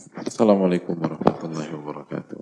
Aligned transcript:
Assalamualaikum 0.00 0.96
warahmatullahi 0.96 1.76
wabarakatuh. 1.76 2.40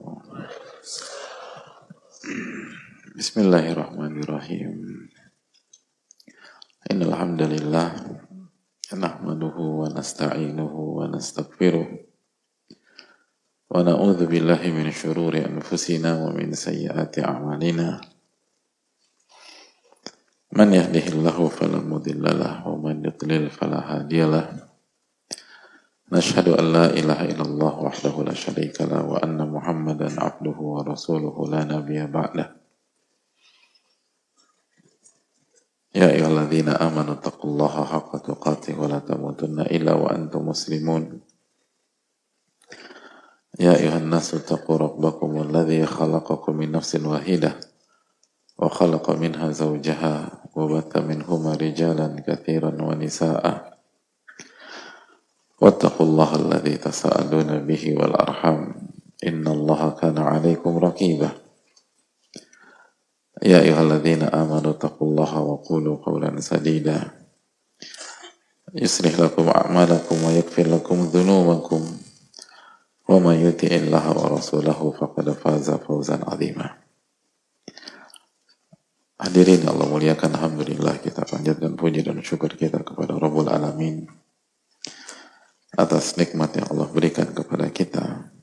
Bismillahirrahmanirrahim. 3.19 4.79
Innal 6.87 7.19
hamdalillah 7.19 7.99
wa 9.83 9.91
nasta'inuhu 9.91 11.03
wa 11.03 11.11
nastaghfiruh 11.11 11.83
wa 13.75 13.79
min 14.71 14.95
shururi 14.95 15.43
anfusina 15.43 16.15
wa 16.15 16.31
min 16.31 16.55
sayyiati 16.55 17.27
a'malina. 17.27 17.99
Man 20.55 20.71
yahdihillahu 20.79 21.51
fala 21.51 21.83
mudilla 21.83 22.63
wa 22.63 22.79
man 22.79 23.03
yudlil 23.03 23.51
fala. 23.51 23.99
نشهد 26.13 26.49
أن 26.49 26.73
لا 26.73 26.87
إله 26.87 27.25
إلا 27.25 27.43
الله 27.43 27.75
وحده 27.79 28.25
لا 28.25 28.35
شريك 28.35 28.81
له 28.81 29.05
وأن 29.05 29.51
محمدا 29.51 30.09
عبده 30.21 30.59
ورسوله 30.61 31.37
لا 31.51 31.65
نبي 31.65 32.07
بعده. 32.07 32.57
يا 35.95 36.09
أيها 36.11 36.29
الذين 36.29 36.69
آمنوا 36.69 37.15
اتقوا 37.15 37.51
الله 37.51 37.85
حق 37.85 38.17
تقاته 38.17 38.81
ولا 38.81 38.99
تموتن 38.99 39.61
إلا 39.61 39.93
وأنتم 39.93 40.49
مسلمون. 40.49 41.21
يا 43.61 43.77
أيها 43.77 43.99
الناس 43.99 44.35
اتقوا 44.35 44.77
ربكم 44.77 45.43
الذي 45.43 45.87
خلقكم 45.87 46.57
من 46.57 46.73
نفس 46.73 46.97
واحدة 46.97 47.61
وخلق 48.59 49.11
منها 49.11 49.51
زوجها 49.51 50.15
وبث 50.57 50.97
منهما 50.97 51.53
رجالا 51.55 52.09
كثيرا 52.27 52.83
ونساء. 52.83 53.68
واتقوا 55.59 56.07
الله 56.07 56.31
الذي 56.37 56.75
تساءلون 56.77 57.67
به 57.67 57.85
والأرحام. 57.99 58.59
إن 59.27 59.43
الله 59.43 59.91
كان 59.91 60.19
عليكم 60.19 60.73
رقيبا. 60.79 61.31
يا 63.43 63.59
أيها 63.67 63.83
الذين 63.83 64.23
آمنوا 64.23 64.71
اتقوا 64.71 65.07
الله 65.09 65.33
وقولوا 65.41 65.97
قولا 65.97 66.41
سديدا. 66.41 67.11
يصلح 68.75 69.21
لكم 69.21 69.49
أعمالكم 69.49 70.17
ويغفر 70.25 70.67
لكم 70.67 70.99
ذنوبكم. 71.15 71.83
ومن 73.09 73.37
يطع 73.47 73.73
الله 73.73 74.05
ورسوله 74.19 74.81
فقد 75.01 75.27
فاز 75.31 75.71
فوزا 75.71 76.17
عظيما. 76.23 76.69
Hadirin 79.19 79.67
Allah 79.67 79.91
muliakan 79.91 80.31
Alhamdulillah 80.31 81.03
kita 81.03 81.27
panjatkan 81.27 81.75
puji 81.75 82.07
dan 82.07 82.23
syukur 82.23 82.55
kita 82.55 82.87
kepada 82.87 83.19
Rabbul 83.19 83.51
Alamin. 83.51 84.07
Atas 85.79 86.19
nikmat 86.19 86.59
yang 86.59 86.67
Allah 86.75 86.91
berikan 86.91 87.31
kepada 87.31 87.71
kita. 87.71 88.35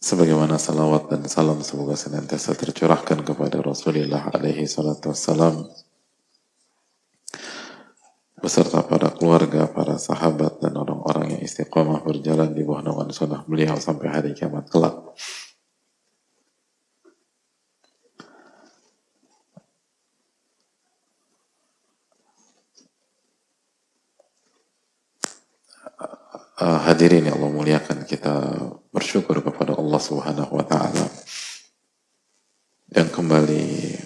Sebagaimana 0.00 0.56
salawat 0.56 1.10
dan 1.10 1.26
salam 1.26 1.60
semoga 1.60 1.98
senantiasa 1.98 2.56
tercurahkan 2.56 3.20
kepada 3.26 3.60
Rasulullah 3.60 4.32
alaihi 4.32 4.64
salatu 4.64 5.12
wassalam 5.12 5.68
beserta 8.40 8.80
para 8.80 9.12
keluarga, 9.12 9.68
para 9.68 10.00
sahabat 10.00 10.64
dan 10.64 10.72
orang-orang 10.72 11.36
yang 11.36 11.42
istiqomah 11.44 12.00
berjalan 12.00 12.56
di 12.56 12.64
bawah 12.64 12.80
naungan 12.80 13.12
sunnah 13.12 13.44
beliau 13.44 13.76
sampai 13.76 14.08
hari 14.08 14.30
kiamat 14.32 14.72
kelak. 14.72 14.96
Uh, 26.60 26.78
hadirin 26.84 27.26
yang 27.26 27.40
Allah 27.40 27.52
muliakan 27.52 28.04
kita 28.04 28.34
bersyukur 28.92 29.40
kepada 29.40 29.74
Allah 29.80 30.00
Subhanahu 30.00 30.52
wa 30.52 30.64
taala 30.68 31.08
yang 32.92 33.08
kembali 33.08 33.96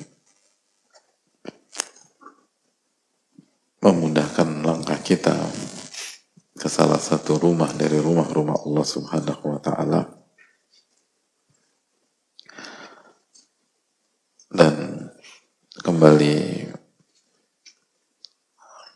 memudahkan 3.85 4.49
langkah 4.65 4.97
kita 5.05 5.37
ke 6.55 6.69
salah 6.73 6.97
satu 6.97 7.37
rumah 7.37 7.69
dari 7.77 8.01
rumah-rumah 8.01 8.65
Allah 8.65 8.87
Subhanahu 8.87 9.45
wa 9.45 9.61
taala. 9.61 10.01
Dan 14.55 15.11
kembali 15.83 16.71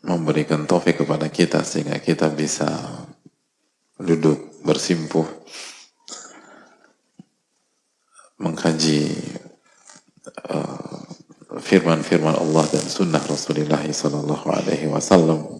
memberikan 0.07 0.63
taufik 0.63 1.03
kepada 1.03 1.27
kita 1.27 1.61
sehingga 1.67 1.99
kita 1.99 2.31
bisa 2.31 2.65
duduk 3.99 4.63
bersimpuh 4.63 5.27
mengkaji 8.39 9.11
uh, 10.47 11.03
firman-firman 11.59 12.39
uh, 12.39 12.41
Allah 12.41 12.65
dan 12.71 12.85
sunnah 12.87 13.19
Rasulullah 13.19 13.83
Sallallahu 13.83 14.47
Alaihi 14.47 14.87
Wasallam. 14.87 15.59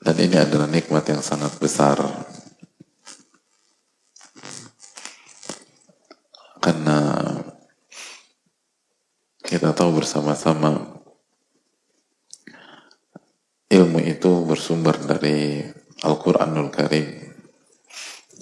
Dan 0.00 0.16
ini 0.20 0.36
adalah 0.36 0.68
nikmat 0.68 1.04
yang 1.08 1.24
sangat 1.24 1.56
besar. 1.56 1.96
Karena 6.60 7.00
kita 9.44 9.72
tahu 9.72 10.04
bersama-sama 10.04 10.99
itu 14.04 14.44
bersumber 14.48 14.96
dari 14.96 15.64
Al-Quranul 16.00 16.72
Karim 16.72 17.30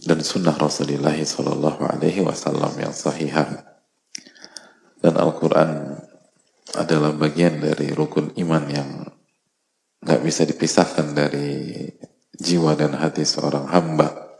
dan 0.07 0.23
sunnah 0.23 0.55
Rasulullah 0.55 1.15
Sallallahu 1.15 1.83
Alaihi 1.85 2.23
Wasallam 2.23 2.71
yang 2.79 2.95
sahihah. 2.95 3.67
Dan 4.99 5.15
Al-Quran 5.19 5.99
adalah 6.79 7.15
bagian 7.15 7.59
dari 7.59 7.91
rukun 7.91 8.35
iman 8.39 8.65
yang 8.71 8.91
nggak 10.03 10.21
bisa 10.23 10.47
dipisahkan 10.47 11.15
dari 11.15 11.75
jiwa 12.35 12.79
dan 12.79 12.95
hati 12.95 13.27
seorang 13.27 13.67
hamba. 13.71 14.39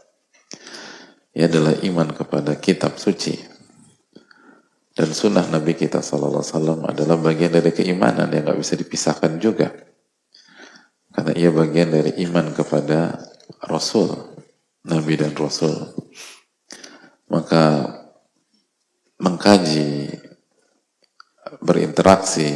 Ia 1.35 1.47
adalah 1.51 1.75
iman 1.83 2.09
kepada 2.15 2.55
kitab 2.59 2.95
suci. 2.95 3.35
Dan 4.95 5.15
sunnah 5.15 5.47
Nabi 5.47 5.79
kita 5.79 6.03
Sallallahu 6.03 6.43
Alaihi 6.43 6.55
Wasallam 6.55 6.79
adalah 6.87 7.15
bagian 7.19 7.55
dari 7.55 7.71
keimanan 7.71 8.27
yang 8.31 8.47
nggak 8.47 8.59
bisa 8.59 8.75
dipisahkan 8.75 9.39
juga 9.39 9.71
karena 11.09 11.33
ia 11.33 11.49
bagian 11.49 11.89
dari 11.89 12.11
iman 12.29 12.53
kepada 12.53 13.17
Rasul, 13.65 14.13
Nabi 14.85 15.13
dan 15.17 15.33
Rasul. 15.33 15.75
Maka 17.29 17.85
mengkaji, 19.19 20.09
berinteraksi 21.59 22.55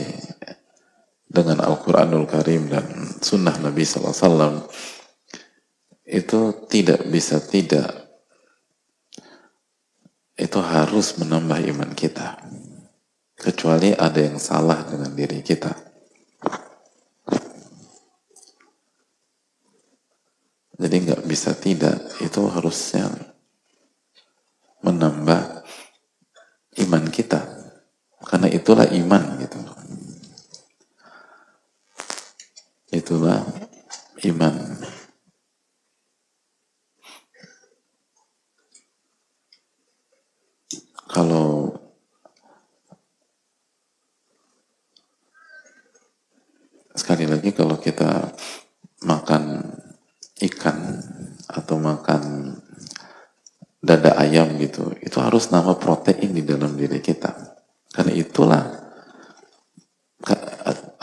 dengan 1.26 1.66
Al-Quranul 1.66 2.30
Karim 2.30 2.70
dan 2.70 2.86
Sunnah 3.20 3.58
Nabi 3.58 3.82
SAW 3.82 4.70
itu 6.06 6.42
tidak 6.70 7.10
bisa 7.10 7.42
tidak 7.42 7.90
itu 10.38 10.60
harus 10.62 11.18
menambah 11.18 11.58
iman 11.74 11.92
kita 11.98 12.38
kecuali 13.34 13.98
ada 13.98 14.20
yang 14.22 14.38
salah 14.38 14.86
dengan 14.86 15.10
diri 15.18 15.42
kita 15.42 15.74
Jadi 20.74 20.96
nggak 21.06 21.22
bisa 21.30 21.54
tidak, 21.54 22.02
itu 22.18 22.42
harusnya 22.50 23.14
menambah 24.82 25.64
iman 26.86 27.04
kita. 27.14 27.42
Karena 28.24 28.50
itulah 28.50 28.88
iman 28.90 29.24
gitu. 29.38 29.60
Itulah 32.94 33.42
iman. 34.26 34.56
Kalau 41.14 41.78
sekali 46.98 47.30
lagi 47.30 47.54
kalau 47.54 47.78
kita 47.78 48.34
makan 49.06 49.73
ikan 50.44 51.00
atau 51.48 51.80
makan 51.80 52.54
dada 53.84 54.16
ayam 54.16 54.56
gitu, 54.60 54.96
itu 55.04 55.18
harus 55.20 55.52
nama 55.52 55.76
protein 55.76 56.32
di 56.32 56.44
dalam 56.44 56.76
diri 56.80 57.04
kita. 57.04 57.36
Karena 57.94 58.12
itulah 58.16 58.64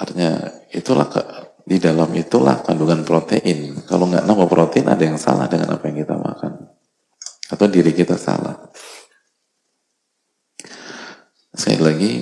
artinya 0.01 0.33
itulah 0.73 1.07
di 1.65 1.77
dalam 1.77 2.09
itulah 2.17 2.65
kandungan 2.65 3.05
protein. 3.05 3.79
Kalau 3.85 4.09
nggak 4.09 4.25
nama 4.25 4.45
protein 4.49 4.89
ada 4.89 5.05
yang 5.05 5.21
salah 5.21 5.47
dengan 5.47 5.77
apa 5.77 5.87
yang 5.93 6.03
kita 6.03 6.17
makan 6.17 6.53
atau 7.51 7.67
diri 7.69 7.93
kita 7.93 8.17
salah. 8.17 8.57
Sekali 11.51 11.83
lagi 11.83 12.13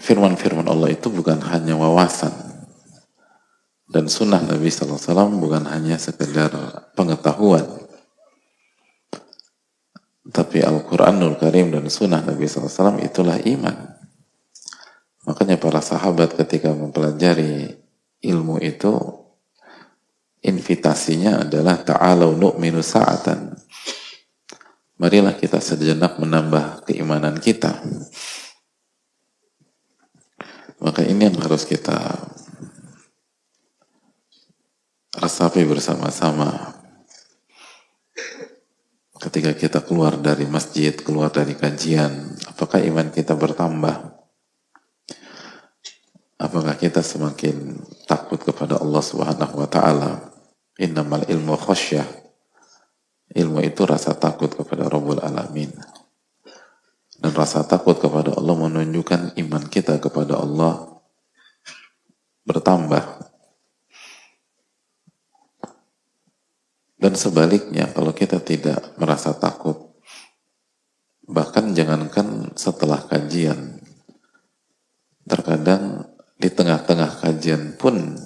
firman-firman 0.00 0.68
Allah 0.70 0.94
itu 0.94 1.10
bukan 1.10 1.42
hanya 1.50 1.74
wawasan, 1.76 2.32
dan 3.90 4.06
sunnah 4.06 4.38
Nabi 4.38 4.70
SAW 4.70 5.34
bukan 5.34 5.66
hanya 5.66 5.98
sekedar 5.98 6.54
pengetahuan. 6.94 7.66
Tapi 10.30 10.62
Al-Quranul 10.62 11.34
Karim 11.42 11.74
dan 11.74 11.90
sunnah 11.90 12.22
Nabi 12.22 12.46
SAW 12.46 13.02
itulah 13.02 13.34
iman. 13.42 13.98
Makanya 15.26 15.58
para 15.58 15.82
sahabat 15.82 16.38
ketika 16.38 16.70
mempelajari 16.70 17.82
ilmu 18.22 18.62
itu 18.62 18.94
invitasinya 20.46 21.42
adalah 21.44 21.82
ta'alau 21.82 22.38
nu'minu 22.38 22.78
sa'atan. 22.78 23.58
Marilah 25.02 25.34
kita 25.34 25.58
sejenak 25.58 26.22
menambah 26.22 26.86
keimanan 26.86 27.42
kita. 27.42 27.74
Maka 30.78 31.04
ini 31.04 31.28
yang 31.28 31.36
harus 31.42 31.66
kita 31.66 32.30
resapi 35.18 35.66
bersama-sama 35.66 36.80
ketika 39.20 39.52
kita 39.52 39.78
keluar 39.84 40.16
dari 40.16 40.48
masjid, 40.48 40.96
keluar 40.96 41.28
dari 41.28 41.52
kajian, 41.52 42.40
apakah 42.48 42.80
iman 42.80 43.12
kita 43.12 43.36
bertambah? 43.36 44.16
Apakah 46.40 46.72
kita 46.80 47.04
semakin 47.04 47.76
takut 48.08 48.40
kepada 48.40 48.80
Allah 48.80 49.04
Subhanahu 49.04 49.60
wa 49.60 49.68
taala? 49.68 50.32
Innamal 50.80 51.28
ilmu 51.28 51.52
khasyah. 51.52 52.08
Ilmu 53.36 53.60
itu 53.60 53.84
rasa 53.84 54.16
takut 54.16 54.48
kepada 54.48 54.88
Rabbul 54.88 55.20
Alamin. 55.20 55.68
Dan 57.20 57.36
rasa 57.36 57.60
takut 57.68 58.00
kepada 58.00 58.32
Allah 58.32 58.56
menunjukkan 58.56 59.36
iman 59.36 59.68
kita 59.68 60.00
kepada 60.00 60.40
Allah 60.40 60.96
bertambah. 62.48 63.19
Dan 67.00 67.16
sebaliknya, 67.16 67.88
kalau 67.96 68.12
kita 68.12 68.44
tidak 68.44 68.92
merasa 69.00 69.32
takut, 69.32 69.96
bahkan 71.24 71.72
jangankan 71.72 72.52
setelah 72.52 73.00
kajian, 73.08 73.80
terkadang 75.24 76.04
di 76.36 76.52
tengah-tengah 76.52 77.24
kajian 77.24 77.80
pun 77.80 78.20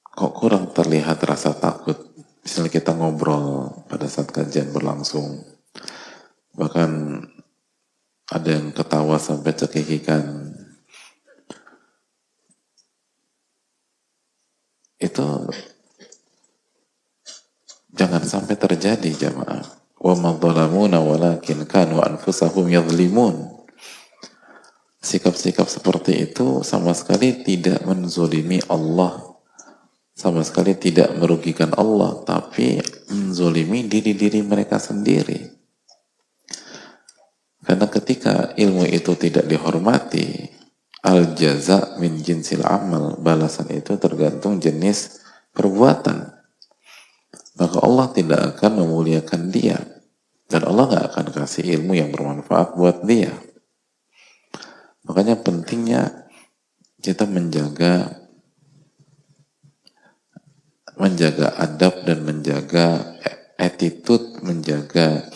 kok 0.00 0.32
kurang 0.36 0.72
terlihat 0.72 1.20
rasa 1.28 1.52
takut. 1.56 2.08
Misalnya 2.40 2.72
kita 2.72 2.96
ngobrol 2.96 3.84
pada 3.84 4.08
saat 4.08 4.32
kajian 4.32 4.72
berlangsung, 4.72 5.44
bahkan 6.56 7.20
ada 8.32 8.48
yang 8.48 8.72
ketawa 8.72 9.20
sampai 9.20 9.52
cekikikan, 9.52 10.49
itu 15.00 15.28
jangan 17.96 18.22
sampai 18.22 18.54
terjadi 18.54 19.10
jamaah. 19.16 19.64
Wa 20.00 20.16
madzalamuna 20.16 21.00
walakin 21.00 21.64
kanu 21.68 22.00
anfusahum 22.00 22.68
yadhlimun. 22.68 23.52
Sikap-sikap 25.00 25.64
seperti 25.64 26.28
itu 26.28 26.60
sama 26.60 26.92
sekali 26.92 27.40
tidak 27.40 27.84
menzolimi 27.88 28.60
Allah. 28.68 29.20
Sama 30.12 30.44
sekali 30.44 30.76
tidak 30.76 31.16
merugikan 31.16 31.72
Allah 31.72 32.20
tapi 32.28 32.76
menzolimi 33.08 33.88
diri-diri 33.88 34.44
mereka 34.44 34.76
sendiri. 34.76 35.56
Karena 37.64 37.88
ketika 37.88 38.52
ilmu 38.56 38.84
itu 38.88 39.16
tidak 39.16 39.48
dihormati 39.48 40.59
al 41.04 41.36
jaza 41.36 41.96
min 42.00 42.20
jinsil 42.20 42.64
amal. 42.64 43.16
Balasan 43.20 43.72
itu 43.72 43.96
tergantung 43.96 44.60
jenis 44.60 45.20
perbuatan. 45.52 46.30
Maka 47.60 47.76
Allah 47.84 48.08
tidak 48.16 48.40
akan 48.56 48.84
memuliakan 48.84 49.52
dia. 49.52 49.78
Dan 50.50 50.66
Allah 50.66 50.90
nggak 50.90 51.06
akan 51.14 51.26
kasih 51.30 51.78
ilmu 51.78 51.94
yang 51.94 52.10
bermanfaat 52.10 52.74
buat 52.74 53.06
dia. 53.06 53.30
Makanya 55.06 55.40
pentingnya 55.40 56.30
kita 57.00 57.24
menjaga 57.24 58.20
menjaga 61.00 61.56
adab 61.56 62.04
dan 62.04 62.28
menjaga 62.28 63.16
attitude 63.56 64.44
menjaga 64.44 65.32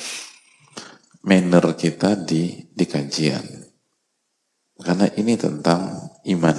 manner 1.25 1.73
kita 1.73 2.21
di 2.21 2.69
di 2.69 2.85
kajian 2.85 3.64
karena 4.81 5.07
ini 5.15 5.35
tentang 5.39 6.11
iman. 6.27 6.57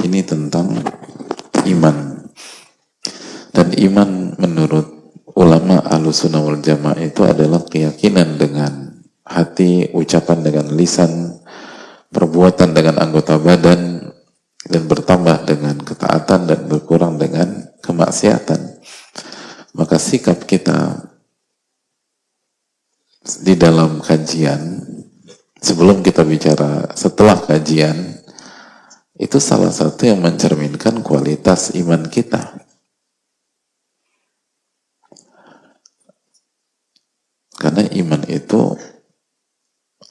Ini 0.00 0.20
tentang 0.24 0.80
iman. 1.68 1.96
Dan 3.54 3.68
iman 3.70 4.10
menurut 4.40 4.86
ulama 5.36 5.82
alusunah 5.84 6.40
wal 6.40 6.60
jamaah 6.60 6.98
itu 6.98 7.22
adalah 7.22 7.62
keyakinan 7.68 8.40
dengan 8.40 9.02
hati, 9.24 9.88
ucapan 9.92 10.40
dengan 10.44 10.66
lisan, 10.74 11.40
perbuatan 12.12 12.72
dengan 12.72 13.00
anggota 13.00 13.40
badan, 13.40 14.12
dan 14.64 14.82
bertambah 14.88 15.44
dengan 15.44 15.76
ketaatan 15.80 16.48
dan 16.48 16.60
berkurang 16.68 17.20
dengan 17.20 17.68
kemaksiatan. 17.84 18.80
Maka 19.74 19.96
sikap 20.00 20.48
kita 20.48 21.04
di 23.44 23.56
dalam 23.56 24.00
kajian 24.04 24.83
sebelum 25.64 26.04
kita 26.04 26.20
bicara 26.28 26.92
setelah 26.92 27.40
kajian 27.40 28.20
itu 29.16 29.40
salah 29.40 29.72
satu 29.72 30.04
yang 30.04 30.20
mencerminkan 30.20 31.00
kualitas 31.00 31.72
iman 31.80 32.04
kita. 32.12 32.60
Karena 37.56 37.88
iman 37.88 38.22
itu 38.28 38.76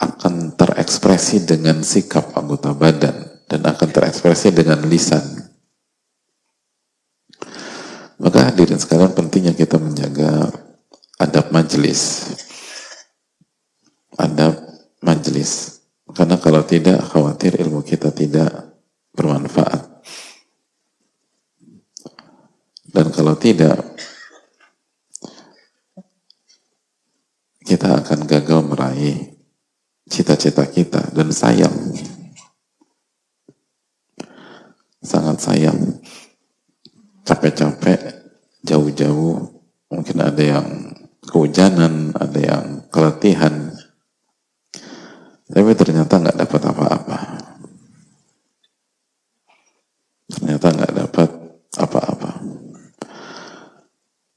akan 0.02 0.58
terekspresi 0.58 1.46
dengan 1.46 1.86
sikap 1.86 2.34
anggota 2.34 2.74
badan 2.74 3.46
dan 3.46 3.62
akan 3.62 3.90
terekspresi 3.94 4.50
dengan 4.50 4.82
lisan. 4.90 5.22
Maka 8.18 8.50
hadirin 8.50 8.82
sekalian 8.82 9.14
pentingnya 9.14 9.54
kita 9.54 9.78
menjaga 9.78 10.50
adab 11.20 11.52
majelis. 11.54 12.34
Adab 14.16 14.73
majelis. 15.04 15.84
Karena 16.16 16.40
kalau 16.40 16.64
tidak, 16.64 17.04
khawatir 17.12 17.60
ilmu 17.60 17.84
kita 17.84 18.16
tidak 18.16 18.80
bermanfaat. 19.12 19.92
Dan 22.94 23.10
kalau 23.10 23.34
tidak, 23.36 23.82
kita 27.66 28.00
akan 28.06 28.30
gagal 28.30 28.62
meraih 28.62 29.34
cita-cita 30.06 30.70
kita 30.70 31.10
dan 31.10 31.34
sayang. 31.34 31.74
Sangat 35.02 35.42
sayang. 35.42 36.00
Capek-capek, 37.26 38.00
jauh-jauh, 38.62 39.42
mungkin 39.90 40.18
ada 40.22 40.44
yang 40.44 40.68
kehujanan, 41.26 42.14
ada 42.14 42.40
yang 42.40 42.66
keletihan, 42.94 43.73
tapi 45.54 45.72
ternyata 45.78 46.18
nggak 46.18 46.38
dapat 46.42 46.62
apa-apa. 46.66 47.18
Ternyata 50.34 50.68
nggak 50.74 50.94
dapat 50.98 51.30
apa-apa. 51.78 52.32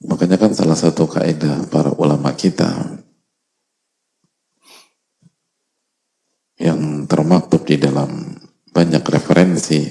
Makanya 0.07 0.37
kan 0.37 0.53
salah 0.53 0.77
satu 0.77 1.09
kaidah 1.09 1.67
para 1.73 1.89
ulama 1.97 2.37
kita 2.37 3.01
yang 6.61 7.09
termaktub 7.09 7.65
di 7.65 7.81
dalam 7.81 8.37
banyak 8.73 9.05
referensi 9.09 9.89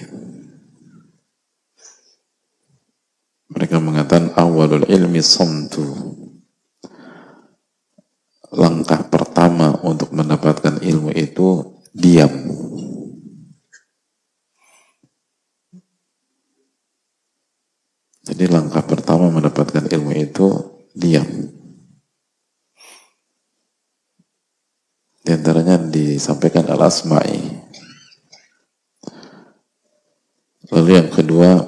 mereka 3.50 3.78
mengatakan 3.78 4.34
awalul 4.34 4.86
ilmi 4.86 5.22
somtu 5.22 6.15
langkah 8.56 9.04
pertama 9.12 9.76
untuk 9.84 10.16
mendapatkan 10.16 10.80
ilmu 10.80 11.12
itu 11.12 11.76
diam. 11.92 12.32
Jadi 18.26 18.44
langkah 18.50 18.82
pertama 18.82 19.30
mendapatkan 19.30 19.86
ilmu 19.86 20.12
itu 20.18 20.48
diam. 20.98 21.30
Di 25.22 25.30
antaranya 25.34 25.78
disampaikan 25.78 26.66
al-asma'i. 26.68 27.66
Lalu 30.74 30.90
yang 30.98 31.10
kedua, 31.14 31.64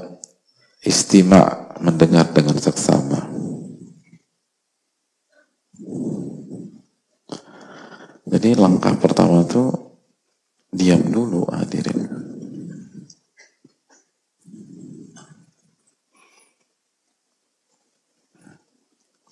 istima' 0.82 1.77
mendengar 1.79 2.34
dengan 2.34 2.60
seksama. 2.60 3.07
Jadi 8.38 8.53
langkah 8.53 8.94
pertama 9.01 9.41
tuh 9.50 9.98
diam 10.70 11.01
dulu 11.10 11.50
hadirin. 11.50 12.06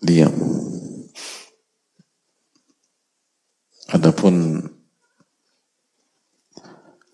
Diam. 0.01 0.33
Adapun 3.93 4.65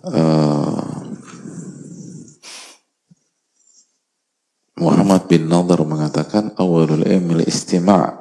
uh, 0.08 0.96
Muhammad 4.80 5.28
bin 5.28 5.52
Nadar 5.52 5.84
mengatakan 5.84 6.56
awalul 6.56 7.04
ilmi 7.04 7.44
istima' 7.44 8.21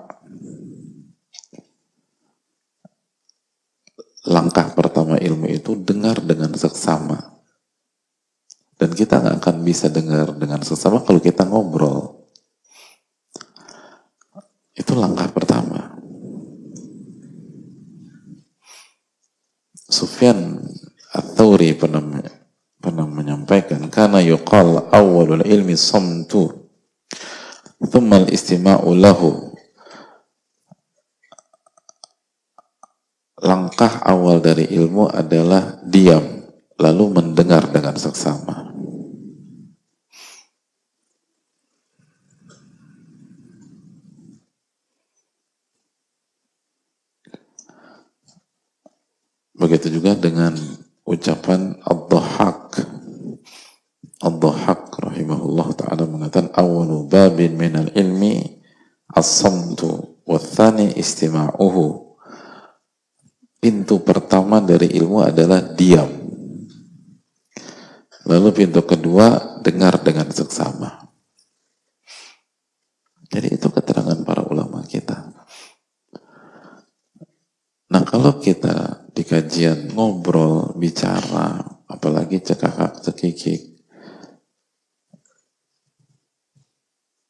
kita 9.01 9.17
nggak 9.17 9.37
akan 9.41 9.57
bisa 9.65 9.89
dengar 9.89 10.29
dengan 10.37 10.61
seksama 10.61 11.01
kalau 11.01 11.25
kita 11.25 11.49
ngobrol. 11.49 12.21
Itu 14.77 14.93
langkah 14.93 15.33
pertama. 15.33 15.97
Sufyan 19.89 20.61
At-Thawri 21.17 21.81
pernah 21.81 22.05
pernah 22.77 23.09
menyampaikan 23.09 23.89
karena 23.89 24.21
yuqal 24.21 24.93
awalul 24.93 25.49
ilmi 25.49 25.75
samtu 25.81 26.69
thumma 27.81 28.21
al-istima'u 28.21 28.93
lahu. 29.01 29.49
Langkah 33.41 34.05
awal 34.05 34.45
dari 34.45 34.69
ilmu 34.69 35.09
adalah 35.09 35.81
diam 35.89 36.45
lalu 36.77 37.05
mendengar 37.17 37.73
dengan 37.73 37.97
seksama 37.97 38.60
begitu 49.61 50.01
juga 50.01 50.17
dengan 50.17 50.57
ucapan 51.05 51.77
Ad-Dhahak. 51.85 52.81
Ad-Dhahak 54.25 54.89
rahimahullah 54.97 55.69
ta'ala 55.77 56.09
mengatakan 56.09 56.49
awalu 56.57 57.05
babin 57.05 57.61
minal 57.61 57.93
ilmi 57.93 58.41
as-samtu 59.13 60.25
wathani 60.25 60.97
istima'uhu. 60.97 62.17
Pintu 63.61 64.01
pertama 64.01 64.65
dari 64.65 64.89
ilmu 64.97 65.21
adalah 65.21 65.61
diam. 65.77 66.09
Lalu 68.25 68.49
pintu 68.57 68.81
kedua 68.89 69.61
dengar 69.61 70.01
dengan 70.01 70.33
seksama. 70.33 71.05
Jadi 73.29 73.61
itu 73.61 73.69
keterangan 73.69 74.17
para 74.25 74.43
ulama 74.49 74.81
kita. 74.89 75.37
Nah 77.91 78.03
kalau 78.07 78.41
kita 78.41 78.90
kajian 79.31 79.95
ngobrol, 79.95 80.75
bicara, 80.75 81.63
apalagi 81.87 82.43
cekakak 82.43 82.99
cekikik. 83.07 83.79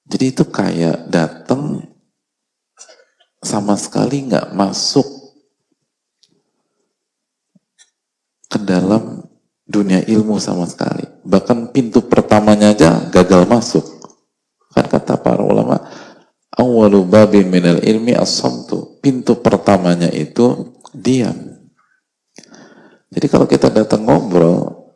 Jadi 0.08 0.24
itu 0.32 0.44
kayak 0.48 1.12
datang 1.12 1.84
sama 3.44 3.76
sekali 3.76 4.32
nggak 4.32 4.56
masuk 4.56 5.04
ke 8.48 8.58
dalam 8.64 9.22
dunia 9.68 10.00
ilmu 10.02 10.40
sama 10.40 10.64
sekali. 10.66 11.04
Bahkan 11.22 11.70
pintu 11.70 12.08
pertamanya 12.08 12.72
aja 12.72 12.96
gagal 13.12 13.44
masuk. 13.44 13.86
Kan 14.72 14.88
kata 14.88 15.20
para 15.20 15.44
ulama, 15.44 15.78
awalu 16.56 17.04
babi 17.06 17.44
minal 17.46 17.78
ilmi 17.84 18.16
as 18.16 18.42
Pintu 18.98 19.38
pertamanya 19.38 20.10
itu 20.10 20.74
diam. 20.90 21.49
Jadi 23.10 23.26
kalau 23.26 23.46
kita 23.50 23.74
datang 23.74 24.06
ngobrol, 24.06 24.90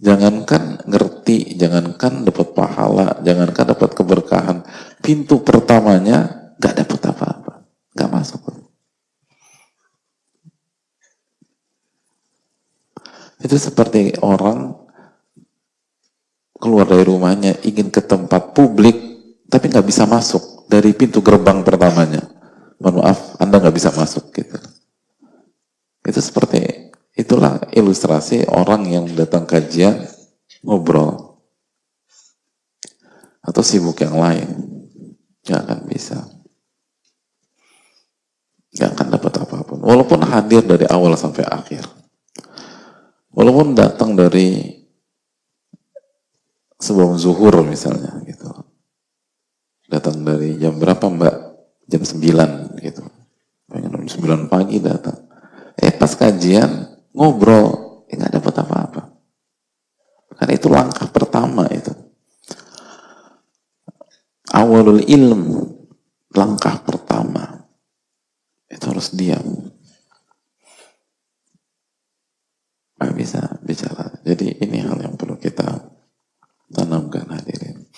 jangankan 0.00 0.80
ngerti, 0.88 1.60
jangankan 1.60 2.24
dapat 2.24 2.56
pahala, 2.56 3.20
jangankan 3.20 3.76
dapat 3.76 3.90
keberkahan, 3.92 4.64
pintu 5.04 5.44
pertamanya 5.44 6.52
gak 6.56 6.80
dapat 6.80 7.00
apa-apa, 7.12 7.52
gak 7.92 8.10
masuk. 8.12 8.40
Itu 13.36 13.60
seperti 13.60 14.16
orang 14.24 14.72
keluar 16.56 16.88
dari 16.88 17.04
rumahnya 17.04 17.60
ingin 17.62 17.92
ke 17.92 18.00
tempat 18.00 18.56
publik, 18.56 18.96
tapi 19.46 19.68
nggak 19.68 19.86
bisa 19.86 20.08
masuk 20.08 20.66
dari 20.72 20.96
pintu 20.96 21.20
gerbang 21.20 21.60
pertamanya. 21.60 22.24
Mohon 22.80 23.04
maaf, 23.04 23.36
Anda 23.38 23.60
nggak 23.60 23.76
bisa 23.76 23.92
masuk 23.92 24.32
gitu. 24.32 24.56
Itu 26.02 26.20
seperti 26.24 26.58
Itulah 27.16 27.72
ilustrasi 27.72 28.44
orang 28.52 28.84
yang 28.92 29.08
datang 29.16 29.48
kajian 29.48 30.04
ngobrol 30.60 31.40
atau 33.40 33.62
sibuk 33.64 33.96
yang 34.04 34.20
lain. 34.20 34.48
Gak 35.40 35.64
akan 35.64 35.80
bisa. 35.88 36.20
Gak 38.76 38.92
akan 38.92 39.16
dapat 39.16 39.32
apa 39.40 39.56
pun. 39.64 39.80
Walaupun 39.80 40.20
hadir 40.28 40.60
dari 40.60 40.84
awal 40.92 41.16
sampai 41.16 41.48
akhir. 41.48 41.88
Walaupun 43.32 43.72
datang 43.72 44.12
dari 44.12 44.76
sebelum 46.76 47.16
zuhur 47.16 47.64
misalnya 47.64 48.20
gitu. 48.28 48.52
Datang 49.88 50.20
dari 50.20 50.60
jam 50.60 50.76
berapa 50.76 51.06
mbak? 51.08 51.36
Jam 51.86 52.02
9 52.02 52.82
gitu. 52.82 53.06
Pengen 53.70 54.04
jam 54.04 54.04
9 54.04 54.52
pagi 54.52 54.82
datang. 54.82 55.16
Eh 55.78 55.94
pas 55.94 56.10
kajian 56.12 56.95
ngobrol, 57.16 58.04
ya 58.12 58.20
nggak 58.20 58.34
dapat 58.38 58.54
apa-apa. 58.60 59.02
Karena 60.36 60.52
itu 60.52 60.68
langkah 60.68 61.08
pertama 61.08 61.64
itu. 61.72 61.92
Awalul 64.52 65.00
ilm, 65.08 65.42
langkah 66.36 66.76
pertama. 66.84 67.64
Itu 68.68 68.92
harus 68.92 69.16
diam. 69.16 69.72
Nggak 73.00 73.14
bisa 73.16 73.40
bicara. 73.64 74.12
Jadi 74.20 74.60
ini 74.60 74.84
hal 74.84 75.00
yang 75.00 75.16
perlu 75.16 75.40
kita 75.40 75.64
tanamkan 76.68 77.32
hadirin. 77.32 77.88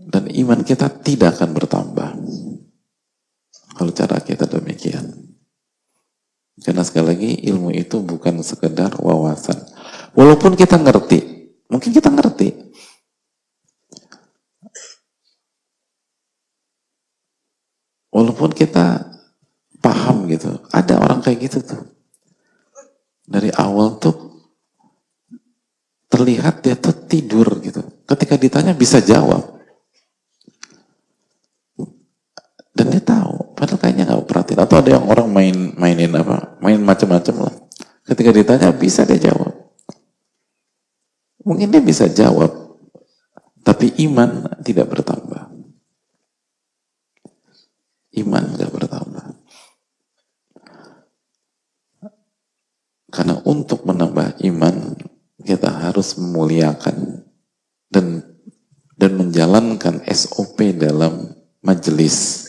Dan 0.00 0.28
iman 0.28 0.60
kita 0.64 0.88
tidak 1.00 1.40
akan 1.40 1.50
bertambah. 1.56 2.10
Kalau 3.76 3.92
cara 3.96 4.20
kita 4.20 4.44
demikian. 4.44 5.29
Karena 6.60 6.84
sekali 6.84 7.06
lagi 7.08 7.30
ilmu 7.48 7.72
itu 7.72 8.04
bukan 8.04 8.44
sekedar 8.44 8.92
wawasan. 9.00 9.56
Walaupun 10.12 10.52
kita 10.58 10.76
ngerti, 10.76 11.48
mungkin 11.72 11.90
kita 11.90 12.12
ngerti. 12.12 12.52
Walaupun 18.10 18.50
kita 18.52 19.08
paham 19.80 20.28
gitu, 20.28 20.60
ada 20.74 21.00
orang 21.00 21.24
kayak 21.24 21.48
gitu 21.48 21.58
tuh. 21.64 21.82
Dari 23.24 23.48
awal 23.54 23.96
tuh 24.02 24.30
terlihat 26.10 26.60
dia 26.66 26.74
tuh 26.74 26.92
tidur 27.06 27.46
gitu. 27.62 27.80
Ketika 28.04 28.34
ditanya 28.36 28.74
bisa 28.74 28.98
jawab. 29.00 29.56
Dan 32.74 32.86
dia 32.90 33.02
tahu, 33.02 33.54
padahal 33.54 33.78
kayaknya 33.78 34.04
nggak 34.10 34.19
perhatiin. 34.50 34.66
Atau 34.66 34.76
ada 34.82 34.90
yang 34.98 35.06
orang 35.06 35.28
main 35.30 35.56
mainin 35.78 36.12
apa, 36.18 36.58
main 36.58 36.80
macam-macam 36.82 37.46
lah. 37.46 37.54
Ketika 38.06 38.30
ditanya 38.34 38.74
bisa 38.74 39.06
dia 39.06 39.30
jawab. 39.30 39.54
Mungkin 41.40 41.72
dia 41.72 41.80
bisa 41.80 42.04
jawab, 42.10 42.52
tapi 43.64 43.94
iman 44.10 44.60
tidak 44.60 44.92
bertambah. 44.92 45.48
Iman 48.18 48.44
tidak 48.58 48.70
bertambah. 48.76 49.24
Karena 53.10 53.34
untuk 53.42 53.82
menambah 53.88 54.38
iman, 54.46 54.94
kita 55.42 55.70
harus 55.88 56.14
memuliakan 56.20 57.26
dan 57.90 58.22
dan 59.00 59.16
menjalankan 59.16 60.04
SOP 60.12 60.76
dalam 60.76 61.32
majelis 61.64 62.39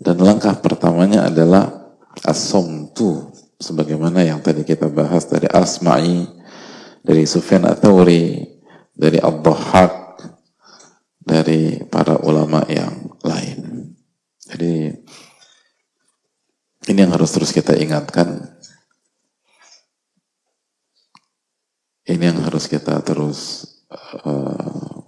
dan 0.00 0.16
langkah 0.16 0.56
pertamanya 0.56 1.28
adalah 1.28 1.92
as-somtu 2.24 3.28
sebagaimana 3.60 4.24
yang 4.24 4.40
tadi 4.40 4.64
kita 4.64 4.88
bahas 4.88 5.28
dari 5.28 5.44
Asma'i, 5.44 6.24
dari 7.04 7.28
Sufyan 7.28 7.68
Athauri, 7.68 8.48
dari 8.96 9.20
Abdahak, 9.20 9.92
dari 11.20 11.84
para 11.84 12.16
ulama 12.24 12.64
yang 12.72 13.12
lain. 13.20 13.92
Jadi 14.40 14.88
ini 16.88 16.98
yang 16.98 17.12
harus 17.12 17.30
terus 17.36 17.52
kita 17.52 17.76
ingatkan. 17.76 18.56
Ini 22.08 22.32
yang 22.32 22.40
harus 22.42 22.66
kita 22.66 23.04
terus 23.04 23.68
uh, 24.24 25.04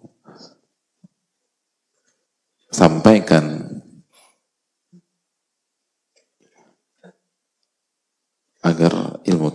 sampaikan 2.69 3.72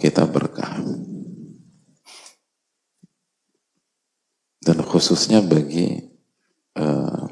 kita 0.08 0.24
berkah. 0.24 0.80
Dan 4.64 4.78
khususnya 4.84 5.44
bagi 5.44 6.00
uh, 6.80 7.28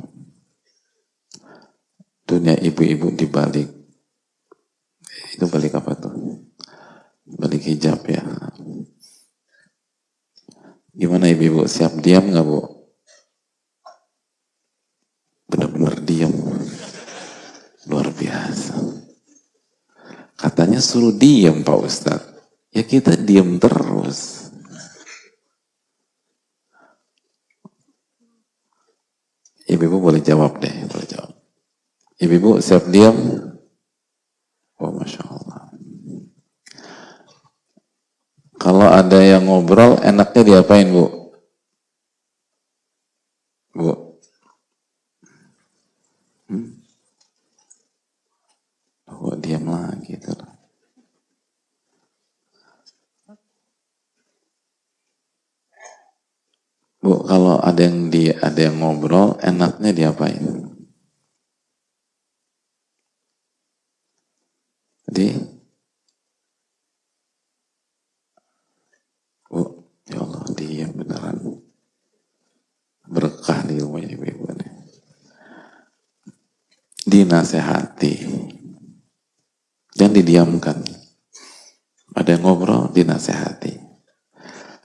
dunia 2.28 2.60
ibu-ibu 2.60 3.16
di 3.16 3.28
balik 3.28 3.70
itu 5.36 5.46
balik 5.52 5.76
apa 5.76 5.96
tuh? 6.00 6.16
Balik 7.28 7.68
hijab 7.68 8.04
ya. 8.08 8.24
Gimana 10.96 11.28
ibu-ibu 11.28 11.68
siap 11.68 12.00
diam 12.00 12.32
nggak 12.32 12.46
bu? 12.46 12.60
Benar-benar 15.52 15.96
diam. 16.08 16.32
Luar 17.92 18.08
biasa. 18.16 18.80
Katanya 20.46 20.78
suruh 20.78 21.10
diam 21.10 21.66
Pak 21.66 21.80
Ustadz. 21.82 22.30
Ya 22.70 22.86
kita 22.86 23.18
diam 23.18 23.58
terus. 23.58 24.46
Ibu-ibu 29.66 29.98
boleh 29.98 30.22
jawab 30.22 30.62
deh, 30.62 30.86
boleh 30.86 31.08
jawab. 31.10 31.34
Ibu-ibu 32.22 32.62
siap 32.62 32.86
diam? 32.94 33.18
Oh, 34.78 34.94
Masya 34.94 35.26
Allah. 35.26 35.74
Kalau 38.62 38.86
ada 38.86 39.26
yang 39.26 39.50
ngobrol, 39.50 39.98
enaknya 40.06 40.62
diapain? 40.62 40.94
Bu? 40.94 41.06
Hmm? 46.46 46.86
Oh, 49.10 49.34
diam 49.42 49.66
lagi 49.66 50.22
tuh. 50.22 50.38
Bu, 57.06 57.22
kalau 57.22 57.62
ada 57.62 57.86
yang 57.86 58.10
di 58.10 58.34
ada 58.34 58.58
yang 58.58 58.82
ngobrol, 58.82 59.38
enaknya 59.38 59.94
diapain? 59.94 60.42
Jadi, 65.06 65.38
Bu, 69.46 69.86
ya 70.10 70.18
Allah, 70.18 70.50
diam 70.58 70.98
beneran. 70.98 71.38
Berkah 73.06 73.62
di 73.70 73.78
ibu-ibu 73.78 74.50
ini. 74.58 74.68
Dinasehati. 77.06 78.14
Jangan 79.94 80.16
didiamkan. 80.18 80.82
Ada 82.18 82.34
yang 82.34 82.50
ngobrol, 82.50 82.90
dinasehati. 82.90 83.78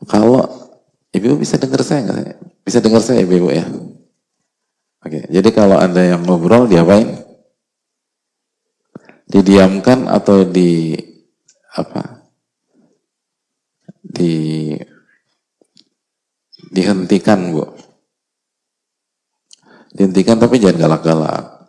Kalau 0.04 0.59
Ibu 1.20 1.36
bisa 1.36 1.60
dengar 1.60 1.84
saya 1.84 2.00
nggak? 2.08 2.40
Bisa 2.64 2.80
dengar 2.80 3.04
saya 3.04 3.20
ibu 3.20 3.52
ya? 3.52 3.68
Oke, 5.04 5.28
jadi 5.28 5.48
kalau 5.52 5.76
ada 5.76 6.00
yang 6.00 6.24
ngobrol 6.24 6.64
diapain? 6.64 7.20
Didiamkan 9.28 10.08
atau 10.08 10.48
di 10.48 10.96
apa? 11.76 12.24
Di 14.00 14.72
dihentikan 16.72 17.52
bu. 17.52 17.68
Dihentikan 19.92 20.40
tapi 20.40 20.56
jangan 20.56 20.88
galak-galak, 20.88 21.68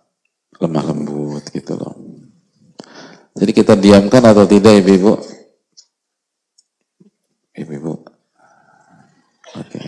lemah 0.64 0.84
lembut 0.88 1.44
gitu 1.52 1.76
loh. 1.76 2.00
Jadi 3.36 3.52
kita 3.52 3.76
diamkan 3.76 4.24
atau 4.24 4.48
tidak 4.48 4.80
ibu-ibu? 4.80 5.20
Ibu-ibu, 7.52 7.94
Oke. 9.60 9.84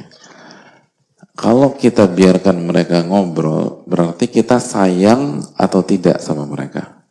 Kalau 1.34 1.74
kita 1.74 2.06
biarkan 2.06 2.62
mereka 2.62 3.02
ngobrol, 3.02 3.82
berarti 3.90 4.30
kita 4.30 4.62
sayang 4.62 5.42
atau 5.58 5.82
tidak 5.82 6.22
sama 6.22 6.46
mereka. 6.46 7.10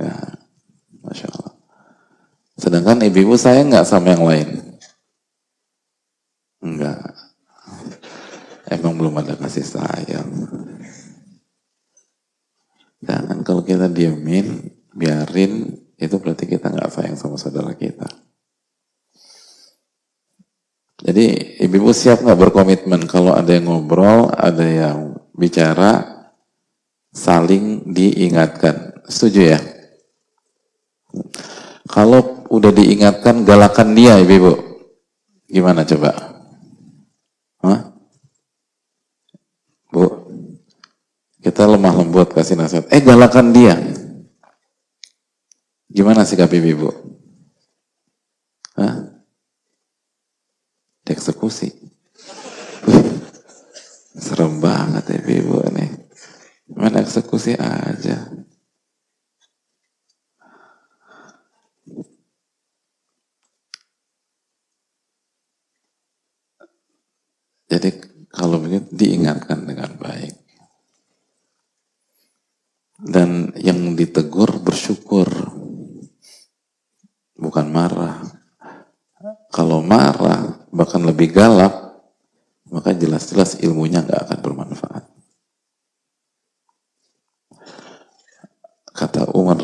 Ya, 0.00 0.16
masya 1.04 1.28
Allah. 1.28 1.52
Sedangkan 2.56 3.04
ibu-ibu 3.04 3.36
sayang 3.36 3.68
nggak 3.68 3.84
sama 3.84 4.16
yang 4.16 4.24
lain? 4.24 4.48
Enggak. 6.64 7.12
Emang 8.72 8.96
belum 8.96 9.20
ada 9.20 9.36
kasih 9.36 9.62
sayang. 9.62 10.32
Jangan 13.04 13.44
kalau 13.44 13.60
kita 13.60 13.92
diemin, 13.92 14.72
biarin, 14.96 15.84
itu 16.00 16.16
berarti 16.16 16.48
kita 16.48 16.72
nggak 16.72 16.88
sayang 16.88 17.16
sama 17.20 17.36
saudara 17.36 17.76
kita. 17.76 18.08
Jadi 21.06 21.54
ibu-ibu 21.62 21.94
siap 21.94 22.26
nggak 22.26 22.50
berkomitmen 22.50 23.06
kalau 23.06 23.30
ada 23.30 23.54
yang 23.54 23.70
ngobrol, 23.70 24.26
ada 24.34 24.66
yang 24.66 25.14
bicara, 25.38 26.02
saling 27.14 27.86
diingatkan. 27.86 29.06
Setuju 29.06 29.54
ya? 29.54 29.60
Kalau 31.86 32.42
udah 32.50 32.74
diingatkan, 32.74 33.46
galakan 33.46 33.94
dia 33.94 34.18
ibu-ibu. 34.18 34.58
Gimana 35.46 35.86
coba? 35.86 36.10
Hah? 37.62 37.94
Bu, 39.94 40.10
kita 41.38 41.70
lemah 41.70 42.02
lembut 42.02 42.34
kasih 42.34 42.58
nasihat. 42.58 42.90
Eh 42.90 42.98
galakan 42.98 43.54
dia. 43.54 43.78
Gimana 45.86 46.26
sikap 46.26 46.50
ibu-ibu? 46.50 46.90
Hah? 48.74 49.05
Dieksekusi. 51.16 51.72
Serem 54.20 54.60
banget 54.60 55.16
ya 55.16 55.20
ibu 55.24 55.64
nih. 55.72 55.90
Mana 56.76 57.00
eksekusi 57.00 57.56
aja. 57.56 58.28
Jadi 67.66 67.90
kalau 68.28 68.60
begitu 68.60 68.92
diingatkan 68.92 69.64
dengan 69.64 69.96
baik. 69.96 70.36
Dan 73.00 73.56
yang 73.56 73.96
ditegur 73.96 74.60
bersyukur. 74.60 75.28
Bukan 77.36 77.66
marah. 77.68 78.36
Kalau 79.52 79.80
marah, 79.80 80.65
bahkan 80.76 81.00
lebih 81.00 81.32
galak, 81.32 81.72
maka 82.68 82.92
jelas-jelas 82.92 83.56
ilmunya 83.64 84.04
nggak 84.04 84.20
akan 84.28 84.38
bermanfaat. 84.44 85.04
Kata 88.92 89.32
Umar, 89.32 89.60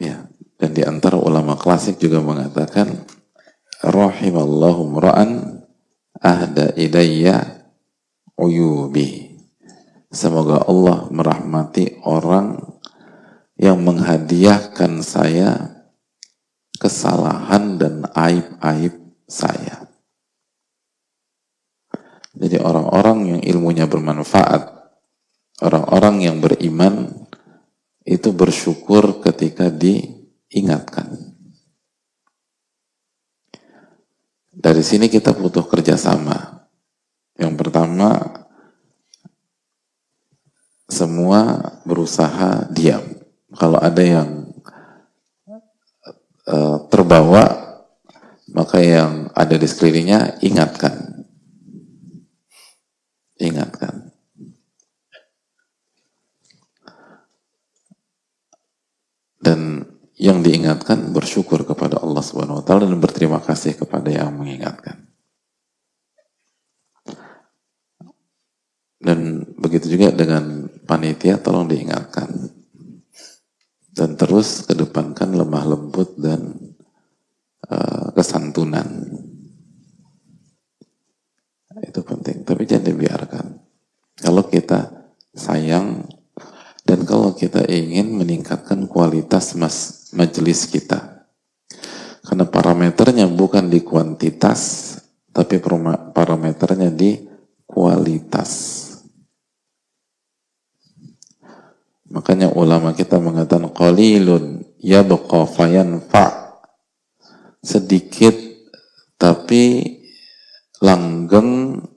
ya, 0.00 0.28
dan 0.56 0.70
di 0.72 0.82
antara 0.84 1.20
ulama 1.20 1.56
klasik 1.60 2.00
juga 2.00 2.24
mengatakan, 2.24 3.04
Rahimallahu 3.82 4.88
mra'an 4.88 5.30
ahda 6.16 6.72
ilayya 6.78 7.66
uyubi. 8.38 9.36
Semoga 10.12 10.68
Allah 10.68 11.08
merahmati 11.08 11.98
orang 12.04 12.60
yang 13.56 13.80
menghadiahkan 13.80 15.00
saya 15.00 15.82
kesalahan 16.76 17.80
dan 17.80 18.04
aib-aib 18.12 18.94
saya. 19.24 19.91
Jadi 22.42 22.58
orang-orang 22.58 23.38
yang 23.38 23.40
ilmunya 23.54 23.86
bermanfaat, 23.86 24.66
orang-orang 25.62 26.26
yang 26.26 26.36
beriman 26.42 27.06
itu 28.02 28.34
bersyukur 28.34 29.22
ketika 29.22 29.70
diingatkan. 29.70 31.38
Dari 34.50 34.82
sini 34.82 35.06
kita 35.06 35.30
butuh 35.30 35.62
kerjasama. 35.70 36.66
Yang 37.38 37.54
pertama, 37.62 38.10
semua 40.90 41.62
berusaha 41.86 42.66
diam. 42.74 43.06
Kalau 43.54 43.78
ada 43.78 44.02
yang 44.02 44.50
uh, 46.50 46.90
terbawa, 46.90 47.44
maka 48.50 48.82
yang 48.82 49.30
ada 49.30 49.54
di 49.54 49.66
sekelilingnya 49.70 50.42
ingatkan 50.42 51.11
ingatkan. 53.42 54.14
Dan 59.42 59.82
yang 60.14 60.38
diingatkan 60.38 61.10
bersyukur 61.10 61.66
kepada 61.66 61.98
Allah 61.98 62.22
Subhanahu 62.22 62.62
wa 62.62 62.64
taala 62.64 62.86
dan 62.86 63.02
berterima 63.02 63.42
kasih 63.42 63.74
kepada 63.74 64.06
yang 64.06 64.30
mengingatkan. 64.38 65.10
Dan 69.02 69.42
begitu 69.58 69.98
juga 69.98 70.14
dengan 70.14 70.70
panitia 70.86 71.42
tolong 71.42 71.66
diingatkan. 71.66 72.30
Dan 73.92 74.14
terus 74.14 74.62
kedepankan 74.62 75.34
lemah 75.34 75.64
lembut 75.74 76.14
dan 76.16 76.54
uh, 77.66 78.14
kesantunan. 78.14 79.11
Itu 81.80 82.04
penting, 82.04 82.44
tapi 82.44 82.68
jangan 82.68 82.92
dibiarkan. 82.92 83.46
Kalau 84.20 84.44
kita 84.44 85.08
sayang 85.32 86.04
dan 86.84 87.08
kalau 87.08 87.32
kita 87.32 87.64
ingin 87.64 88.12
meningkatkan 88.12 88.84
kualitas 88.84 89.56
mas, 89.56 90.10
majelis 90.12 90.68
kita. 90.68 91.24
Karena 92.22 92.44
parameternya 92.44 93.26
bukan 93.32 93.72
di 93.72 93.80
kuantitas, 93.80 94.94
tapi 95.32 95.56
parameternya 96.12 96.92
di 96.92 97.24
kualitas. 97.64 98.82
Makanya 102.12 102.52
ulama 102.52 102.92
kita 102.92 103.16
mengatakan 103.16 103.72
qalilun 103.72 104.60
yabqa 104.84 105.48
fayanfa. 105.48 106.60
Sedikit 107.64 108.36
tapi 109.16 109.96
langgeng 110.82 111.50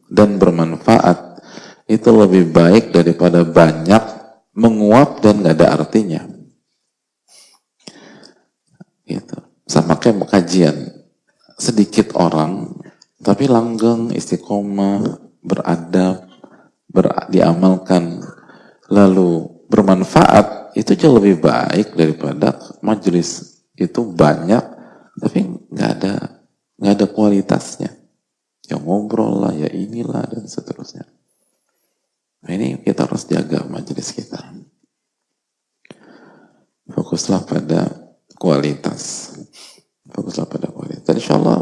dan 0.09 0.37
bermanfaat 0.41 1.41
itu 1.85 2.09
lebih 2.09 2.49
baik 2.49 2.93
daripada 2.93 3.45
banyak 3.45 4.03
menguap 4.55 5.21
dan 5.21 5.41
nggak 5.41 5.55
ada 5.61 5.67
artinya. 5.81 6.21
Gitu. 9.05 9.37
Sama 9.69 9.97
kayak 10.01 10.25
kajian. 10.29 10.77
Sedikit 11.55 12.17
orang 12.19 12.73
tapi 13.25 13.49
langgeng, 13.49 14.13
istiqomah, 14.13 15.01
beradab, 15.41 16.29
ber, 16.85 17.09
diamalkan, 17.31 18.21
lalu 18.91 19.55
bermanfaat 19.65 20.77
itu 20.77 20.93
jauh 20.93 21.17
lebih 21.17 21.41
baik 21.41 21.95
daripada 21.97 22.59
majelis 22.83 23.63
itu 23.75 24.05
banyak 24.05 24.61
tapi 25.15 25.39
nggak 25.71 25.89
ada 25.99 26.13
nggak 26.77 26.93
ada 26.99 27.07
kualitasnya 27.09 27.91
ya 28.69 28.77
ngobrol 28.81 29.45
lah 29.45 29.53
ya 29.53 29.69
inilah 29.69 30.25
dan 30.29 30.45
seterusnya 30.49 31.05
nah 32.45 32.51
ini 32.53 32.81
kita 32.81 33.05
harus 33.05 33.25
jaga 33.25 33.65
majelis 33.65 34.13
kita 34.13 34.41
fokuslah 36.89 37.41
pada 37.45 37.89
kualitas 38.37 39.33
fokuslah 40.09 40.45
pada 40.45 40.69
kualitas 40.69 41.05
dan 41.05 41.15
insya 41.17 41.37
Allah 41.37 41.59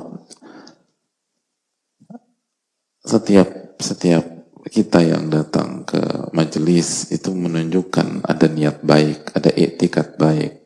setiap 3.04 3.80
setiap 3.84 4.24
kita 4.72 5.04
yang 5.04 5.28
datang 5.28 5.84
ke 5.84 6.00
majelis 6.32 7.12
itu 7.12 7.36
menunjukkan 7.36 8.24
ada 8.24 8.48
niat 8.48 8.80
baik, 8.80 9.36
ada 9.36 9.52
etikat 9.52 10.16
baik, 10.16 10.64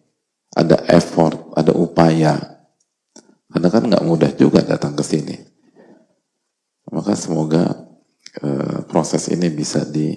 ada 0.53 0.77
effort, 0.93 1.51
ada 1.57 1.73
upaya. 1.73 2.61
Karena 3.49 3.67
kan 3.73 3.83
nggak 3.89 4.05
mudah 4.05 4.31
juga 4.37 4.61
datang 4.61 4.93
ke 4.93 5.01
sini. 5.01 5.35
Maka 6.91 7.13
semoga 7.19 7.87
uh, 8.41 8.79
proses 8.87 9.27
ini 9.31 9.51
bisa 9.51 9.83
di 9.83 10.15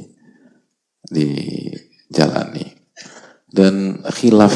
dijalani. 1.11 2.66
Dan 3.50 4.04
khilaf 4.06 4.54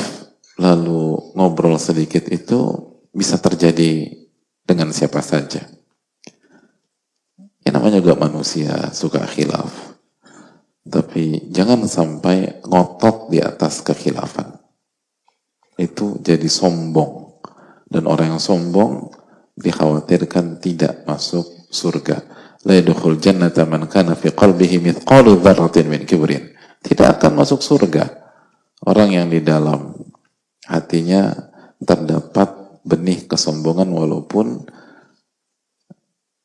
lalu 0.60 1.34
ngobrol 1.34 1.80
sedikit 1.82 2.30
itu 2.30 2.92
bisa 3.10 3.42
terjadi 3.42 4.06
dengan 4.62 4.94
siapa 4.94 5.18
saja 5.18 5.74
Ya 7.64 7.72
namanya 7.72 8.04
juga 8.04 8.28
manusia 8.28 8.92
suka 8.92 9.24
khilaf. 9.24 9.96
Tapi 10.84 11.48
jangan 11.48 11.88
sampai 11.88 12.60
ngotot 12.60 13.32
di 13.32 13.40
atas 13.40 13.80
kekhilafan. 13.80 14.60
Itu 15.80 16.20
jadi 16.20 16.44
sombong. 16.44 17.40
Dan 17.88 18.04
orang 18.04 18.36
yang 18.36 18.42
sombong 18.42 19.08
dikhawatirkan 19.56 20.60
tidak 20.60 21.08
masuk 21.08 21.63
surga. 21.74 22.22
La 22.64 22.80
jannata 23.18 23.68
man 23.68 23.90
kana 23.90 24.16
fi 24.16 24.32
qalbihi 24.32 24.80
mithqalu 24.80 25.42
dzarratin 25.42 25.90
min 25.90 26.06
kibrin. 26.08 26.54
Tidak 26.80 27.18
akan 27.18 27.44
masuk 27.44 27.60
surga. 27.60 28.24
Orang 28.86 29.12
yang 29.12 29.28
di 29.28 29.44
dalam 29.44 29.92
hatinya 30.64 31.34
terdapat 31.82 32.80
benih 32.84 33.28
kesombongan 33.28 33.92
walaupun 33.92 34.64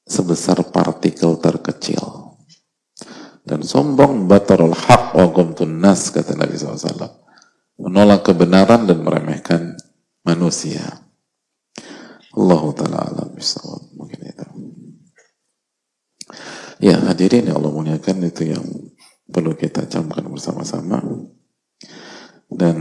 sebesar 0.03 0.59
partikel 0.73 1.37
terkecil. 1.37 2.35
Dan 3.45 3.65
sombong 3.65 4.29
batarul 4.29 4.75
haq 4.75 5.15
wa 5.15 5.25
gumtun 5.31 5.81
nas, 5.81 6.11
kata 6.13 6.37
Nabi 6.37 6.53
SAW. 6.53 7.17
Menolak 7.79 8.27
kebenaran 8.27 8.85
dan 8.85 9.01
meremehkan 9.01 9.79
manusia. 10.27 11.01
Allah 12.35 12.63
Ta'ala 12.75 12.99
alam. 13.09 13.29
Mungkin 13.97 14.19
itu. 14.21 14.68
Ya 16.79 16.95
hadirin 16.95 17.51
ya 17.51 17.59
Allah 17.59 17.75
muliakan 17.75 18.23
itu 18.23 18.47
yang 18.47 18.63
perlu 19.27 19.51
kita 19.59 19.83
camkan 19.91 20.23
bersama-sama. 20.31 21.03
Dan 22.49 22.77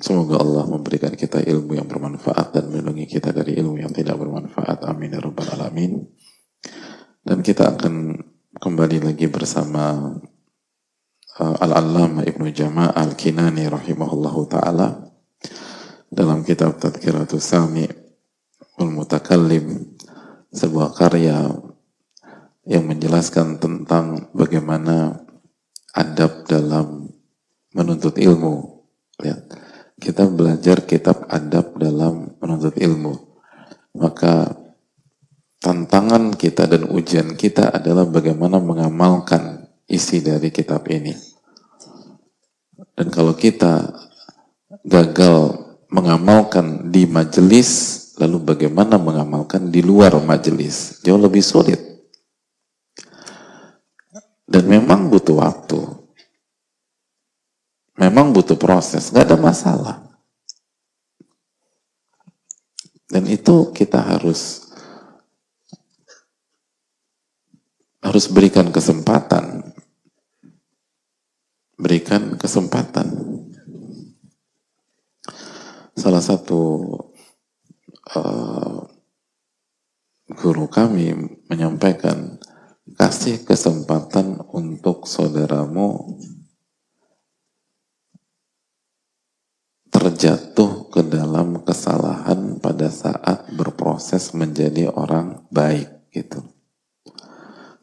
semoga 0.00 0.40
Allah 0.40 0.64
memberikan 0.70 1.12
kita 1.12 1.44
ilmu 1.44 1.76
yang 1.76 1.84
bermanfaat 1.84 2.56
dan 2.56 2.72
melindungi 2.72 3.04
kita 3.18 3.34
dari 3.34 3.58
ilmu 3.60 3.82
yang 3.82 3.92
tidak 3.92 4.16
bermanfaat. 4.16 4.88
Amin 4.88 5.12
ya 5.12 5.20
rabbal 5.20 5.52
alamin. 5.58 6.06
Dan 7.20 7.44
kita 7.44 7.76
akan 7.76 8.16
kembali 8.56 9.10
lagi 9.10 9.26
bersama 9.26 10.16
uh, 11.42 11.56
Al-Allama 11.60 12.22
Ibnu 12.24 12.48
Jama' 12.54 12.94
Al-Kinani 12.94 13.66
rahimahullahu 13.68 14.48
ta'ala 14.48 15.12
dalam 16.08 16.46
kitab 16.46 16.78
Tadkiratus 16.78 17.42
Sami 17.42 17.84
Ul 18.80 18.90
Mutakallim 18.96 19.98
sebuah 20.52 20.94
karya 20.96 21.52
yang 22.62 22.86
menjelaskan 22.86 23.58
tentang 23.58 24.30
bagaimana 24.30 25.26
adab 25.92 26.46
dalam 26.46 27.10
menuntut 27.74 28.14
ilmu. 28.16 28.86
Lihat, 29.18 29.42
kita 29.98 30.26
belajar 30.30 30.82
kitab 30.86 31.26
adab 31.26 31.74
dalam 31.78 32.38
menuntut 32.38 32.74
ilmu. 32.78 33.14
Maka 33.98 34.56
tantangan 35.58 36.34
kita 36.34 36.66
dan 36.66 36.88
ujian 36.88 37.34
kita 37.36 37.70
adalah 37.70 38.08
bagaimana 38.08 38.58
mengamalkan 38.62 39.68
isi 39.86 40.24
dari 40.24 40.48
kitab 40.48 40.86
ini. 40.88 41.12
Dan 42.96 43.10
kalau 43.10 43.34
kita 43.36 43.90
gagal 44.86 45.60
mengamalkan 45.92 46.88
di 46.88 47.04
majelis, 47.04 48.00
lalu 48.16 48.54
bagaimana 48.56 48.96
mengamalkan 48.96 49.68
di 49.68 49.84
luar 49.84 50.16
majelis? 50.24 50.98
Jauh 51.04 51.20
lebih 51.20 51.44
sulit. 51.44 51.91
Dan 54.52 54.68
memang 54.68 55.08
butuh 55.08 55.40
waktu. 55.40 55.80
Memang 57.96 58.36
butuh 58.36 58.60
proses, 58.60 59.08
nggak 59.08 59.32
ada 59.32 59.38
masalah. 59.40 59.96
Dan 63.08 63.28
itu 63.28 63.72
kita 63.72 64.00
harus 64.00 64.68
harus 68.04 68.28
berikan 68.28 68.68
kesempatan. 68.68 69.72
Berikan 71.80 72.36
kesempatan. 72.36 73.08
Salah 75.96 76.24
satu 76.24 76.60
uh, 78.16 78.80
guru 80.32 80.66
kami 80.66 81.14
menyampaikan, 81.46 82.41
kasih 83.02 83.42
kesempatan 83.42 84.38
untuk 84.54 85.10
saudaramu 85.10 86.22
terjatuh 89.90 90.86
ke 90.86 91.02
dalam 91.10 91.66
kesalahan 91.66 92.62
pada 92.62 92.86
saat 92.94 93.50
berproses 93.58 94.30
menjadi 94.38 94.86
orang 94.94 95.42
baik 95.50 96.14
gitu. 96.14 96.46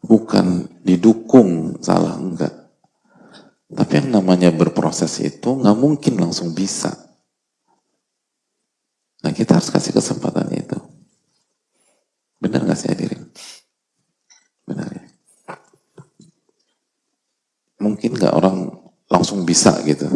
Bukan 0.00 0.80
didukung 0.88 1.76
salah 1.84 2.16
enggak. 2.16 2.72
Tapi 3.68 3.92
yang 4.00 4.16
namanya 4.16 4.48
berproses 4.48 5.20
itu 5.20 5.52
nggak 5.52 5.76
mungkin 5.76 6.16
langsung 6.16 6.56
bisa. 6.56 6.96
Nah 9.20 9.36
kita 9.36 9.60
harus 9.60 9.68
kasih 9.68 9.92
kesempatan 9.92 10.48
itu. 10.56 10.80
Benar 12.40 12.64
nggak 12.64 12.80
sih 12.80 12.88
hadirin 12.88 13.19
mungkin 17.80 18.14
nggak 18.14 18.36
orang 18.36 18.70
langsung 19.08 19.42
bisa 19.48 19.80
gitu. 19.88 20.06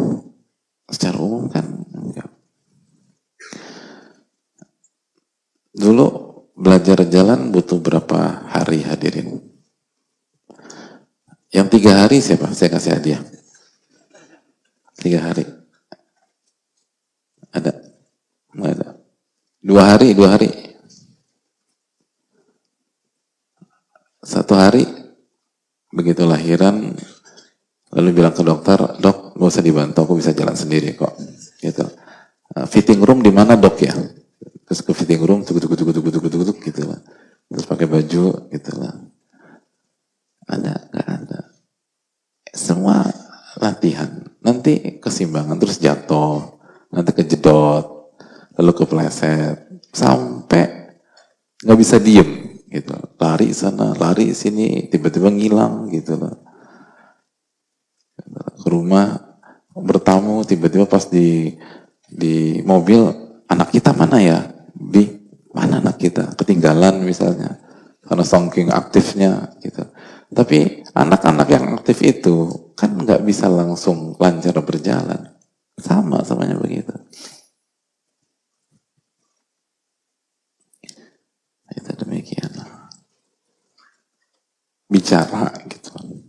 Secara 0.85 1.17
umum 1.17 1.49
kan 1.49 1.65
enggak. 1.91 2.29
Dulu 5.75 6.05
belajar 6.55 7.03
jalan 7.09 7.51
butuh 7.51 7.81
berapa 7.81 8.47
hari 8.47 8.85
hadirin? 8.85 9.43
Yang 11.51 11.67
tiga 11.79 12.05
hari 12.05 12.21
siapa? 12.21 12.53
Saya 12.53 12.69
kasih 12.71 12.95
hadiah. 12.95 13.21
Tiga 14.95 15.19
hari. 15.25 15.43
Ada? 17.51 17.73
Nggak 18.55 18.71
ada. 18.79 18.87
Dua 19.65 19.83
hari, 19.83 20.13
dua 20.13 20.37
hari. 20.37 20.49
Satu 24.25 24.57
hari, 24.57 24.83
begitu 25.93 26.25
lahiran, 26.25 26.97
lalu 27.95 28.09
bilang 28.11 28.35
ke 28.35 28.43
dokter 28.43 28.99
dok 28.99 29.39
gak 29.39 29.47
usah 29.47 29.63
dibantu 29.63 30.03
aku 30.03 30.19
bisa 30.19 30.35
jalan 30.35 30.53
sendiri 30.53 30.93
kok. 30.99 31.15
Gitu. 31.63 31.85
Uh, 32.51 32.67
fitting 32.67 32.99
room 32.99 33.23
di 33.23 33.31
mana 33.31 33.55
dok 33.55 33.79
ya? 33.79 33.95
Terus 34.67 34.79
ke 34.83 34.91
fitting 34.91 35.23
room 35.23 35.47
tuk 35.47 35.63
tuk 35.63 35.71
tuk 35.71 35.87
tuk 35.95 36.03
tuk 36.03 36.27
tuk 36.27 36.43
tuk 36.43 36.57
gitu 36.59 36.81
lah. 36.83 36.99
Terus 37.47 37.65
pakai 37.65 37.87
baju 37.87 38.51
gitu 38.51 38.71
lah. 38.75 38.93
Ada 40.45 40.73
nggak 40.91 41.07
ada. 41.07 41.39
Semua 42.51 43.07
latihan. 43.63 44.11
Nanti 44.43 44.99
kesimbangan 44.99 45.55
terus 45.55 45.79
jatuh. 45.79 46.59
Nanti 46.91 47.15
kejedot 47.15 48.11
lalu 48.59 48.71
kepleset. 48.75 49.71
Sampai 49.95 50.99
nggak 51.63 51.79
bisa 51.79 51.95
diem 52.03 52.59
gitu. 52.67 52.93
Lari 53.15 53.55
sana 53.55 53.95
lari 53.95 54.35
sini 54.35 54.91
tiba-tiba 54.91 55.31
ngilang 55.31 55.87
gitu 55.95 56.19
loh 56.19 56.54
ke 58.65 58.69
rumah 58.73 59.21
bertamu 59.77 60.41
tiba-tiba 60.41 60.89
pas 60.89 61.05
di 61.05 61.53
di 62.09 62.65
mobil 62.65 63.05
anak 63.45 63.69
kita 63.69 63.93
mana 63.93 64.17
ya? 64.17 64.41
Di 64.73 65.05
mana 65.53 65.77
anak 65.85 66.01
kita? 66.01 66.33
Ketinggalan 66.33 67.05
misalnya 67.05 67.61
karena 68.01 68.25
saking 68.25 68.73
aktifnya 68.73 69.53
gitu. 69.61 69.85
Tapi 70.33 70.81
anak-anak 70.97 71.47
yang 71.53 71.65
aktif 71.77 72.01
itu 72.01 72.49
kan 72.73 72.97
nggak 72.97 73.21
bisa 73.21 73.45
langsung 73.45 74.17
lancar 74.17 74.57
berjalan. 74.65 75.37
Sama 75.77 76.25
samanya 76.25 76.57
begitu. 76.57 76.97
Itu 81.69 81.91
demikian. 82.01 82.49
Bicara 84.89 85.53
gitu 85.69 86.24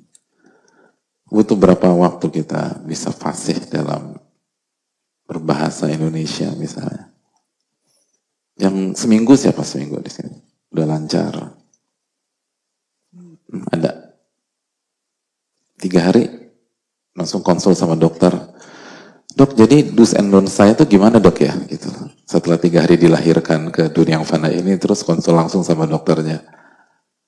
butuh 1.37 1.53
berapa 1.53 1.93
waktu 1.93 2.33
kita 2.33 2.81
bisa 2.89 3.13
fasih 3.13 3.61
dalam 3.69 4.17
berbahasa 5.29 5.93
Indonesia 5.93 6.49
misalnya. 6.57 7.13
Yang 8.57 8.97
seminggu 8.97 9.37
siapa 9.37 9.61
seminggu 9.61 10.01
di 10.01 10.09
sini? 10.09 10.33
Udah 10.73 10.89
lancar. 10.89 11.35
Hmm, 13.13 13.37
ada 13.69 14.17
tiga 15.77 16.09
hari 16.09 16.25
langsung 17.13 17.45
konsul 17.45 17.77
sama 17.77 18.01
dokter. 18.01 18.33
Dok, 19.37 19.53
jadi 19.53 19.93
dus 19.93 20.17
and 20.17 20.33
don't 20.33 20.49
saya 20.49 20.73
itu 20.73 20.89
gimana 20.97 21.21
dok 21.21 21.45
ya? 21.45 21.53
Gitu. 21.69 21.93
Setelah 22.25 22.57
tiga 22.57 22.89
hari 22.89 22.97
dilahirkan 22.97 23.69
ke 23.69 23.93
dunia 23.93 24.17
yang 24.17 24.25
fana 24.25 24.49
ini, 24.49 24.81
terus 24.81 25.05
konsul 25.05 25.37
langsung 25.37 25.61
sama 25.61 25.85
dokternya. 25.85 26.41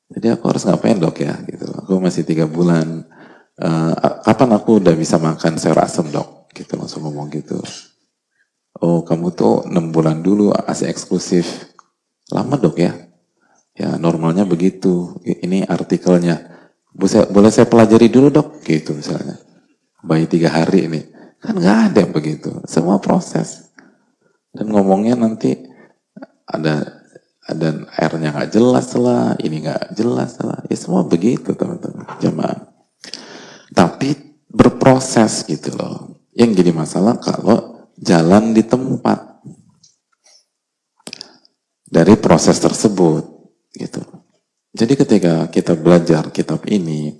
Jadi 0.08 0.32
aku 0.32 0.48
harus 0.48 0.64
ngapain 0.64 0.96
dok 0.96 1.20
ya? 1.20 1.36
Gitu. 1.44 1.68
Aku 1.84 2.00
masih 2.00 2.24
tiga 2.24 2.48
bulan 2.48 3.04
uh, 3.62 3.94
kapan 4.22 4.50
aku 4.54 4.78
udah 4.82 4.94
bisa 4.94 5.18
makan 5.18 5.58
sayur 5.58 5.78
asem 5.82 6.06
dok? 6.10 6.50
Gitu 6.54 6.74
langsung 6.74 7.06
ngomong 7.06 7.30
gitu. 7.34 7.58
Oh 8.78 9.02
kamu 9.02 9.34
tuh 9.34 9.66
enam 9.66 9.90
bulan 9.90 10.22
dulu 10.22 10.54
asli 10.54 10.86
eksklusif. 10.90 11.74
Lama 12.30 12.54
dok 12.58 12.76
ya? 12.78 12.92
Ya 13.78 13.94
normalnya 13.98 14.42
begitu. 14.42 15.18
Ini 15.22 15.66
artikelnya. 15.66 16.46
Boleh 17.30 17.50
saya 17.54 17.70
pelajari 17.70 18.10
dulu 18.10 18.30
dok? 18.30 18.62
Gitu 18.62 18.94
misalnya. 18.94 19.38
Bayi 20.02 20.26
tiga 20.30 20.50
hari 20.50 20.90
ini. 20.90 21.00
Kan 21.38 21.58
nggak 21.58 21.78
ada 21.90 21.98
yang 22.02 22.14
begitu. 22.14 22.50
Semua 22.66 22.98
proses. 22.98 23.70
Dan 24.50 24.74
ngomongnya 24.74 25.14
nanti 25.14 25.54
ada 26.48 26.98
ada 27.48 27.68
airnya 27.96 28.34
nggak 28.34 28.50
jelas 28.52 28.92
lah, 28.98 29.32
ini 29.40 29.64
nggak 29.64 29.96
jelas 29.96 30.36
lah. 30.42 30.60
Ya 30.68 30.76
semua 30.76 31.06
begitu 31.06 31.54
teman-teman. 31.54 32.04
Jemaah. 32.20 32.77
Tapi 33.72 34.16
berproses 34.48 35.44
gitu 35.44 35.76
loh. 35.76 36.24
Yang 36.32 36.64
jadi 36.64 36.72
masalah 36.72 37.20
kalau 37.20 37.88
jalan 37.98 38.54
di 38.54 38.62
tempat 38.64 39.42
dari 41.88 42.14
proses 42.20 42.60
tersebut 42.60 43.24
gitu. 43.74 44.04
Jadi 44.76 44.94
ketika 44.94 45.48
kita 45.48 45.74
belajar 45.74 46.28
kitab 46.28 46.62
ini, 46.68 47.16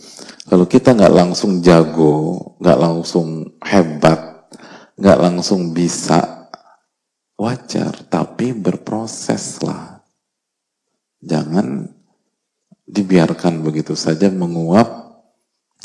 kalau 0.47 0.69
kita 0.69 0.93
nggak 0.93 1.17
langsung 1.17 1.65
jago, 1.65 2.55
nggak 2.61 2.79
langsung 2.79 3.57
hebat, 3.65 4.47
nggak 5.01 5.19
langsung 5.19 5.73
bisa, 5.73 6.47
wajar, 7.41 7.97
tapi 8.13 8.53
berproses 8.53 9.59
lah. 9.65 10.05
Jangan 11.25 11.89
dibiarkan 12.85 13.65
begitu 13.65 13.97
saja 13.97 14.29
menguap 14.31 15.08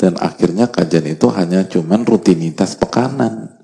dan 0.04 0.20
akhirnya 0.20 0.68
kajian 0.68 1.16
itu 1.16 1.32
hanya 1.32 1.64
cuman 1.64 2.04
rutinitas 2.04 2.76
pekanan. 2.76 3.56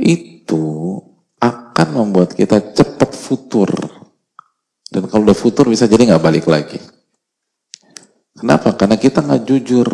Itu 0.00 0.96
akan 1.36 1.88
membuat 1.92 2.32
kita 2.32 2.72
cepat 2.72 3.12
futur. 3.12 3.68
Dan 4.88 5.12
kalau 5.12 5.28
udah 5.28 5.36
futur 5.36 5.68
bisa 5.68 5.84
jadi 5.84 6.08
nggak 6.08 6.24
balik 6.24 6.48
lagi. 6.48 6.80
Kenapa? 8.32 8.72
Karena 8.80 8.96
kita 8.96 9.20
nggak 9.20 9.44
jujur. 9.44 9.92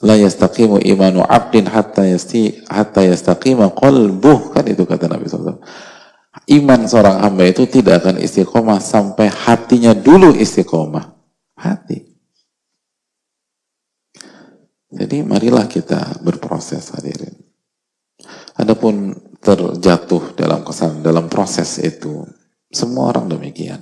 La 0.00 0.16
yastaqimu 0.16 0.80
imanu 0.80 1.20
abdin 1.20 1.68
hatta 1.68 2.08
yasti 2.08 2.64
hatta 2.64 3.04
yastaqima 3.04 3.76
qalbuh 3.76 4.56
kan 4.56 4.64
itu 4.64 4.88
kata 4.88 5.04
Nabi 5.04 5.28
SAW. 5.28 5.60
Iman 6.48 6.88
seorang 6.88 7.20
hamba 7.20 7.44
itu 7.44 7.68
tidak 7.68 8.00
akan 8.00 8.24
istiqomah 8.24 8.80
sampai 8.80 9.28
hatinya 9.28 9.92
dulu 9.92 10.32
istiqomah. 10.32 11.12
Hati. 11.60 12.11
Jadi 14.92 15.24
marilah 15.24 15.64
kita 15.64 16.20
berproses 16.20 16.92
hadirin. 16.92 17.32
Adapun 18.60 19.16
terjatuh 19.40 20.36
dalam 20.36 20.60
kesan 20.62 21.00
dalam 21.00 21.32
proses 21.32 21.80
itu, 21.80 22.28
semua 22.68 23.08
orang 23.08 23.32
demikian. 23.32 23.80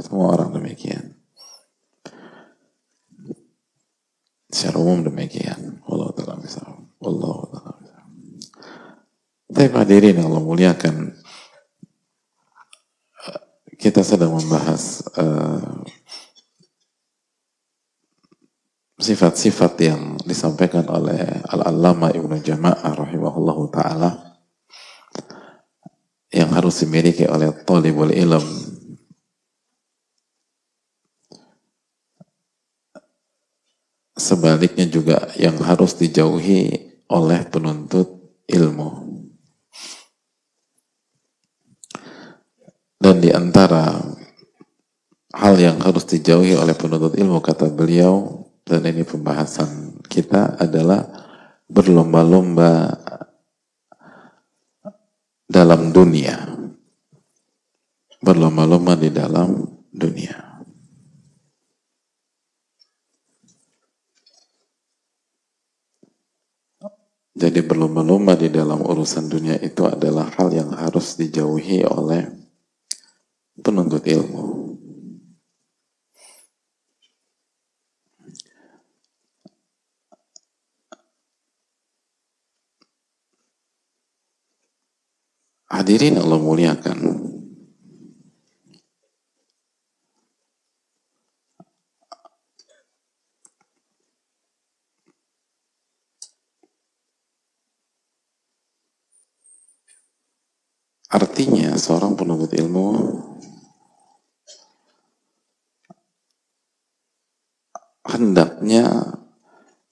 Semua 0.00 0.34
orang 0.34 0.56
demikian. 0.56 1.14
Secara 4.48 4.80
umum 4.80 5.04
demikian. 5.04 5.84
Allah 5.84 6.08
taala. 6.16 6.40
Allah 7.04 7.38
taala 7.52 7.72
Tapi 9.54 9.68
hadirin 9.70 10.18
yang 10.18 10.32
Allah 10.32 10.42
muliakan, 10.42 11.14
kita 13.78 14.00
sedang 14.00 14.32
membahas 14.32 15.04
uh, 15.20 15.84
sifat-sifat 19.04 19.72
yang 19.84 20.00
disampaikan 20.24 20.88
oleh 20.88 21.44
Al-Allama 21.44 22.08
Ibnu 22.08 22.40
Jama'ah 22.40 22.96
rahimahullah 22.96 23.58
ta'ala 23.68 24.10
yang 26.32 26.48
harus 26.56 26.80
dimiliki 26.80 27.28
oleh 27.28 27.52
talibul 27.68 28.08
ilm. 28.08 28.42
Sebaliknya 34.16 34.88
juga 34.88 35.28
yang 35.36 35.60
harus 35.60 36.00
dijauhi 36.00 36.96
oleh 37.12 37.44
penuntut 37.44 38.08
ilmu. 38.48 39.04
Dan 42.96 43.20
di 43.20 43.28
antara 43.28 44.00
hal 45.36 45.54
yang 45.60 45.76
harus 45.84 46.08
dijauhi 46.08 46.56
oleh 46.56 46.72
penuntut 46.72 47.20
ilmu 47.20 47.44
kata 47.44 47.68
beliau 47.68 48.43
dan 48.64 48.80
ini 48.88 49.04
pembahasan 49.04 50.00
kita 50.08 50.56
adalah 50.56 51.04
berlomba-lomba 51.68 52.96
dalam 55.44 55.92
dunia. 55.92 56.48
Berlomba-lomba 58.24 58.96
di 58.96 59.12
dalam 59.12 59.68
dunia. 59.92 60.32
Jadi 67.34 67.60
berlomba-lomba 67.66 68.38
di 68.38 68.48
dalam 68.48 68.80
urusan 68.80 69.28
dunia 69.28 69.60
itu 69.60 69.84
adalah 69.84 70.32
hal 70.38 70.54
yang 70.54 70.72
harus 70.72 71.20
dijauhi 71.20 71.84
oleh 71.84 72.30
penuntut 73.60 74.06
ilmu. 74.06 74.63
Hadirin 85.74 86.22
Allah 86.22 86.38
muliakan. 86.38 86.98
Artinya 101.10 101.74
seorang 101.74 102.14
penuntut 102.14 102.54
ilmu 102.54 102.86
hendaknya 108.06 109.10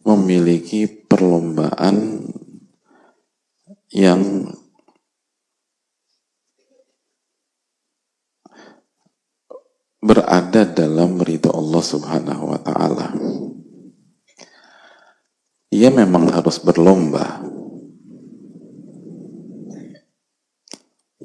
memiliki 0.07 0.87
perlombaan 0.87 2.23
yang 3.91 4.47
berada 10.53 10.85
dalam 10.85 11.17
ridho 11.17 11.49
Allah 11.49 11.81
Subhanahu 11.81 12.53
wa 12.53 12.61
taala. 12.61 13.09
Ia 15.73 15.89
memang 15.89 16.29
harus 16.29 16.61
berlomba. 16.61 17.41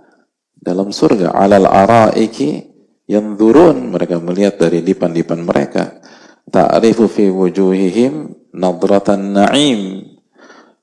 dalam 0.57 0.91
surga. 0.91 1.33
Alal 1.35 1.67
araiki 1.67 2.65
yang 3.07 3.39
turun 3.39 3.95
mereka 3.95 4.19
melihat 4.19 4.59
dari 4.59 4.83
dipan-dipan 4.83 5.41
mereka. 5.43 6.03
Ta'rifu 6.47 7.07
fi 7.11 7.27
wujuhihim 7.31 8.31
nadratan 8.55 9.35
na'im. 9.35 10.03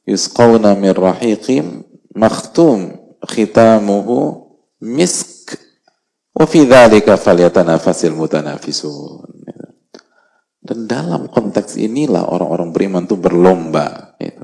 Yusqawna 0.05 0.77
min 0.77 0.93
rahiqim 0.93 1.85
makhtum 2.13 3.01
khitamuhu 3.25 4.53
misk. 4.85 5.57
Wa 6.37 6.45
fi 6.45 6.69
dhalika 6.69 7.17
falyatanafasil 7.17 8.13
mutanafisun. 8.13 9.33
Dan 10.65 10.89
dalam 10.89 11.29
konteks 11.29 11.77
inilah 11.77 12.25
orang-orang 12.25 12.73
beriman 12.73 13.05
itu 13.05 13.21
berlomba 13.21 14.17
gitu. 14.17 14.44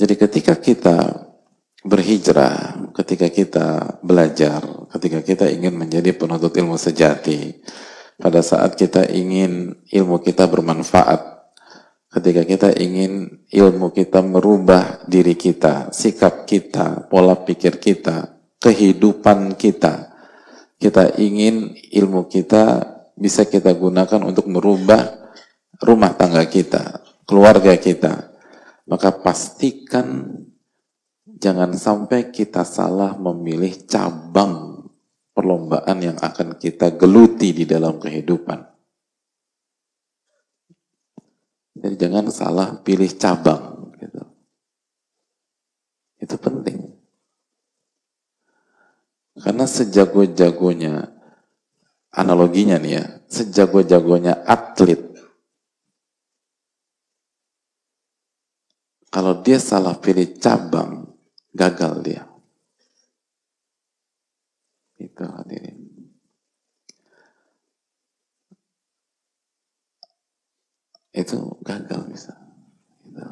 Jadi 0.00 0.16
ketika 0.16 0.56
kita 0.56 0.96
berhijrah, 1.84 2.88
ketika 2.96 3.28
kita 3.28 3.66
belajar, 4.00 4.64
ketika 4.96 5.20
kita 5.20 5.44
ingin 5.52 5.76
menjadi 5.76 6.16
penuntut 6.16 6.56
ilmu 6.56 6.80
sejati, 6.80 7.60
pada 8.16 8.40
saat 8.40 8.80
kita 8.80 9.04
ingin 9.12 9.76
ilmu 9.92 10.24
kita 10.24 10.48
bermanfaat, 10.48 11.52
ketika 12.16 12.48
kita 12.48 12.68
ingin 12.80 13.44
ilmu 13.52 13.92
kita 13.92 14.24
merubah 14.24 15.04
diri 15.04 15.36
kita, 15.36 15.92
sikap 15.92 16.48
kita, 16.48 17.04
pola 17.12 17.36
pikir 17.36 17.76
kita, 17.76 18.40
kehidupan 18.56 19.52
kita, 19.60 20.16
kita 20.80 21.12
ingin 21.20 21.76
ilmu 21.92 22.24
kita 22.24 22.88
bisa 23.20 23.44
kita 23.44 23.76
gunakan 23.76 24.24
untuk 24.24 24.48
merubah 24.48 25.12
rumah 25.76 26.16
tangga 26.16 26.48
kita, 26.48 27.04
keluarga 27.28 27.76
kita, 27.76 28.29
maka 28.88 29.12
pastikan 29.20 30.40
jangan 31.26 31.72
sampai 31.76 32.32
kita 32.32 32.64
salah 32.64 33.16
memilih 33.16 33.74
cabang 33.88 34.84
perlombaan 35.32 35.98
yang 36.04 36.18
akan 36.20 36.60
kita 36.60 36.96
geluti 37.00 37.56
di 37.56 37.64
dalam 37.64 37.96
kehidupan. 37.96 38.60
Jadi 41.80 41.96
jangan 41.96 42.28
salah 42.28 42.68
pilih 42.84 43.08
cabang. 43.16 43.96
Gitu. 43.96 44.20
Itu 46.20 46.36
penting. 46.36 46.92
Karena 49.40 49.64
sejago-jagonya, 49.64 51.08
analoginya 52.12 52.76
nih 52.76 52.92
ya, 53.00 53.04
sejago-jagonya 53.32 54.44
atlet 54.44 55.09
Kalau 59.10 59.42
dia 59.42 59.58
salah 59.58 59.98
pilih 59.98 60.38
cabang, 60.38 61.10
gagal 61.50 61.94
dia. 62.06 62.22
Itu 65.02 65.26
hadirin. 65.26 65.90
Itu 71.10 71.58
gagal 71.66 72.06
bisa. 72.06 72.38
Itu. 73.02 73.26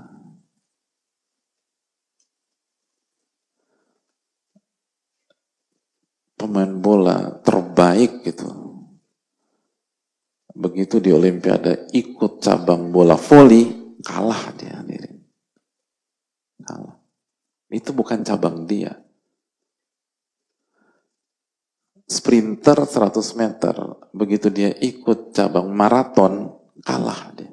Pemain 6.38 6.74
bola 6.78 7.38
terbaik 7.42 8.26
gitu. 8.26 8.50
Begitu 10.58 10.98
di 10.98 11.14
Olimpiade 11.14 11.86
ikut 11.94 12.42
cabang 12.42 12.90
bola 12.90 13.14
voli, 13.14 13.94
kalah 14.02 14.50
dia 14.58 14.74
hadirin. 14.82 15.17
Itu 17.68 17.92
bukan 17.92 18.24
cabang 18.24 18.64
dia. 18.64 18.96
Sprinter 22.08 22.88
100 22.88 23.36
meter, 23.36 23.76
begitu 24.16 24.48
dia 24.48 24.72
ikut 24.72 25.36
cabang 25.36 25.68
maraton, 25.68 26.56
kalah 26.80 27.36
dia. 27.36 27.52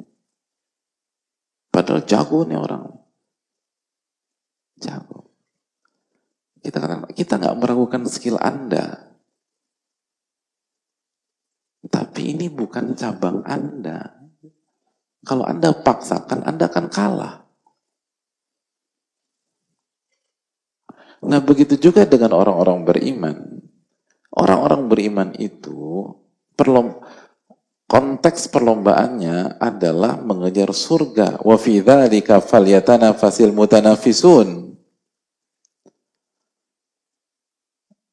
Padahal 1.68 2.08
jago 2.08 2.48
nih 2.48 2.56
orang. 2.56 2.88
Jago. 4.80 5.28
Kita 6.64 6.80
katakan, 6.80 7.12
kita 7.12 7.36
nggak 7.36 7.58
meragukan 7.60 8.08
skill 8.08 8.40
Anda. 8.40 9.12
Tapi 11.86 12.32
ini 12.32 12.48
bukan 12.48 12.96
cabang 12.96 13.44
Anda. 13.44 14.24
Kalau 15.28 15.44
Anda 15.44 15.76
paksakan, 15.76 16.48
Anda 16.48 16.72
akan 16.72 16.88
kalah. 16.88 17.45
Nah 21.26 21.42
begitu 21.42 21.76
juga 21.82 22.06
dengan 22.06 22.38
orang-orang 22.38 22.86
beriman. 22.86 23.38
Orang-orang 24.30 24.92
beriman 24.92 25.30
itu 25.40 26.12
perlu 26.54 27.02
konteks 27.90 28.52
perlombaannya 28.52 29.58
adalah 29.58 30.20
mengejar 30.22 30.70
surga. 30.76 31.42
Wa 31.42 31.58
fi 31.58 31.82
dzalika 31.82 32.44
falyatanafasil 32.44 33.50
mutanafisun. 33.56 34.78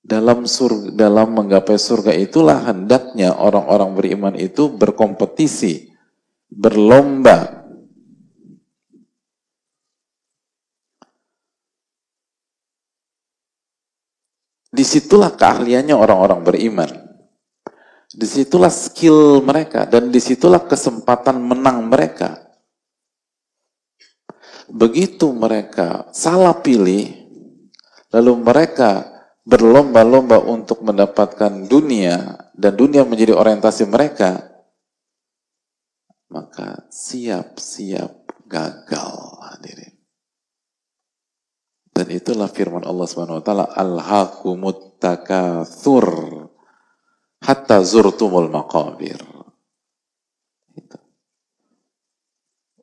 Dalam 0.03 0.45
surga, 0.45 0.93
dalam 0.93 1.33
menggapai 1.33 1.79
surga 1.79 2.13
itulah 2.13 2.69
hendaknya 2.69 3.33
orang-orang 3.33 3.97
beriman 3.97 4.35
itu 4.37 4.69
berkompetisi, 4.69 5.95
berlomba. 6.53 7.62
Di 14.73 14.89
situlah 14.89 15.37
keahliannya 15.37 15.93
orang-orang 15.93 16.41
beriman. 16.41 16.91
Di 18.09 18.25
situlah 18.25 18.73
skill 18.73 19.45
mereka 19.45 19.85
dan 19.85 20.09
di 20.09 20.17
situlah 20.17 20.65
kesempatan 20.65 21.41
menang 21.41 21.93
mereka. 21.93 22.41
Begitu 24.73 25.29
mereka 25.37 26.09
salah 26.17 26.57
pilih, 26.57 27.13
lalu 28.09 28.33
mereka 28.41 29.13
berlomba-lomba 29.45 30.41
untuk 30.41 30.81
mendapatkan 30.81 31.69
dunia 31.69 32.49
dan 32.57 32.73
dunia 32.73 33.05
menjadi 33.05 33.37
orientasi 33.37 33.85
mereka, 33.85 34.41
maka 36.33 36.89
siap-siap 36.89 38.25
gagal 38.49 39.13
hadirin. 39.53 39.92
Dan 41.93 42.09
itulah 42.09 42.49
firman 42.49 42.89
Allah 42.89 43.05
Subhanahu 43.05 43.41
wa 43.41 43.45
taala 43.45 43.67
al-haqumut 43.69 44.97
takatsur 44.97 46.09
hatta 47.45 47.85
zurtumul 47.85 48.49
maqabir. 48.49 49.21
Itu. 50.73 50.99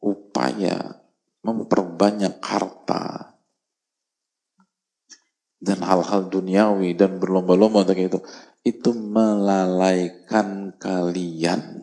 Upaya 0.05 0.93
memperbanyak 1.41 2.38
harta 2.38 3.34
dan 5.60 5.84
hal-hal 5.84 6.32
duniawi 6.32 6.95
dan 6.95 7.20
berlomba-lomba 7.20 7.84
untuk 7.84 7.99
itu 7.99 8.20
itu 8.64 8.91
melalaikan 8.95 10.76
kalian 10.80 11.78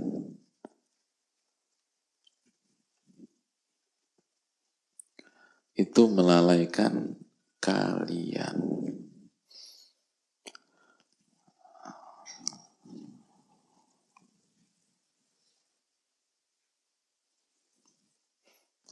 itu 5.77 6.09
melalaikan 6.09 7.15
kalian 7.61 8.77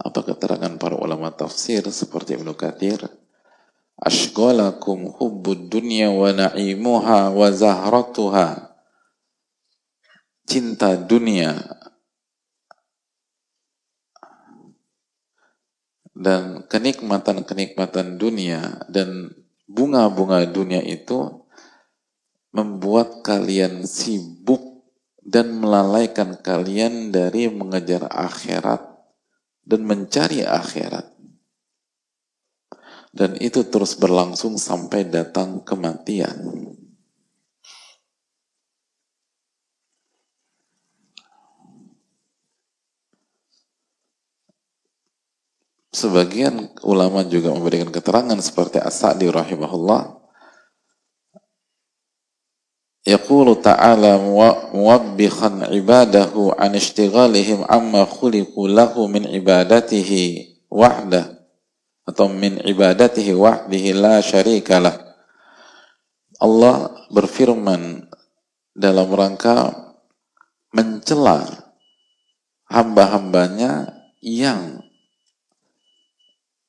Apa 0.04 0.20
keterangan 0.20 0.76
para 0.76 1.00
ulama 1.00 1.32
tafsir 1.32 1.80
seperti 1.88 2.36
Ibnu 2.36 2.52
Katsir? 2.52 3.00
Ashghalakum 3.96 5.08
hubbud 5.16 5.72
dunya 5.72 6.12
wa 6.12 6.28
na'imuha 6.28 7.32
wa 7.32 7.48
zahratuha. 7.48 8.74
Cinta 10.44 11.00
dunia 11.00 11.56
dan 16.14 16.62
kenikmatan-kenikmatan 16.70 18.16
dunia 18.16 18.86
dan 18.86 19.34
bunga-bunga 19.66 20.46
dunia 20.46 20.78
itu 20.80 21.42
membuat 22.54 23.26
kalian 23.26 23.82
sibuk 23.82 24.62
dan 25.18 25.58
melalaikan 25.58 26.38
kalian 26.38 27.10
dari 27.10 27.50
mengejar 27.50 28.06
akhirat 28.06 28.94
dan 29.66 29.80
mencari 29.82 30.46
akhirat. 30.46 31.10
Dan 33.14 33.38
itu 33.38 33.66
terus 33.66 33.94
berlangsung 33.98 34.58
sampai 34.58 35.06
datang 35.06 35.62
kematian. 35.62 36.34
Sebagian 45.93 46.69
ulama 46.85 47.25
juga 47.25 47.49
memberikan 47.49 47.89
keterangan 47.89 48.37
seperti 48.37 48.77
As-Sa'di 48.81 49.29
rahimahullah 49.29 50.19
يقول 53.09 53.63
تعالى 53.65 54.11
موبخا 54.75 55.49
عباده 55.71 56.33
عن 56.59 56.71
اشتغالهم 56.75 57.59
عما 57.65 58.05
خلقوا 58.05 58.67
له 58.69 58.93
من 59.07 59.23
عبادته 59.25 60.11
وحده 60.69 61.39
atau 62.09 62.25
min 62.25 62.57
ibadatihi 62.57 63.37
wahdihi 63.37 63.93
la 63.93 64.17
syarikalah 64.17 64.97
Allah 66.41 66.89
berfirman 67.13 68.09
dalam 68.73 69.13
rangka 69.13 69.69
mencela 70.73 71.45
hamba-hambanya 72.65 73.93
yang 74.25 74.81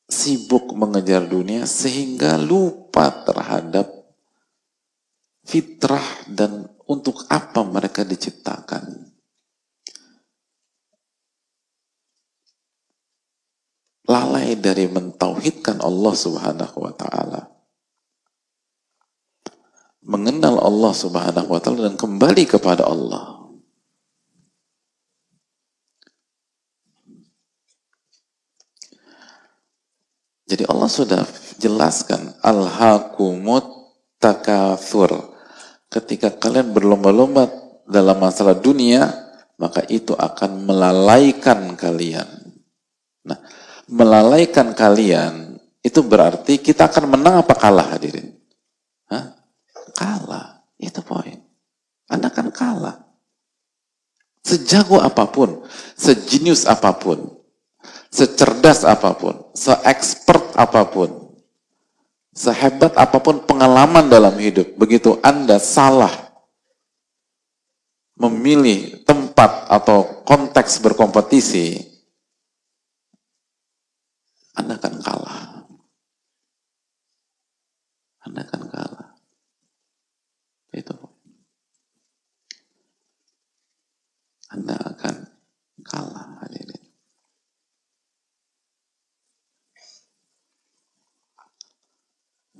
sibuk 0.05 0.73
mengejar 0.77 1.25
dunia 1.25 1.65
sehingga 1.65 2.37
lupa 2.37 3.09
terhadap 3.25 3.89
fitrah 5.45 6.25
dan 6.29 6.69
untuk 6.85 7.25
apa 7.29 7.61
mereka 7.65 8.05
diciptakan. 8.05 9.13
Lalai 14.05 14.53
dari 14.53 14.85
mentauhidkan 14.85 15.81
Allah 15.81 16.13
Subhanahu 16.13 16.77
wa 16.77 16.93
taala. 16.93 17.41
Mengenal 20.05 20.61
Allah 20.61 20.93
Subhanahu 20.93 21.49
wa 21.49 21.57
taala 21.57 21.89
dan 21.89 21.97
kembali 21.97 22.45
kepada 22.45 22.85
Allah. 22.85 23.34
Jadi 30.45 30.63
Allah 30.69 30.89
sudah 30.89 31.21
jelaskan 31.57 32.37
al-hakumut 32.45 33.65
takathur 34.21 35.33
ketika 35.89 36.29
kalian 36.29 36.69
berlomba-lomba 36.69 37.49
dalam 37.89 38.17
masalah 38.21 38.53
dunia, 38.53 39.09
maka 39.57 39.81
itu 39.89 40.13
akan 40.13 40.69
melalaikan 40.69 41.73
kalian. 41.73 42.27
Nah, 43.25 43.39
melalaikan 43.89 44.77
kalian 44.77 45.57
itu 45.85 46.01
berarti 46.01 46.61
kita 46.61 46.89
akan 46.89 47.17
menang 47.17 47.45
apa 47.45 47.53
kalah 47.57 47.97
hadirin? 47.97 48.33
Hah? 49.09 49.37
Kalah, 49.93 50.65
itu 50.81 51.01
poin. 51.05 51.41
Anda 52.09 52.29
akan 52.29 52.49
kalah. 52.53 52.97
Sejago 54.45 55.01
apa 55.01 55.25
pun, 55.25 55.65
sejenius 55.97 56.69
apa 56.69 56.93
pun, 56.93 57.33
secerdas 58.15 58.87
apa 58.87 59.11
pun, 59.19 59.51
seexpert 59.51 60.55
apa 60.55 60.87
pun, 60.87 61.25
Sehebat 62.35 62.99
apa 62.99 63.23
pun 63.23 63.47
pengalaman 63.47 64.11
dalam 64.11 64.35
hidup, 64.35 64.75
begitu 64.75 65.15
Anda 65.23 65.55
salah 65.55 66.11
memilih 68.19 69.07
tempat 69.07 69.71
atau 69.71 70.19
konteks 70.27 70.83
berkompetisi, 70.83 71.79
Anda 74.59 74.75
akan 74.75 74.95
kalah. 74.99 75.39
Anda 78.27 78.41
akan 78.43 78.63
kalah. 78.67 79.09
Itu. 80.75 80.95
Anda 84.51 84.75
akan 84.75 85.15
kalah 85.87 86.27
hadirin. 86.43 86.84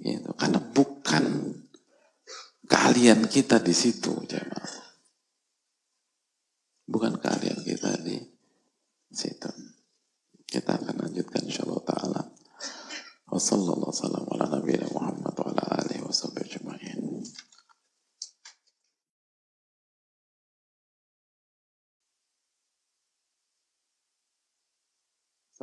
Gitu. 0.06 0.30
Karena 0.38 0.62
bukan 0.62 1.26
keahlian 2.70 3.26
kita 3.26 3.58
di 3.58 3.74
situ, 3.74 4.14
jemaah. 4.30 4.86
Bukan 6.86 7.18
keahlian 7.18 7.66
kita 7.66 7.98
di 8.06 8.22
situ. 9.10 9.50
Kita 10.46 10.78
akan 10.78 11.10
lanjutkan 11.10 11.42
insyaallah 11.42 11.82
taala. 11.82 12.22
Wassalamualaikum 13.26 14.94
warahmatullahi 14.94 15.98
wabarakatuh. 16.06 16.85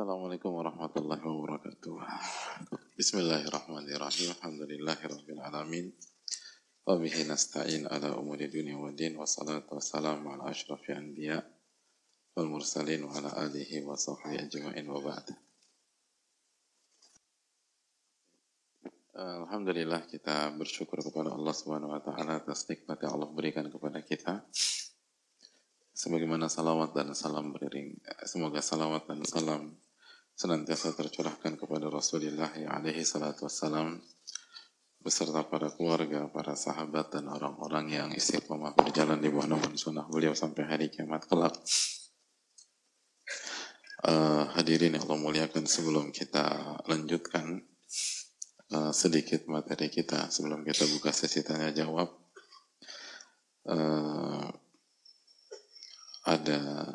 Assalamualaikum 0.03 0.51
warahmatullahi 0.59 1.23
wabarakatuh. 1.23 1.95
Bismillahirrahmanirrahim. 2.99 4.35
Alhamdulillahirabbil 4.35 5.39
alamin. 5.39 5.95
Wa 6.83 6.99
bihi 6.99 7.23
nasta'in 7.23 7.87
ala 7.87 8.19
umuri 8.19 8.51
dunya 8.51 8.75
wa 8.75 8.91
din 8.91 9.15
wa 9.15 9.23
salatu 9.23 9.79
wassalamu 9.79 10.35
ala 10.35 10.51
asyrafil 10.51 10.99
anbiya 10.99 11.39
wal 12.35 12.51
mursalin 12.51 13.07
wa 13.07 13.15
ala 13.15 13.47
alihi 13.47 13.79
wa 13.87 13.95
sahbihi 13.95 14.43
ajma'in 14.43 14.83
wa 14.91 14.99
ba'd. 14.99 15.31
Alhamdulillah 19.15 20.03
kita 20.11 20.51
bersyukur 20.59 20.99
kepada 20.99 21.31
Allah 21.31 21.55
Subhanahu 21.55 21.95
wa 21.95 22.03
taala 22.03 22.43
atas 22.43 22.67
nikmat 22.67 22.99
yang 22.99 23.23
Allah 23.23 23.31
berikan 23.31 23.71
kepada 23.71 24.03
kita 24.03 24.43
sebagaimana 25.95 26.51
salawat 26.51 26.91
dan 26.91 27.15
salam 27.15 27.55
beriring 27.55 27.95
semoga 28.27 28.59
salawat 28.59 29.07
dan 29.07 29.23
salam 29.23 29.71
senantiasa 30.33 30.97
tercurahkan 30.97 31.55
kepada 31.55 31.87
Rasulullah 31.87 32.49
alaihi 32.49 33.05
salatu 33.05 33.45
wassalam 33.45 34.01
beserta 35.03 35.43
para 35.43 35.67
keluarga, 35.75 36.31
para 36.31 36.55
sahabat 36.55 37.11
dan 37.11 37.27
orang-orang 37.27 37.85
yang 37.91 38.09
istiqomah 38.15 38.71
berjalan 38.71 39.19
di 39.19 39.27
bawah 39.27 39.51
naungan 39.51 39.75
sunnah 39.75 40.07
beliau 40.07 40.31
sampai 40.31 40.63
hari 40.63 40.87
kiamat 40.87 41.27
kelak. 41.27 41.51
Uh, 44.03 44.47
hadirin 44.59 44.95
yang 44.95 45.03
Allah 45.07 45.19
muliakan 45.19 45.63
sebelum 45.63 46.11
kita 46.11 46.75
lanjutkan 46.91 47.63
uh, 48.75 48.91
sedikit 48.91 49.47
materi 49.47 49.87
kita 49.87 50.27
sebelum 50.27 50.67
kita 50.67 50.83
buka 50.91 51.15
sesi 51.15 51.39
tanya 51.39 51.71
jawab 51.71 52.11
uh, 53.71 54.43
ada 56.27 56.91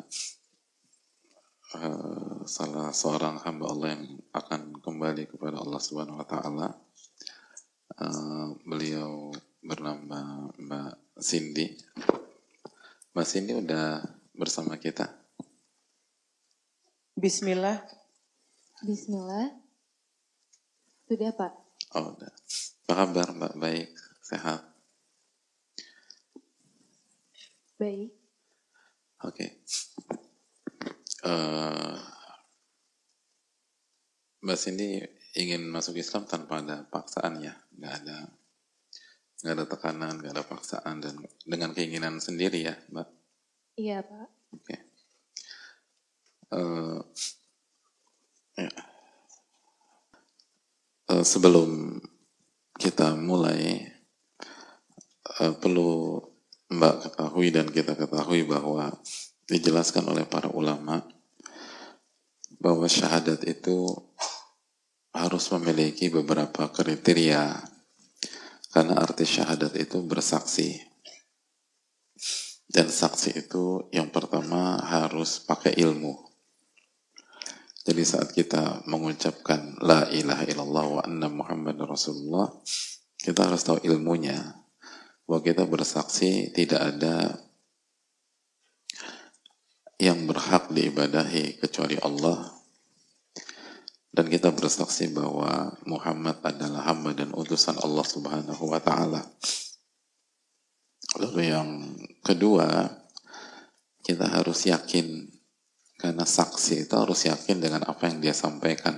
uh, 1.75 2.45
salah 2.47 2.89
seorang 2.93 3.41
hamba 3.43 3.65
Allah 3.69 3.87
yang 3.97 4.05
akan 4.33 4.81
kembali 4.81 5.29
kepada 5.29 5.61
Allah 5.61 5.81
Subhanahu 5.81 6.21
wa 6.21 6.27
taala 6.27 6.67
Uh, 7.99 8.55
beliau 8.63 9.27
bernama 9.59 10.47
Mbak 10.55 11.19
Cindy. 11.19 11.75
Mbak 13.11 13.27
Cindy 13.27 13.59
udah 13.59 13.99
bersama 14.31 14.79
kita? 14.79 15.11
Bismillah. 17.19 17.83
Bismillah. 18.87 19.51
Sudah 21.11 21.35
Pak? 21.35 21.51
Oh 21.99 22.15
udah. 22.15 22.31
Apa 22.87 22.93
kabar 23.03 23.27
Mbak? 23.35 23.53
Baik, 23.59 23.91
sehat? 24.23 24.63
Baik. 27.75 28.15
Oke. 29.27 29.35
Okay. 29.35 29.49
Uh, 31.19 31.99
Mbak 34.39 34.57
Cindy 34.59 35.03
ingin 35.35 35.67
masuk 35.67 35.99
Islam 35.99 36.23
tanpa 36.23 36.63
ada 36.63 36.87
paksaan 36.87 37.43
ya? 37.43 37.53
nggak 37.75 37.93
ada 38.03 38.17
nggak 39.39 39.55
ada 39.55 39.65
tekanan, 39.71 40.13
nggak 40.19 40.33
ada 40.35 40.43
paksaan 40.43 40.99
dan 40.99 41.15
dengan 41.47 41.71
keinginan 41.71 42.19
sendiri 42.19 42.59
ya, 42.59 42.75
Mbak. 42.91 43.07
Iya 43.79 44.03
Pak. 44.03 44.27
Oke. 44.51 44.63
Okay. 44.67 44.79
Uh, 46.49 46.99
eh, 48.59 48.67
ya. 48.67 48.71
uh, 51.15 51.23
sebelum 51.23 52.01
kita 52.75 53.15
mulai 53.15 53.87
uh, 55.39 55.55
perlu 55.55 56.19
Mbak 56.69 56.95
ketahui 57.07 57.47
dan 57.55 57.67
kita 57.71 57.95
ketahui 57.95 58.43
bahwa 58.43 58.91
dijelaskan 59.49 60.05
oleh 60.13 60.29
para 60.29 60.53
ulama 60.53 61.01
bahwa 62.61 62.85
syahadat 62.85 63.41
itu 63.49 63.89
harus 65.15 65.49
memiliki 65.57 66.13
beberapa 66.13 66.69
kriteria. 66.69 67.57
Karena 68.69 69.01
arti 69.01 69.25
syahadat 69.25 69.73
itu 69.81 70.05
bersaksi. 70.05 70.77
Dan 72.69 72.85
saksi 72.85 73.49
itu 73.49 73.89
yang 73.89 74.13
pertama 74.13 74.77
harus 74.77 75.41
pakai 75.41 75.73
ilmu. 75.81 76.13
Jadi 77.81 78.03
saat 78.05 78.29
kita 78.29 78.85
mengucapkan 78.85 79.73
la 79.81 80.05
ilaha 80.13 80.45
illallah 80.45 80.85
wa 80.85 81.01
anna 81.01 81.25
muhammad 81.33 81.81
rasulullah 81.81 82.53
kita 83.17 83.49
harus 83.49 83.65
tahu 83.65 83.81
ilmunya. 83.81 84.37
Bahwa 85.25 85.41
kita 85.41 85.65
bersaksi 85.65 86.53
tidak 86.53 86.93
ada 86.93 87.33
yang 89.99 90.25
berhak 90.25 90.71
diibadahi 90.71 91.59
kecuali 91.59 91.99
Allah 91.99 92.59
dan 94.09 94.25
kita 94.25 94.49
bersaksi 94.49 95.13
bahwa 95.13 95.77
Muhammad 95.85 96.41
adalah 96.41 96.89
hamba 96.89 97.13
dan 97.13 97.29
utusan 97.29 97.77
Allah 97.79 98.05
Subhanahu 98.05 98.63
wa 98.65 98.81
taala. 98.81 99.21
Lalu 101.21 101.41
yang 101.45 101.69
kedua, 102.25 102.89
kita 104.01 104.25
harus 104.25 104.65
yakin 104.65 105.29
karena 105.99 106.25
saksi 106.25 106.89
itu 106.89 106.95
harus 106.97 107.27
yakin 107.29 107.61
dengan 107.61 107.85
apa 107.85 108.09
yang 108.09 108.19
dia 108.23 108.33
sampaikan. 108.33 108.97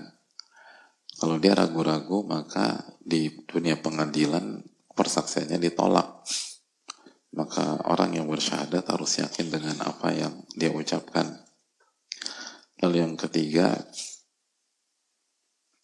Kalau 1.19 1.37
dia 1.37 1.53
ragu-ragu, 1.53 2.23
maka 2.23 2.81
di 3.03 3.29
dunia 3.45 3.77
pengadilan 3.77 4.63
persaksiannya 4.95 5.59
ditolak. 5.59 6.23
Maka 7.31 7.79
orang 7.87 8.11
yang 8.19 8.27
bersyahadat 8.27 8.91
harus 8.91 9.23
yakin 9.23 9.47
dengan 9.47 9.79
apa 9.87 10.11
yang 10.11 10.43
dia 10.51 10.67
ucapkan. 10.67 11.39
Lalu 12.83 12.95
yang 13.07 13.15
ketiga, 13.15 13.79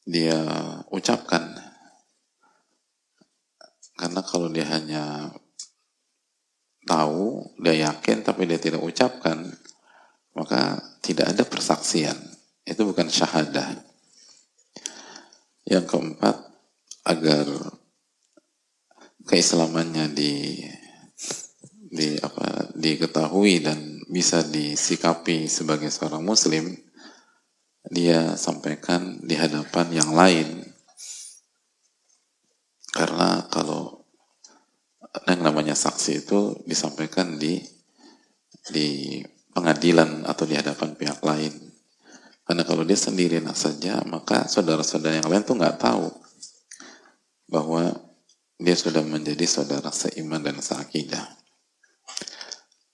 dia 0.03 0.39
ucapkan. 0.91 1.55
Karena 3.95 4.21
kalau 4.27 4.51
dia 4.51 4.67
hanya 4.67 5.31
tahu, 6.83 7.55
dia 7.63 7.91
yakin, 7.91 8.27
tapi 8.27 8.43
dia 8.43 8.59
tidak 8.59 8.83
ucapkan, 8.83 9.47
maka 10.35 10.79
tidak 10.99 11.31
ada 11.31 11.43
persaksian. 11.47 12.15
Itu 12.67 12.87
bukan 12.87 13.07
syahadah. 13.07 13.83
Yang 15.67 15.85
keempat, 15.91 16.35
agar 17.07 17.45
keislamannya 19.27 20.11
di 20.11 20.63
di 21.87 22.19
apa 22.19 22.71
diketahui 22.75 23.63
dan 23.63 24.03
bisa 24.11 24.43
disikapi 24.43 25.47
sebagai 25.47 25.87
seorang 25.87 26.23
muslim 26.23 26.75
dia 27.87 28.35
sampaikan 28.35 29.23
di 29.23 29.35
hadapan 29.39 29.87
yang 29.95 30.11
lain. 30.11 30.47
Karena 32.91 33.47
kalau 33.47 34.03
yang 35.27 35.43
namanya 35.43 35.75
saksi 35.75 36.27
itu 36.27 36.55
disampaikan 36.67 37.39
di 37.39 37.63
di 38.67 39.19
pengadilan 39.55 40.27
atau 40.27 40.43
di 40.43 40.55
hadapan 40.59 40.93
pihak 40.99 41.23
lain. 41.23 41.53
Karena 42.47 42.63
kalau 42.63 42.87
dia 42.87 42.95
sendiri 42.95 43.43
saja, 43.51 43.99
maka 44.07 44.47
saudara-saudara 44.47 45.19
yang 45.19 45.27
lain 45.27 45.43
tuh 45.43 45.59
nggak 45.59 45.79
tahu 45.83 46.07
bahwa 47.51 47.91
dia 48.55 48.75
sudah 48.75 49.03
menjadi 49.03 49.43
saudara 49.47 49.91
seiman 49.91 50.43
dan 50.43 50.59
seakidah. 50.59 51.46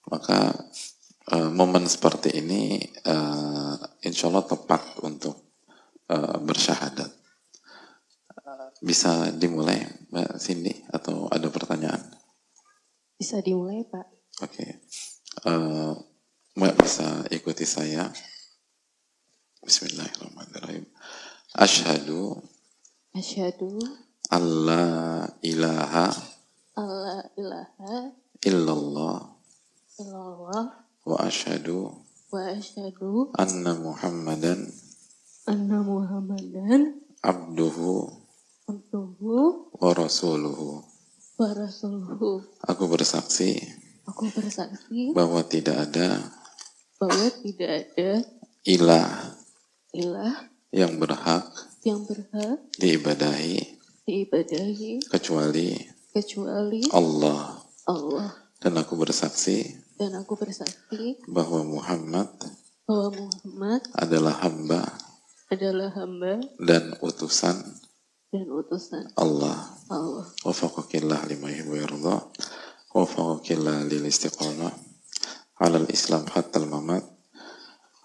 Maka 0.08 0.52
uh, 1.32 1.50
momen 1.52 1.88
seperti 1.88 2.36
ini 2.36 2.80
uh, 3.08 3.76
insya 4.04 4.28
Allah 4.28 4.44
tepat 4.44 5.00
untuk 5.04 5.36
uh, 6.12 6.36
bersyahadat. 6.40 7.10
Bisa 8.84 9.32
dimulai 9.32 9.80
Mbak 10.12 10.36
Cindy 10.36 10.74
atau 10.92 11.30
ada 11.32 11.48
pertanyaan? 11.48 12.04
Bisa 13.16 13.40
dimulai 13.40 13.80
Pak. 13.88 14.06
Oke. 14.44 14.52
Okay. 14.52 14.70
Uh, 15.48 15.96
Mbak 16.54 16.74
bisa 16.84 17.08
ikuti 17.32 17.64
saya. 17.64 18.12
Bismillahirrahmanirrahim. 19.64 20.84
Ashadu 21.54 22.42
Ashadu 23.14 23.78
Allah 24.26 25.30
ilaha 25.38 26.10
Allah 26.74 27.30
ilaha 27.38 28.10
illallah 28.42 29.33
illallah 29.94 30.74
wa 31.06 31.16
ashadu 31.22 31.94
wa 32.34 32.40
asyhadu 32.50 33.30
anna 33.38 33.78
Muhammadan 33.78 34.66
anna 35.46 35.86
Muhammadan 35.86 36.98
abduhu 37.22 38.10
abduhu 38.66 39.70
wa 39.78 39.90
rasuluhu. 39.94 40.82
wa 41.38 41.50
rasuluhu. 41.54 42.42
Aku 42.66 42.90
bersaksi 42.90 43.54
Aku 44.10 44.26
bersaksi 44.34 45.14
bahwa 45.14 45.46
tidak 45.46 45.86
ada 45.86 46.18
bahwa 46.98 47.30
tidak 47.38 47.70
ada 47.86 48.10
ilah 48.66 49.38
ilah 49.94 50.50
yang 50.74 50.98
berhak 50.98 51.46
yang 51.86 52.02
berhak 52.02 52.58
diibadahi 52.82 53.78
diibadahi 54.10 55.06
kecuali 55.06 55.78
kecuali 56.10 56.82
Allah. 56.90 57.62
Allah. 57.86 58.42
Dan 58.64 58.80
aku 58.80 58.96
bersaksi 58.96 59.83
Dan 59.94 60.10
aku 60.18 60.34
bersaksi 60.34 61.22
bahwa 61.30 61.62
Muhammad 61.62 62.26
bahwa 62.84 63.14
Muhammad 63.14 63.80
adalah 63.96 64.34
hamba 64.44 64.82
adalah 65.48 65.88
hamba 65.94 66.42
dan 66.60 66.98
utusan 67.00 67.56
dan 68.34 68.50
utusan 68.50 69.06
Allah. 69.14 69.54
Allah. 69.86 70.26
Wafaqakillah 70.42 71.22
lima 71.30 71.46
yuhibbu 71.54 71.78
yarda. 71.78 72.26
Wafaqakillah 72.90 73.86
lil 73.86 74.10
istiqamah 74.10 74.74
ala 75.62 75.78
al-islam 75.78 76.26
hatta 76.26 76.58
al-mamat. 76.58 77.06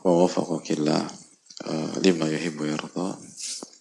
Wa 0.06 0.14
wafaqakillah 0.22 1.02
uh, 1.66 1.94
lima 2.06 2.30
yuhibbu 2.30 2.70
yarda. 2.70 3.18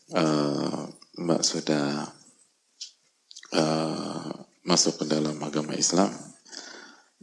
Uh, 0.08 0.88
Mbak 1.20 1.42
sudah 1.44 2.08
uh, 3.52 4.32
masuk 4.64 5.04
ke 5.04 5.04
dalam 5.04 5.36
agama 5.44 5.76
Islam 5.76 6.08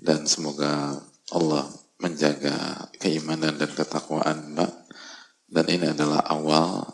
dan 0.05 0.29
semoga 0.29 1.01
Allah 1.33 1.65
menjaga 1.97 2.85
keimanan 3.01 3.57
dan 3.57 3.73
ketakwaan 3.73 4.53
Mbak. 4.53 4.73
Dan 5.49 5.65
ini 5.65 5.85
adalah 5.89 6.21
awal 6.29 6.85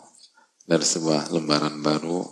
dari 0.64 0.80
sebuah 0.80 1.28
lembaran 1.28 1.84
baru. 1.84 2.24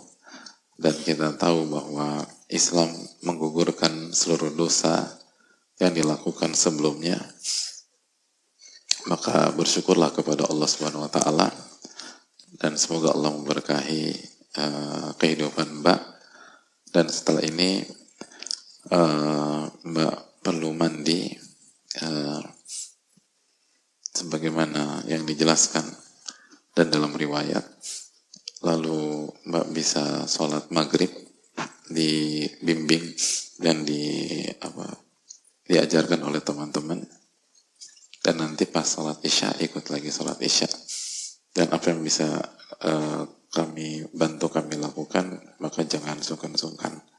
Dan 0.81 0.97
kita 0.97 1.37
tahu 1.37 1.69
bahwa 1.69 2.25
Islam 2.49 2.89
menggugurkan 3.21 4.09
seluruh 4.09 4.49
dosa 4.57 5.05
yang 5.77 5.93
dilakukan 5.93 6.57
sebelumnya. 6.57 7.21
Maka 9.05 9.53
bersyukurlah 9.53 10.09
kepada 10.17 10.49
Allah 10.49 10.65
Subhanahu 10.65 11.05
wa 11.05 11.11
taala. 11.13 11.53
Dan 12.57 12.81
semoga 12.81 13.13
Allah 13.13 13.29
memberkahi 13.37 14.03
uh, 14.57 15.09
kehidupan 15.21 15.85
Mbak. 15.85 16.01
Dan 16.89 17.05
setelah 17.13 17.45
ini 17.45 17.85
uh, 18.89 19.69
Mbak 19.85 20.30
perlu 20.41 20.73
mandi 20.73 21.29
uh, 22.01 22.41
sebagaimana 24.11 25.05
yang 25.05 25.23
dijelaskan 25.23 25.85
dan 26.73 26.89
dalam 26.89 27.13
riwayat. 27.13 27.63
Lalu 28.61 29.29
mbak 29.49 29.73
bisa 29.73 30.29
sholat 30.29 30.69
maghrib 30.69 31.09
dibimbing 31.89 33.09
dan 33.57 33.81
di 33.81 34.45
apa 34.61 34.85
diajarkan 35.65 36.21
oleh 36.25 36.41
teman-teman. 36.41 37.01
Dan 38.21 38.37
nanti 38.37 38.69
pas 38.69 38.85
sholat 38.85 39.17
isya 39.25 39.57
ikut 39.57 39.89
lagi 39.89 40.13
sholat 40.13 40.37
isya. 40.41 40.69
Dan 41.49 41.73
apa 41.73 41.89
yang 41.89 42.05
bisa 42.05 42.37
uh, 42.85 43.25
kami 43.51 44.05
bantu 44.15 44.47
kami 44.47 44.79
lakukan 44.79 45.41
maka 45.59 45.83
jangan 45.83 46.15
sungkan-sungkan 46.23 47.10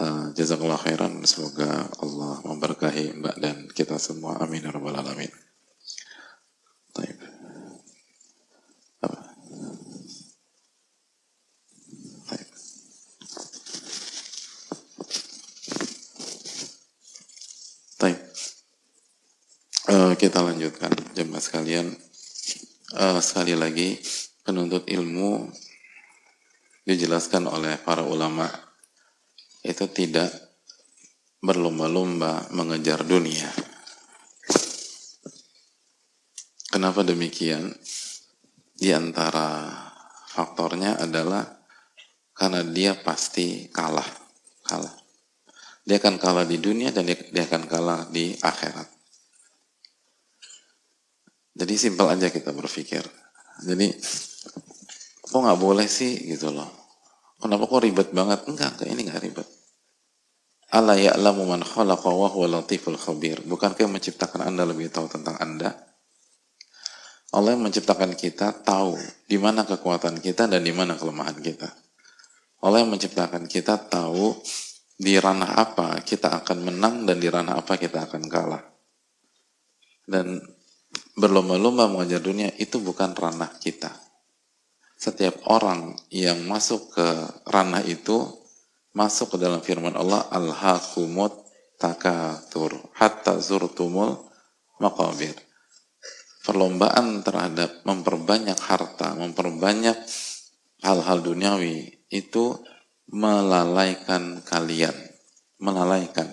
uh, 0.00 0.32
jazakallah 0.36 0.80
khairan. 0.80 1.24
Semoga 1.24 1.88
Allah 2.00 2.40
memberkahi 2.44 3.16
mbak 3.20 3.36
dan 3.40 3.56
kita 3.72 3.96
semua. 3.96 4.40
Amin 4.40 4.64
ya 4.64 4.72
rabbal 4.72 4.96
alamin. 4.96 5.30
Taib. 6.96 7.18
Taib. 17.96 18.18
Uh, 19.88 20.12
kita 20.20 20.40
lanjutkan. 20.44 20.92
Jemaah 21.16 21.40
sekalian. 21.40 21.92
Uh, 22.96 23.20
sekali 23.20 23.52
lagi 23.52 24.00
penuntut 24.46 24.88
ilmu 24.88 25.50
dijelaskan 26.86 27.50
oleh 27.50 27.76
para 27.82 28.06
ulama 28.06 28.65
itu 29.66 29.90
tidak 29.90 30.30
berlomba-lomba 31.42 32.54
mengejar 32.54 33.02
dunia. 33.02 33.50
Kenapa 36.70 37.02
demikian? 37.02 37.74
Di 38.76 38.92
antara 38.92 39.72
faktornya 40.30 41.00
adalah 41.00 41.42
karena 42.36 42.60
dia 42.62 42.92
pasti 43.00 43.66
kalah, 43.72 44.06
kalah. 44.62 44.92
Dia 45.86 45.96
akan 45.96 46.20
kalah 46.20 46.44
di 46.44 46.60
dunia 46.60 46.92
dan 46.92 47.08
dia, 47.08 47.44
akan 47.48 47.64
kalah 47.64 48.04
di 48.12 48.36
akhirat. 48.36 48.88
Jadi 51.56 51.74
simpel 51.80 52.12
aja 52.12 52.28
kita 52.28 52.52
berpikir. 52.52 53.00
Jadi 53.64 53.88
kok 55.24 55.40
nggak 55.40 55.56
boleh 55.56 55.88
sih 55.88 56.28
gitu 56.28 56.52
loh? 56.52 56.85
Kenapa 57.36 57.68
kok 57.68 57.82
ribet 57.84 58.08
banget? 58.16 58.48
Enggak, 58.48 58.80
enggak 58.80 58.88
ini 58.88 59.02
nggak 59.06 59.22
ribet. 59.22 59.48
Allah 60.72 60.98
ya'lamu 60.98 61.46
man 61.46 61.62
khalaqa 61.62 62.10
wa 62.10 62.26
huwa 62.32 62.58
latiful 62.58 62.98
khabir. 62.98 63.44
Bukankah 63.46 63.86
yang 63.86 63.94
menciptakan 63.94 64.50
Anda 64.50 64.66
lebih 64.66 64.90
tahu 64.90 65.06
tentang 65.06 65.38
Anda? 65.38 65.72
Allah 67.36 67.54
yang 67.54 67.68
menciptakan 67.68 68.16
kita 68.16 68.64
tahu 68.64 68.96
di 69.28 69.36
mana 69.36 69.62
kekuatan 69.68 70.18
kita 70.24 70.48
dan 70.48 70.62
di 70.64 70.72
mana 70.72 70.96
kelemahan 70.96 71.38
kita. 71.38 71.68
Allah 72.64 72.82
yang 72.82 72.90
menciptakan 72.90 73.44
kita 73.44 73.76
tahu 73.92 74.32
di 74.96 75.20
ranah 75.20 75.60
apa 75.60 76.00
kita 76.00 76.40
akan 76.40 76.72
menang 76.72 77.04
dan 77.04 77.20
di 77.20 77.28
ranah 77.28 77.60
apa 77.60 77.76
kita 77.76 78.08
akan 78.08 78.24
kalah. 78.26 78.64
Dan 80.06 80.40
berlomba-lomba 81.18 81.90
mengajar 81.90 82.22
dunia 82.22 82.48
itu 82.56 82.80
bukan 82.80 83.12
ranah 83.12 83.52
kita. 83.60 84.05
Setiap 84.96 85.44
orang 85.52 85.96
yang 86.08 86.40
masuk 86.48 86.96
ke 86.96 87.08
ranah 87.48 87.84
itu 87.84 88.32
masuk 88.96 89.36
ke 89.36 89.38
dalam 89.38 89.60
firman 89.60 89.92
Allah 89.92 90.24
al-hakumut 90.32 91.36
takatur 91.76 92.72
hatta 92.96 93.36
zurtumul 93.36 94.16
maqabir 94.80 95.36
perlombaan 96.46 97.26
terhadap 97.26 97.82
memperbanyak 97.82 98.54
harta, 98.54 99.18
memperbanyak 99.18 99.98
hal-hal 100.86 101.18
duniawi 101.18 102.06
itu 102.06 102.54
melalaikan 103.10 104.46
kalian, 104.46 104.94
melalaikan. 105.58 106.30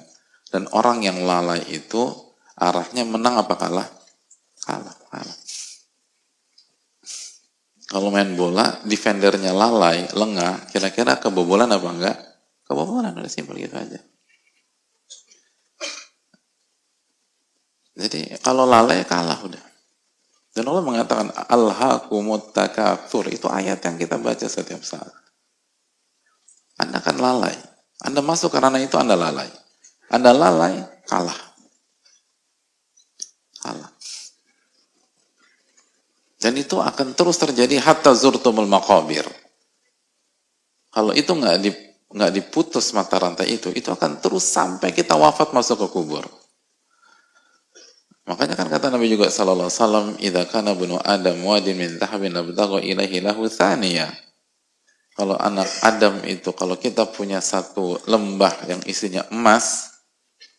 Dan 0.53 0.70
orang 0.70 1.01
yang 1.01 1.26
lalai 1.26 1.66
itu 1.66 2.14
arahnya 2.53 3.09
menang 3.09 3.41
apa? 3.41 3.57
Kalah, 3.57 3.89
kalah. 4.61 4.93
Kalau 7.94 8.10
main 8.10 8.34
bola, 8.34 8.82
defendernya 8.89 9.54
lalai, 9.54 10.10
lengah, 10.10 10.66
kira-kira 10.74 11.22
kebobolan 11.22 11.70
apa 11.70 11.89
enggak? 11.94 12.18
Kebobolan, 12.66 13.14
udah 13.14 13.30
simpel 13.30 13.62
gitu 13.62 13.78
aja. 13.78 14.02
Jadi 17.94 18.41
kalau 18.41 18.66
lalai 18.66 19.06
kalah 19.06 19.38
udah. 19.46 19.62
Dan 20.54 20.66
Allah 20.70 20.82
mengatakan 20.82 21.30
takatsur 22.50 23.30
itu 23.30 23.46
ayat 23.46 23.78
yang 23.86 24.02
kita 24.02 24.18
baca 24.18 24.46
setiap 24.50 24.82
saat. 24.82 25.14
Anda 26.82 26.98
kan 26.98 27.22
lalai. 27.22 27.54
Anda 28.02 28.26
masuk 28.26 28.58
karena 28.58 28.82
itu 28.82 28.98
Anda 28.98 29.14
lalai. 29.14 29.50
Anda 30.10 30.34
lalai. 30.34 30.82
Kalah. 31.06 31.53
Dan 36.44 36.60
itu 36.60 36.76
akan 36.76 37.16
terus 37.16 37.39
terjadi 37.39 37.80
hatta 37.80 38.12
zurtumul 38.12 38.68
maqabir. 38.68 39.24
Kalau 40.91 41.16
itu 41.16 41.32
nggak 41.32 41.58
di, 41.64 41.72
nggak 42.12 42.32
diputus 42.36 42.91
mata 42.91 43.16
rantai 43.16 43.56
itu, 43.56 43.72
itu 43.72 43.88
akan 43.88 44.20
terus 44.20 44.44
sampai 44.52 44.91
kita 44.91 45.16
wafat 45.16 45.56
masuk 45.56 45.88
ke 45.88 45.96
kubur. 45.96 46.28
Makanya 48.28 48.60
kan 48.60 48.68
kata 48.68 48.91
Nabi 48.91 49.08
juga 49.08 49.32
sallallahu 49.32 49.72
alaihi 49.72 49.80
wasallam, 49.80 50.08
"Idza 50.20 50.44
kana 50.52 50.76
bunu 50.76 51.00
Adam 51.00 51.39
wadin 51.48 51.80
min 51.80 51.96
dhahabin 51.96 52.36
labtagha 52.36 52.84
ilaihi 52.84 53.24
lahu 53.24 53.48
thaniya." 53.48 54.12
Kalau 55.16 55.39
anak 55.39 55.72
Adam 55.80 56.28
itu 56.28 56.52
kalau 56.52 56.76
kita 56.76 57.08
punya 57.08 57.39
satu 57.39 58.04
lembah 58.04 58.68
yang 58.68 58.84
isinya 58.84 59.24
emas, 59.32 59.96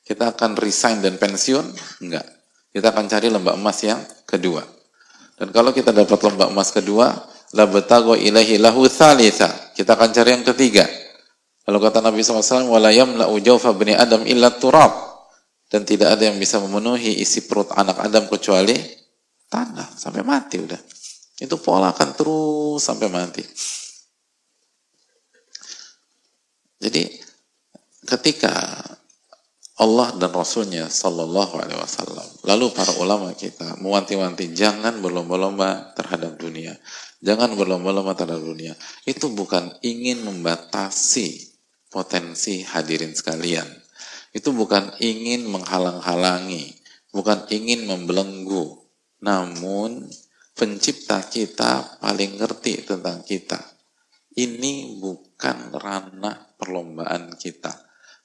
kita 0.08 0.32
akan 0.32 0.56
resign 0.56 1.04
dan 1.04 1.20
pensiun? 1.20 1.66
Enggak. 2.00 2.24
Kita 2.72 2.88
akan 2.88 3.04
cari 3.04 3.28
lembah 3.28 3.52
emas 3.52 3.78
yang 3.84 4.00
kedua. 4.24 4.73
Dan 5.34 5.50
kalau 5.50 5.74
kita 5.74 5.90
dapat 5.90 6.18
lembah 6.18 6.48
emas 6.50 6.70
kedua, 6.70 7.10
labtagha 7.54 8.14
ilaihi 8.18 8.58
lahu 8.62 8.86
thalitha. 8.86 9.74
Kita 9.74 9.98
akan 9.98 10.08
cari 10.14 10.30
yang 10.34 10.46
ketiga. 10.46 10.86
Lalu 11.66 11.78
kata 11.80 11.98
Nabi 12.04 12.20
SAW, 12.22 12.70
"Wala 12.70 12.94
yamla'u 12.94 13.34
jawfa 13.42 13.74
bani 13.74 13.96
Adam 13.96 14.22
illa 14.28 14.52
turab." 14.54 15.14
dan 15.74 15.82
tidak 15.82 16.14
ada 16.14 16.30
yang 16.30 16.38
bisa 16.38 16.62
memenuhi 16.62 17.18
isi 17.18 17.50
perut 17.50 17.74
anak 17.74 17.98
Adam 17.98 18.30
kecuali 18.30 18.78
tanah 19.50 19.98
sampai 19.98 20.22
mati 20.22 20.62
udah. 20.62 20.78
Itu 21.34 21.58
pola 21.58 21.90
akan 21.90 22.14
terus 22.14 22.78
sampai 22.78 23.10
mati. 23.10 23.42
Jadi 26.78 27.02
ketika 28.06 28.54
Allah 29.74 30.14
dan 30.14 30.30
Rasulnya 30.30 30.86
Sallallahu 30.86 31.58
Alaihi 31.58 31.80
Wasallam, 31.82 32.28
lalu 32.46 32.70
para 32.70 32.94
ulama 33.02 33.34
kita 33.34 33.74
mewanti-wanti 33.82 34.54
jangan 34.54 35.02
berlomba-lomba 35.02 35.98
terhadap 35.98 36.38
dunia, 36.38 36.78
jangan 37.18 37.58
berlomba-lomba 37.58 38.14
terhadap 38.14 38.46
dunia. 38.46 38.78
Itu 39.02 39.34
bukan 39.34 39.74
ingin 39.82 40.22
membatasi 40.22 41.58
potensi 41.90 42.62
hadirin 42.62 43.18
sekalian 43.18 43.84
itu 44.34 44.50
bukan 44.50 44.98
ingin 44.98 45.46
menghalang-halangi, 45.46 46.74
bukan 47.14 47.46
ingin 47.54 47.86
membelenggu, 47.86 48.82
namun 49.22 50.10
pencipta 50.58 51.22
kita 51.22 52.02
paling 52.02 52.42
ngerti 52.42 52.82
tentang 52.82 53.22
kita. 53.22 53.62
Ini 54.34 54.98
bukan 54.98 55.70
ranah 55.78 56.58
perlombaan 56.58 57.38
kita. 57.38 57.70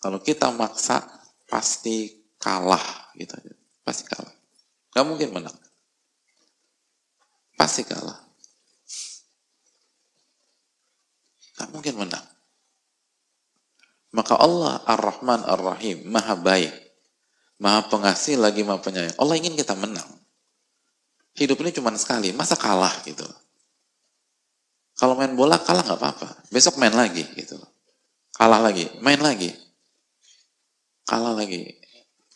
Kalau 0.01 0.25
kita 0.25 0.49
maksa, 0.49 1.18
pasti 1.49 2.29
kalah. 2.37 3.11
gitu. 3.17 3.35
Pasti 3.83 4.05
kalah. 4.05 4.33
Gak 4.93 5.05
mungkin 5.05 5.33
menang. 5.33 5.57
Pasti 7.57 7.83
kalah. 7.83 8.15
Gak 11.59 11.69
mungkin 11.75 12.07
menang. 12.07 12.25
Maka 14.09 14.39
Allah 14.39 14.81
Ar-Rahman 14.89 15.45
Ar-Rahim, 15.45 16.07
Maha 16.07 16.33
baik. 16.39 16.73
Maha 17.59 17.91
pengasih 17.91 18.39
lagi 18.39 18.63
maha 18.63 18.79
penyayang. 18.79 19.13
Allah 19.19 19.35
ingin 19.35 19.53
kita 19.59 19.75
menang. 19.75 20.07
Hidup 21.35 21.59
ini 21.61 21.75
cuma 21.75 21.91
sekali, 21.99 22.31
masa 22.35 22.55
kalah 22.55 22.91
gitu 23.05 23.23
Kalau 24.99 25.15
main 25.15 25.31
bola 25.35 25.59
kalah 25.59 25.83
nggak 25.83 25.99
apa-apa. 25.99 26.27
Besok 26.51 26.75
main 26.79 26.91
lagi 26.91 27.23
gitu 27.35 27.59
Kalah 28.35 28.63
lagi, 28.63 28.87
main 29.03 29.19
lagi. 29.19 29.51
Kalah 31.09 31.33
lagi, 31.33 31.73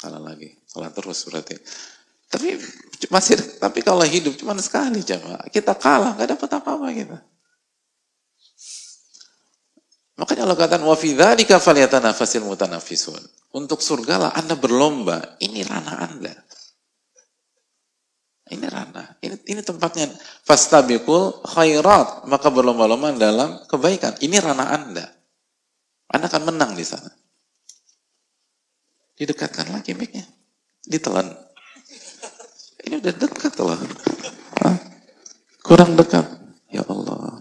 kalah 0.01 0.17
lagi, 0.17 0.49
kalah 0.73 0.89
terus 0.89 1.29
berarti. 1.29 1.61
Tapi 2.25 2.57
masih 3.13 3.37
tapi 3.61 3.85
kalau 3.85 4.01
hidup 4.01 4.33
cuma 4.33 4.57
sekali 4.57 5.05
coba. 5.05 5.45
Kita 5.53 5.77
kalah, 5.77 6.17
nggak 6.17 6.33
dapat 6.33 6.49
apa-apa 6.57 6.89
kita. 6.89 7.17
Makanya 10.17 10.41
Allah 10.49 10.57
katakan 10.57 10.85
wa 10.89 10.97
fi 10.97 11.13
dzalika 11.13 11.61
falyatanafasil 11.61 12.41
mutanafisun. 12.41 13.21
Untuk 13.53 13.85
surga 13.85 14.17
lah 14.17 14.31
Anda 14.33 14.57
berlomba. 14.57 15.37
Ini 15.37 15.61
ranah 15.61 15.97
Anda. 16.09 16.33
Ini 18.49 18.65
ranah. 18.65 19.21
Ini, 19.21 19.35
ini 19.53 19.61
tempatnya 19.61 20.09
fastabiqul 20.45 21.45
khairat. 21.45 22.25
Maka 22.25 22.49
berlomba-lomba 22.49 23.13
dalam 23.13 23.61
kebaikan. 23.69 24.17
Ini 24.17 24.41
ranah 24.41 24.67
Anda. 24.73 25.05
Anda 26.09 26.25
akan 26.29 26.43
menang 26.49 26.73
di 26.73 26.85
sana. 26.85 27.09
Didekatkan 29.23 29.71
lagi 29.71 29.95
mic-nya. 29.95 30.27
Ditelan. 30.83 31.31
Ini 32.83 32.99
udah 32.99 33.15
dekat 33.15 33.55
loh. 33.55 33.79
Hah? 34.59 34.75
Kurang 35.63 35.95
dekat. 35.95 36.27
Ya 36.67 36.83
Allah. 36.83 37.39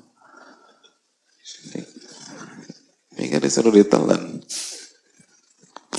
Mika 3.19 3.43
disuruh 3.43 3.75
ditelan. 3.75 4.47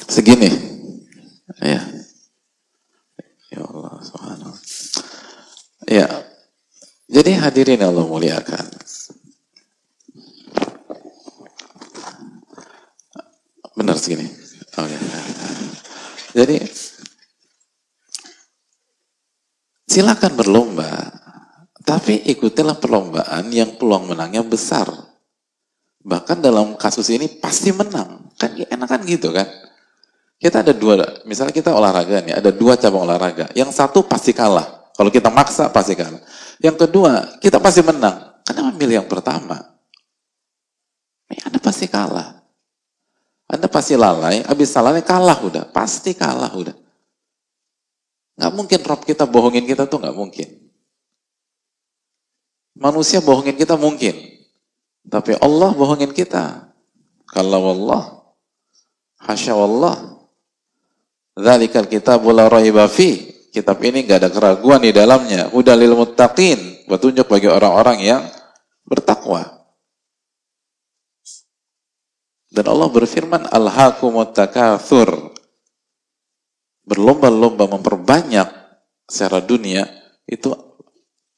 Segini. 0.08 0.48
Ya. 1.60 1.84
Ya 3.52 3.60
Allah, 3.68 4.00
subhanallah. 4.08 4.64
Ya. 5.92 6.08
Jadi 7.12 7.36
hadirin 7.36 7.84
Allah 7.84 8.08
muliakan. 8.08 8.72
Benar 13.76 14.00
segini. 14.00 14.43
Jadi 16.34 16.58
silakan 19.86 20.34
berlomba, 20.34 20.90
tapi 21.86 22.26
ikutilah 22.26 22.82
perlombaan 22.82 23.54
yang 23.54 23.78
peluang 23.78 24.10
menangnya 24.10 24.42
besar. 24.42 24.90
Bahkan 26.04 26.44
dalam 26.44 26.76
kasus 26.76 27.08
ini 27.14 27.30
pasti 27.40 27.70
menang. 27.72 28.34
Kan 28.36 28.58
enak 28.60 28.88
kan 28.90 29.02
gitu 29.06 29.32
kan. 29.32 29.48
Kita 30.42 30.60
ada 30.60 30.76
dua, 30.76 31.24
misalnya 31.24 31.56
kita 31.56 31.72
olahraga 31.72 32.20
nih, 32.20 32.36
ada 32.36 32.52
dua 32.52 32.76
cabang 32.76 33.08
olahraga. 33.08 33.48
Yang 33.56 33.80
satu 33.80 34.04
pasti 34.04 34.36
kalah. 34.36 34.92
Kalau 34.92 35.08
kita 35.08 35.32
maksa 35.32 35.72
pasti 35.72 35.96
kalah. 35.96 36.20
Yang 36.60 36.84
kedua, 36.84 37.40
kita 37.40 37.64
pasti 37.64 37.80
menang. 37.80 38.44
Karena 38.44 38.68
ambil 38.68 38.90
yang 38.92 39.08
pertama. 39.08 39.56
Ini 41.32 41.48
Anda 41.48 41.64
pasti 41.64 41.88
kalah. 41.88 42.43
Anda 43.54 43.70
pasti 43.70 43.94
lalai, 43.94 44.42
habis 44.42 44.74
salahnya 44.74 45.06
kalah 45.06 45.38
udah. 45.46 45.70
Pasti 45.70 46.18
kalah 46.18 46.50
udah. 46.58 46.74
Nggak 48.34 48.54
mungkin 48.58 48.80
Rob 48.82 49.02
kita 49.06 49.30
bohongin 49.30 49.70
kita 49.70 49.86
tuh 49.86 50.02
nggak 50.02 50.18
mungkin. 50.18 50.50
Manusia 52.74 53.22
bohongin 53.22 53.54
kita 53.54 53.78
mungkin. 53.78 54.18
Tapi 55.06 55.38
Allah 55.38 55.70
bohongin 55.78 56.10
kita. 56.10 56.74
Kalau 57.30 57.62
Allah, 57.78 58.26
hasya 59.22 59.54
Allah, 59.54 60.14
Zalikal 61.34 61.90
kitabul 61.90 62.38
la 62.38 62.46
raiba. 62.46 62.86
Kitab 63.54 63.78
ini 63.86 64.06
gak 64.06 64.22
ada 64.22 64.30
keraguan 64.34 64.82
di 64.82 64.94
dalamnya. 64.94 65.50
Hudalil 65.50 65.94
muttaqin. 65.94 66.86
Petunjuk 66.90 67.26
bagi 67.30 67.50
orang-orang 67.50 67.98
yang 68.02 68.22
bertakwa. 68.86 69.63
Dan 72.54 72.70
Allah 72.70 72.90
berfirman, 72.94 73.50
Alhaakumut 73.50 74.38
takathur. 74.38 75.34
Berlomba-lomba 76.86 77.66
memperbanyak 77.66 78.46
secara 79.10 79.42
dunia, 79.42 79.90
itu 80.30 80.54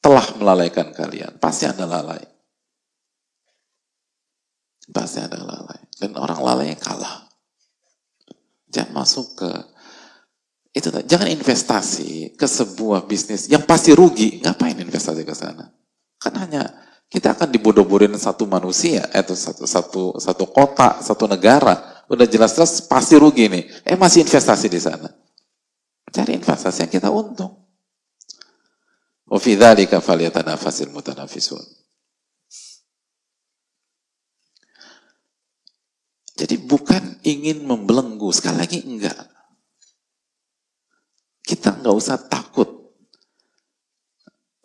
telah 0.04 0.26
melalaikan 0.36 0.92
kalian. 0.92 1.40
Pasti 1.40 1.64
Anda 1.64 1.88
lalai. 1.88 2.20
Pasti 4.92 5.18
ada 5.18 5.40
lalai. 5.40 5.80
Dan 5.96 6.14
orang 6.14 6.40
lalai 6.44 6.66
yang 6.76 6.82
kalah. 6.82 7.26
Jangan 8.70 8.92
masuk 8.92 9.26
ke 9.40 9.50
itu 10.76 10.92
jangan 11.08 11.32
investasi 11.32 12.36
ke 12.36 12.44
sebuah 12.44 13.08
bisnis 13.08 13.48
yang 13.48 13.64
pasti 13.64 13.96
rugi. 13.96 14.44
Ngapain 14.44 14.76
investasi 14.76 15.24
ke 15.24 15.32
sana? 15.32 15.72
Kan 16.20 16.36
hanya 16.36 16.68
kita 17.06 17.38
akan 17.38 17.48
dibodoh-bodohin 17.54 18.18
satu 18.18 18.50
manusia, 18.50 19.06
atau 19.14 19.38
satu 19.38 19.62
satu 19.62 20.02
satu 20.18 20.44
kota, 20.50 20.98
satu 21.00 21.30
negara. 21.30 22.04
Udah 22.10 22.26
jelas-jelas 22.26 22.86
pasti 22.86 23.18
rugi 23.18 23.50
nih. 23.50 23.64
Eh 23.82 23.98
masih 23.98 24.22
investasi 24.26 24.66
di 24.70 24.78
sana. 24.78 25.10
Cari 26.10 26.38
investasi 26.38 26.86
yang 26.86 26.92
kita 26.92 27.10
untung. 27.10 27.66
Mutanafisun. 30.94 31.62
Jadi 36.36 36.60
bukan 36.62 37.18
ingin 37.24 37.64
membelenggu, 37.64 38.28
sekali 38.30 38.60
lagi 38.60 38.78
enggak. 38.86 39.18
Kita 41.42 41.74
enggak 41.74 41.96
usah 41.96 42.18
takut. 42.28 42.85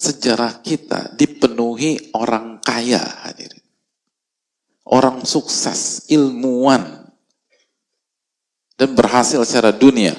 Sejarah 0.02 0.66
kita 0.66 1.14
dipenuhi 1.14 2.10
orang 2.18 2.58
kaya 2.58 2.98
hadirin. 3.22 3.62
Orang 4.82 5.22
sukses, 5.30 6.10
ilmuwan, 6.10 7.06
dan 8.82 8.98
berhasil 8.98 9.46
secara 9.46 9.70
dunia. 9.70 10.18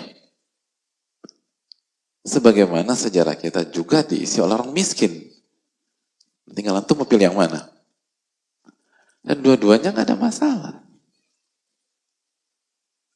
Sebagaimana 2.23 2.95
sejarah 2.95 3.35
kita 3.35 3.67
juga 3.75 4.07
diisi 4.07 4.39
oleh 4.39 4.55
orang 4.55 4.71
miskin. 4.71 5.11
Tinggal 6.47 6.79
antum 6.79 7.03
pilih 7.03 7.27
yang 7.27 7.35
mana. 7.35 7.67
Dan 9.19 9.43
dua-duanya 9.43 9.91
nggak 9.91 10.07
ada 10.07 10.15
masalah. 10.15 10.75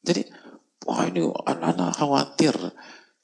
Jadi, 0.02 0.26
wah 0.82 1.06
ini 1.06 1.30
anak-anak 1.30 1.94
khawatir 1.94 2.54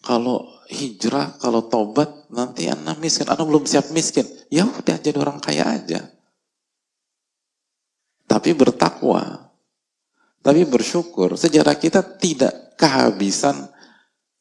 kalau 0.03 0.51
hijrah, 0.67 1.39
kalau 1.39 1.71
tobat 1.71 2.11
nanti 2.29 2.67
anak 2.67 2.99
miskin, 2.99 3.31
anak 3.31 3.47
belum 3.47 3.65
siap 3.65 3.95
miskin. 3.95 4.27
Ya 4.51 4.67
udah 4.67 4.99
jadi 4.99 5.15
orang 5.17 5.39
kaya 5.39 5.63
aja. 5.79 6.11
Tapi 8.27 8.51
bertakwa, 8.53 9.53
tapi 10.43 10.67
bersyukur. 10.67 11.39
Sejarah 11.39 11.79
kita 11.79 12.03
tidak 12.03 12.75
kehabisan 12.75 13.71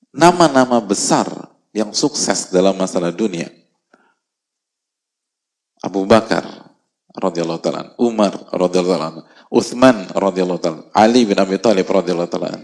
nama-nama 0.09 0.81
besar 0.81 1.29
yang 1.71 1.93
sukses 1.93 2.49
dalam 2.49 2.73
masalah 2.75 3.13
dunia. 3.13 3.47
Abu 5.81 6.05
Bakar, 6.05 6.71
radhiyallahu 7.17 7.61
taala 7.61 7.83
Umar 7.99 8.31
radhiyallahu 8.53 9.01
anhu, 9.01 9.21
Utsman 9.51 10.07
radhiyallahu 10.13 10.61
taala, 10.61 10.81
Ali 10.95 11.27
bin 11.27 11.35
Abi 11.35 11.59
Thalib 11.59 11.89
radhiyallahu 11.89 12.31
taala 12.31 12.55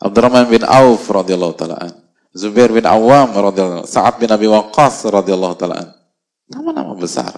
Abdurrahman 0.00 0.48
bin 0.48 0.62
Auf 0.64 1.04
radhiyallahu 1.08 1.54
taala 1.56 2.05
Zubair 2.36 2.68
bin 2.68 2.84
Awam 2.84 3.32
radhiyallahu 3.32 3.88
Sa'ad 3.88 4.20
bin 4.20 4.28
Abi 4.28 4.44
Waqqas 4.44 5.08
radhiyallahu 5.08 5.56
taala 5.56 5.96
Nama-nama 6.46 6.94
besar. 6.94 7.32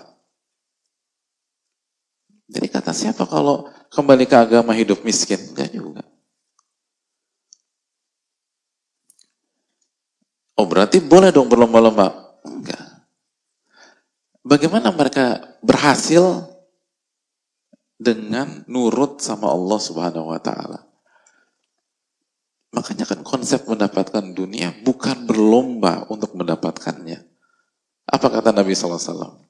Jadi 2.49 2.67
kata 2.69 2.93
siapa 2.93 3.25
kalau 3.25 3.69
kembali 3.89 4.25
ke 4.29 4.37
agama 4.37 4.77
hidup 4.77 5.01
miskin? 5.05 5.41
Enggak 5.53 5.71
juga. 5.73 6.03
Oh 10.59 10.67
berarti 10.67 10.99
boleh 11.01 11.31
dong 11.33 11.49
berlomba-lomba? 11.49 12.41
Enggak. 12.45 13.07
Bagaimana 14.45 14.93
mereka 14.93 15.57
berhasil 15.61 16.49
dengan 18.01 18.65
nurut 18.65 19.21
sama 19.21 19.53
Allah 19.53 19.79
Subhanahu 19.81 20.33
wa 20.33 20.41
taala? 20.41 20.88
Makanya 22.69 23.09
kan 23.09 23.25
konsep 23.25 23.64
mendapatkan 23.64 24.37
dunia 24.37 24.77
bukan 24.85 25.25
berlomba 25.25 26.05
untuk 26.12 26.37
mendapatkannya. 26.37 27.25
Apa 28.09 28.27
kata 28.29 28.53
Nabi 28.53 28.77
SAW? 28.77 29.41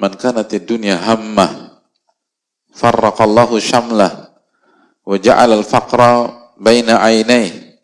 Man 0.00 0.16
kanati 0.16 0.64
dunia 0.64 0.96
hammah 0.96 1.70
farraqallahu 2.72 3.60
syamlah 3.60 4.32
wa 5.04 5.16
ja'ala 5.18 5.58
al-faqra 5.60 6.30
baina 6.56 7.02
ainai 7.04 7.76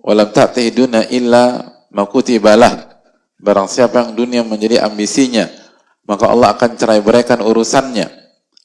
wa 0.00 0.12
lam 0.16 0.28
ta'tihi 0.32 0.70
duna 0.72 1.06
illa 1.12 1.60
ma 1.92 2.08
kutibalah 2.08 3.02
barang 3.38 3.68
siapa 3.68 4.02
yang 4.02 4.12
dunia 4.16 4.42
menjadi 4.42 4.82
ambisinya 4.82 5.46
maka 6.08 6.26
Allah 6.26 6.56
akan 6.56 6.70
cerai 6.74 7.04
berikan 7.04 7.44
urusannya 7.44 8.08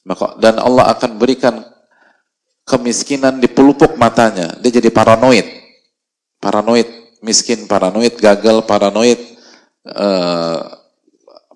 maka 0.06 0.34
dan 0.40 0.58
Allah 0.62 0.90
akan 0.96 1.20
berikan 1.20 1.60
kemiskinan 2.66 3.38
di 3.38 3.46
pelupuk 3.46 3.94
matanya 3.94 4.58
dia 4.58 4.82
jadi 4.82 4.90
paranoid 4.90 5.46
paranoid 6.42 6.88
miskin 7.22 7.70
paranoid 7.70 8.18
gagal 8.18 8.66
paranoid 8.66 9.20
uh, 9.88 10.60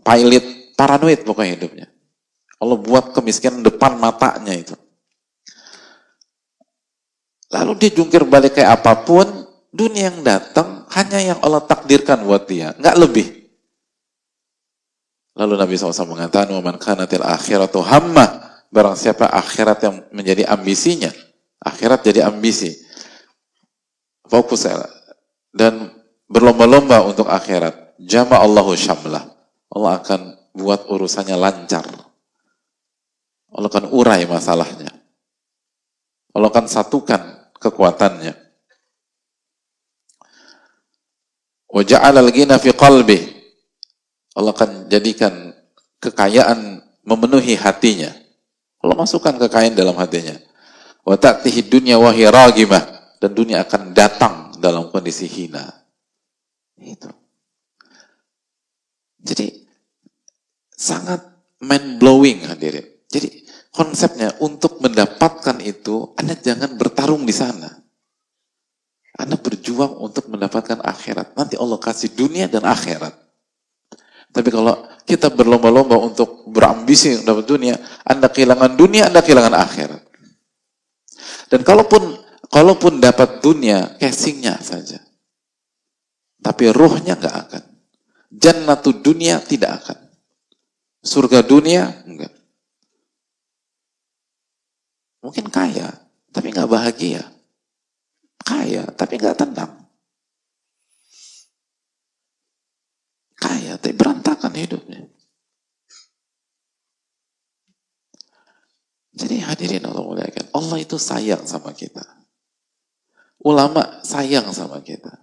pilot 0.01 0.75
paranoid 0.79 1.21
pokoknya 1.27 1.53
hidupnya 1.59 1.87
Allah 2.61 2.77
buat 2.77 3.17
kemiskinan 3.17 3.65
depan 3.65 3.97
matanya 3.97 4.53
itu. 4.53 4.77
Lalu 7.51 7.73
dia 7.81 7.91
jungkir 7.97 8.23
balik 8.29 8.61
kayak 8.61 8.85
apa 8.85 9.01
pun, 9.03 9.27
dunia 9.73 10.13
yang 10.13 10.21
datang 10.21 10.85
hanya 10.93 11.19
yang 11.19 11.39
Allah 11.41 11.65
takdirkan 11.65 12.23
buat 12.23 12.45
dia, 12.47 12.77
nggak 12.77 12.97
lebih. 13.01 13.27
Lalu 15.35 15.57
Nabi 15.57 15.73
SAW 15.75 16.15
mengatakan, 16.15 16.53
"Man 16.61 16.77
kanatil 16.77 17.25
akhiratu 17.25 17.81
hamma." 17.81 18.50
Barang 18.71 18.95
siapa 18.95 19.27
akhirat 19.27 19.79
yang 19.83 19.97
menjadi 20.15 20.47
ambisinya, 20.47 21.11
akhirat 21.59 22.07
jadi 22.07 22.31
ambisi. 22.31 22.71
Fokus. 24.31 24.71
Dan 25.51 25.91
berlomba-lomba 26.31 27.03
untuk 27.03 27.27
akhirat. 27.27 27.99
Jama 27.99 28.39
Allahu 28.39 28.79
syamlah. 28.79 29.27
Allah 29.75 29.93
akan 29.99 30.21
buat 30.55 30.87
urusannya 30.87 31.35
lancar. 31.35 31.83
Allah 33.51 33.67
akan 33.67 33.91
urai 33.91 34.23
masalahnya. 34.31 34.95
Allah 36.31 36.49
akan 36.55 36.67
satukan 36.71 37.23
kekuatannya. 37.59 38.35
Wa 41.71 41.83
ja'ala 41.83 42.23
al-ghina 42.23 42.63
qalbi. 42.63 43.19
Allah 44.39 44.55
akan 44.55 44.87
jadikan 44.87 45.51
kekayaan 45.99 46.79
memenuhi 47.03 47.59
hatinya. 47.59 48.20
Allah 48.81 48.97
masukkan 48.97 49.37
kekayaan 49.37 49.77
dalam 49.77 49.97
hatinya. 49.97 50.37
Wa 51.05 51.17
ta'tihi 51.17 51.69
dunya 51.69 52.01
wa 52.01 52.13
ragimah 52.13 53.17
dan 53.21 53.31
dunia 53.37 53.65
akan 53.65 53.93
datang 53.93 54.35
dalam 54.57 54.89
kondisi 54.89 55.29
hina. 55.29 55.69
Itu. 56.81 57.13
Jadi 59.21 59.53
sangat 60.73 61.21
mind 61.61 62.01
blowing 62.01 62.49
hadirin. 62.49 62.89
Jadi 63.05 63.45
konsepnya 63.69 64.33
untuk 64.41 64.81
mendapatkan 64.81 65.61
itu, 65.61 66.17
Anda 66.17 66.41
jangan 66.41 66.81
bertarung 66.81 67.29
di 67.29 67.37
sana. 67.37 67.69
Anda 69.21 69.37
berjuang 69.37 70.01
untuk 70.01 70.33
mendapatkan 70.33 70.81
akhirat. 70.81 71.37
Nanti 71.37 71.61
Allah 71.61 71.77
kasih 71.77 72.17
dunia 72.17 72.49
dan 72.49 72.65
akhirat. 72.65 73.13
Tapi 74.31 74.49
kalau 74.49 74.81
kita 75.05 75.33
berlomba-lomba 75.33 75.97
untuk 75.99 76.47
berambisi 76.51 77.21
dapat 77.25 77.45
dunia, 77.47 77.75
Anda 78.07 78.31
kehilangan 78.31 78.73
dunia, 78.77 79.09
Anda 79.09 79.21
kehilangan 79.25 79.55
akhirat. 79.57 80.03
Dan 81.51 81.61
kalaupun 81.67 82.15
kalaupun 82.47 83.03
dapat 83.03 83.43
dunia, 83.43 83.99
casingnya 83.99 84.59
saja. 84.63 85.03
Tapi 86.41 86.73
rohnya 86.73 87.19
nggak 87.19 87.37
akan. 87.49 87.63
Jannatul 88.31 89.03
dunia 89.03 89.43
tidak 89.43 89.83
akan. 89.83 89.99
Surga 91.01 91.43
dunia 91.43 92.05
enggak. 92.07 92.33
Mungkin 95.21 95.53
kaya, 95.53 95.91
tapi 96.33 96.49
nggak 96.49 96.71
bahagia. 96.71 97.25
Kaya, 98.41 98.89
tapi 98.97 99.21
nggak 99.21 99.37
tenang. 99.37 99.80
Kaya, 103.41 103.81
tapi 103.81 103.97
berantakan 103.97 104.53
hidupnya. 104.53 105.09
Jadi 109.17 109.37
hadirin 109.43 109.85
Allah 109.89 110.05
muliakan. 110.05 110.53
Allah 110.55 110.79
itu 110.81 110.97
sayang 111.01 111.45
sama 111.49 111.73
kita. 111.75 112.05
Ulama 113.41 114.05
sayang 114.05 114.53
sama 114.53 114.85
kita. 114.85 115.17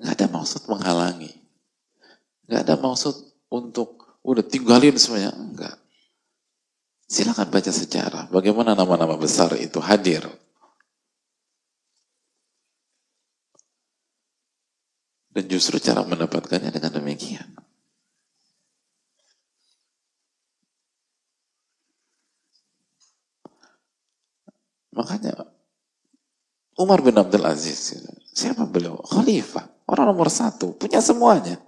Nggak 0.00 0.14
ada 0.16 0.26
maksud 0.32 0.62
menghalangi. 0.68 1.32
Nggak 2.48 2.60
ada 2.64 2.76
maksud 2.80 3.14
untuk 3.52 4.20
udah 4.24 4.44
tinggalin 4.44 4.96
semuanya. 4.96 5.32
Enggak. 5.36 5.76
Silakan 7.10 7.50
baca 7.52 7.72
sejarah. 7.74 8.24
Bagaimana 8.32 8.72
nama-nama 8.72 9.18
besar 9.20 9.52
itu 9.60 9.82
hadir. 9.82 10.24
Dan 15.30 15.44
justru 15.46 15.78
cara 15.78 16.02
mendapatkannya 16.02 16.74
dengan 16.74 16.92
demikian. 16.98 17.46
Makanya 24.90 25.46
Umar 26.74 26.98
bin 27.00 27.14
Abdul 27.14 27.46
Aziz, 27.46 27.94
siapa 28.34 28.66
beliau? 28.66 28.98
Khalifah, 29.06 29.86
orang 29.86 30.10
nomor 30.10 30.26
satu, 30.32 30.74
punya 30.74 30.98
semuanya. 30.98 31.62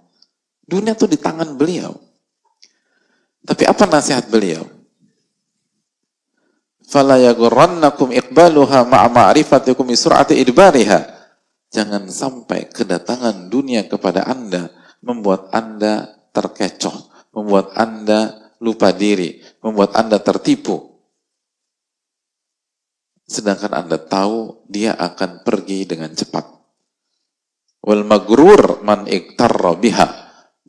Dunia 0.63 0.91
tuh 0.91 1.07
di 1.07 1.15
tangan 1.15 1.55
beliau. 1.55 1.95
Tapi 3.47 3.63
apa 3.63 3.87
nasihat 3.87 4.27
beliau? 4.27 4.83
fala 6.93 7.17
yaghurrannakum 7.17 8.13
iqbaluha 8.13 8.85
ma'a 8.85 9.09
ma'rifatikum 9.09 9.89
idbariha. 9.89 11.22
Jangan 11.73 12.05
sampai 12.05 12.69
kedatangan 12.69 13.49
dunia 13.49 13.89
kepada 13.89 14.29
Anda 14.29 14.69
membuat 15.01 15.49
Anda 15.49 16.05
terkecoh, 16.29 17.09
membuat 17.33 17.73
Anda 17.73 18.53
lupa 18.61 18.93
diri, 18.93 19.41
membuat 19.65 19.97
Anda 19.97 20.21
tertipu. 20.21 21.01
Sedangkan 23.25 23.73
Anda 23.73 23.97
tahu 23.97 24.69
dia 24.69 24.93
akan 24.93 25.41
pergi 25.41 25.89
dengan 25.89 26.13
cepat. 26.13 26.45
Wal 27.83 28.05
magrur 28.05 28.85
man 28.85 29.09
iktarra 29.09 29.73
biha. 29.73 30.07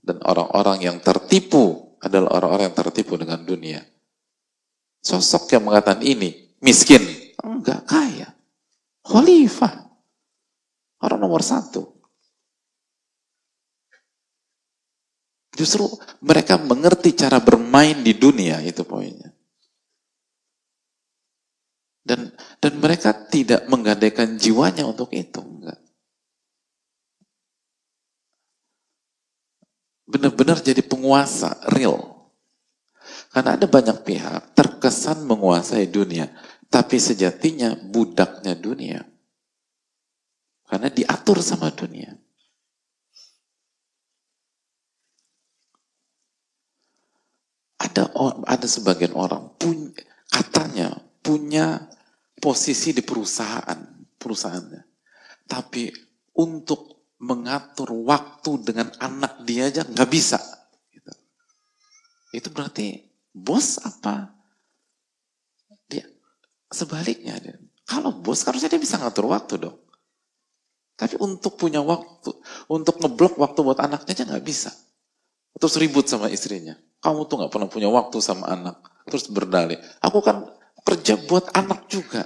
Dan 0.05 0.21
orang-orang 0.21 0.85
yang 0.85 0.99
tertipu 1.01 1.97
adalah 1.97 2.37
orang-orang 2.37 2.69
yang 2.69 2.77
tertipu 2.77 3.17
dengan 3.17 3.41
dunia. 3.41 3.81
Sosok 5.01 5.49
yang 5.57 5.65
mengatakan 5.69 6.05
ini 6.05 6.57
miskin. 6.61 7.01
Enggak, 7.41 7.89
kaya. 7.89 8.37
Khalifah. 9.05 9.84
Orang 11.05 11.21
nomor 11.21 11.45
satu. 11.45 11.85
Justru 15.53 15.87
mereka 16.25 16.57
mengerti 16.57 17.13
cara 17.13 17.39
bermain 17.45 18.01
di 18.01 18.17
dunia, 18.17 18.65
itu 18.65 18.83
poinnya. 18.83 19.31
Dan 22.05 22.33
dan 22.59 22.73
mereka 22.81 23.13
tidak 23.29 23.69
menggadaikan 23.69 24.41
jiwanya 24.41 24.89
untuk 24.89 25.13
itu. 25.13 25.41
Enggak. 25.45 25.79
Benar-benar 30.05 30.61
jadi 30.61 30.81
penguasa, 30.85 31.61
real. 31.73 32.33
Karena 33.29 33.57
ada 33.57 33.67
banyak 33.69 34.05
pihak 34.05 34.57
terkesan 34.57 35.25
menguasai 35.29 35.89
dunia, 35.89 36.29
tapi 36.69 36.97
sejatinya 36.97 37.77
budaknya 37.89 38.53
dunia. 38.57 39.14
Karena 40.65 40.89
diatur 40.89 41.45
sama 41.45 41.69
dunia. 41.71 42.11
Ada 47.85 48.11
ada 48.49 48.67
sebagian 48.67 49.13
orang 49.13 49.53
punya, 49.61 49.93
katanya 50.33 50.89
punya 51.21 51.85
posisi 52.41 52.97
di 52.97 53.05
perusahaan, 53.05 53.77
perusahaannya. 54.17 54.83
Tapi 55.45 55.93
untuk 56.41 57.13
mengatur 57.21 57.93
waktu 58.05 58.51
dengan 58.65 58.89
anak 58.99 59.45
dia 59.45 59.69
aja 59.69 59.85
nggak 59.85 60.11
bisa. 60.11 60.41
Gitu. 60.89 61.13
Itu 62.33 62.49
berarti 62.51 63.05
bos 63.37 63.79
apa 63.85 64.33
dia 65.93 66.09
sebaliknya 66.73 67.37
dia. 67.37 67.57
Kalau 67.85 68.17
bos 68.17 68.49
harusnya 68.49 68.73
dia 68.73 68.81
bisa 68.81 68.97
ngatur 68.97 69.29
waktu 69.29 69.61
dong. 69.61 69.84
Tapi 70.95 71.19
untuk 71.19 71.59
punya 71.59 71.83
waktu, 71.83 72.31
untuk 72.71 73.03
ngeblok 73.03 73.35
waktu 73.43 73.59
buat 73.67 73.83
anaknya 73.83 74.15
aja 74.15 74.25
nggak 74.31 74.47
bisa. 74.47 74.71
Terus 75.59 75.75
ribut 75.79 76.07
sama 76.07 76.31
istrinya. 76.31 76.79
Kamu 77.03 77.27
tuh 77.27 77.43
nggak 77.43 77.53
pernah 77.53 77.69
punya 77.71 77.91
waktu 77.91 78.19
sama 78.23 78.47
anak. 78.47 78.79
Terus 79.11 79.27
berdalih. 79.31 79.79
Aku 80.03 80.23
kan 80.23 80.47
kerja 80.87 81.19
buat 81.27 81.51
anak 81.55 81.91
juga. 81.91 82.23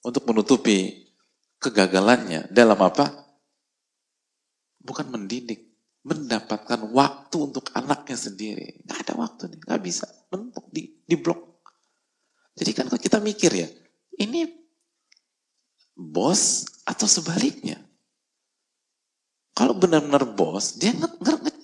Untuk 0.00 0.24
menutupi 0.30 1.10
kegagalannya 1.60 2.48
dalam 2.48 2.78
apa? 2.80 3.10
Bukan 4.80 5.12
mendidik, 5.12 5.76
mendapatkan 6.06 6.88
waktu 6.88 7.36
untuk 7.36 7.68
anaknya 7.76 8.16
sendiri. 8.16 8.80
Nggak 8.86 8.98
ada 9.04 9.14
waktu 9.20 9.42
nih, 9.52 9.60
nggak 9.68 9.82
bisa. 9.84 10.06
Mentok 10.32 10.66
di, 10.72 10.88
di 11.04 11.16
blok. 11.20 11.60
Jadi 12.56 12.70
kan 12.72 12.88
kalau 12.88 13.02
kita 13.02 13.18
mikir 13.20 13.52
ya, 13.52 13.68
ini 14.16 14.48
bos 15.92 16.64
atau 16.90 17.06
sebaliknya. 17.06 17.78
Kalau 19.54 19.78
benar-benar 19.78 20.26
bos, 20.26 20.74
dia 20.74 20.90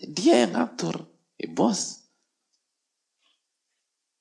dia 0.06 0.46
yang 0.46 0.54
ngatur. 0.54 1.02
Eh, 1.40 1.50
bos. 1.50 2.06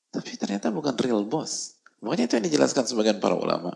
Tapi 0.10 0.34
ternyata 0.40 0.74
bukan 0.74 0.96
real 0.98 1.22
bos. 1.28 1.78
Makanya 2.02 2.26
itu 2.26 2.34
yang 2.40 2.48
dijelaskan 2.50 2.88
sebagian 2.90 3.20
para 3.22 3.38
ulama. 3.38 3.76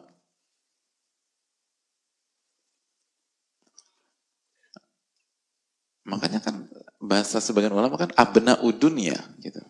Makanya 6.09 6.41
kan 6.41 6.65
bahasa 6.97 7.37
sebagian 7.37 7.75
ulama 7.75 7.99
kan 7.99 8.09
abna 8.17 8.57
udunya 8.65 9.19
gitu. 9.43 9.61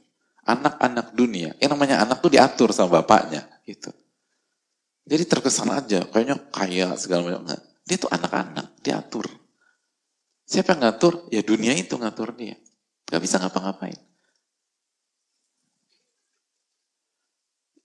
Anak-anak 0.48 1.12
dunia. 1.14 1.58
Yang 1.60 1.72
namanya 1.76 2.06
anak 2.06 2.24
tuh 2.24 2.32
diatur 2.32 2.72
sama 2.72 3.02
bapaknya 3.02 3.44
gitu. 3.68 3.92
Jadi 5.10 5.24
terkesan 5.26 5.74
aja 5.74 6.06
kayaknya 6.06 6.38
kaya 6.54 6.94
segala 6.94 7.42
macam. 7.42 7.58
Dia 7.90 7.98
tuh 7.98 8.14
anak-anak, 8.14 8.78
diatur. 8.86 9.26
Siapa 10.46 10.78
yang 10.78 10.82
ngatur? 10.86 11.26
Ya 11.34 11.42
dunia 11.42 11.74
itu 11.74 11.98
ngatur 11.98 12.38
dia. 12.38 12.54
Gak 13.10 13.18
bisa 13.18 13.42
ngapa-ngapain. 13.42 13.98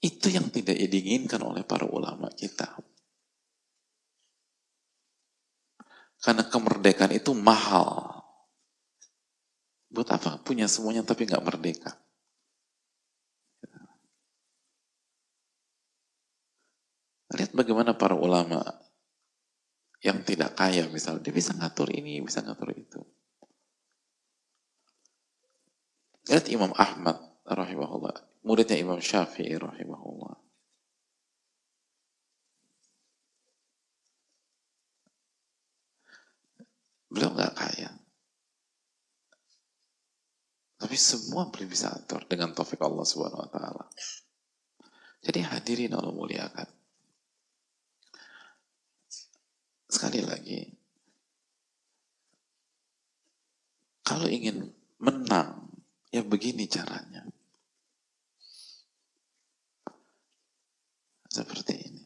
Itu 0.05 0.29
yang 0.29 0.53
tidak 0.53 0.77
diinginkan 0.77 1.41
oleh 1.41 1.65
para 1.65 1.89
ulama 1.89 2.29
kita. 2.29 2.77
Karena 6.21 6.45
kemerdekaan 6.45 7.17
itu 7.17 7.33
mahal. 7.33 8.21
Buat 9.89 10.13
apa? 10.13 10.45
Punya 10.45 10.69
semuanya 10.69 11.01
tapi 11.01 11.25
nggak 11.25 11.41
merdeka. 11.41 12.04
Lihat 17.35 17.51
bagaimana 17.51 17.99
para 17.99 18.15
ulama 18.15 18.63
yang 20.05 20.23
tidak 20.23 20.55
kaya 20.55 20.87
misalnya, 20.87 21.27
dia 21.27 21.35
bisa 21.35 21.51
ngatur 21.57 21.91
ini, 21.91 22.23
bisa 22.23 22.45
ngatur 22.45 22.71
itu. 22.77 23.01
Lihat 26.31 26.47
Imam 26.53 26.71
Ahmad 26.79 27.19
rahimahullah, 27.43 28.45
muridnya 28.47 28.79
Imam 28.79 29.03
Syafi'i 29.03 29.59
rahimahullah. 29.59 30.37
Beliau 37.11 37.31
nggak 37.35 37.55
kaya. 37.55 37.91
Tapi 40.75 40.97
semua 41.01 41.49
boleh 41.49 41.65
bisa 41.71 41.89
atur 41.89 42.29
dengan 42.29 42.53
taufik 42.53 42.83
Allah 42.83 43.07
Subhanahu 43.09 43.41
wa 43.41 43.51
taala. 43.51 43.87
Jadi 45.25 45.41
hadirin 45.41 45.97
Allah 45.97 46.13
muliakan. 46.13 46.84
Sekali 49.95 50.27
lagi, 50.27 50.59
kalau 54.03 54.27
ingin 54.27 54.75
menang, 54.99 55.71
ya 56.11 56.27
begini 56.27 56.67
caranya. 56.67 57.23
Seperti 61.31 61.75
ini. 61.79 62.05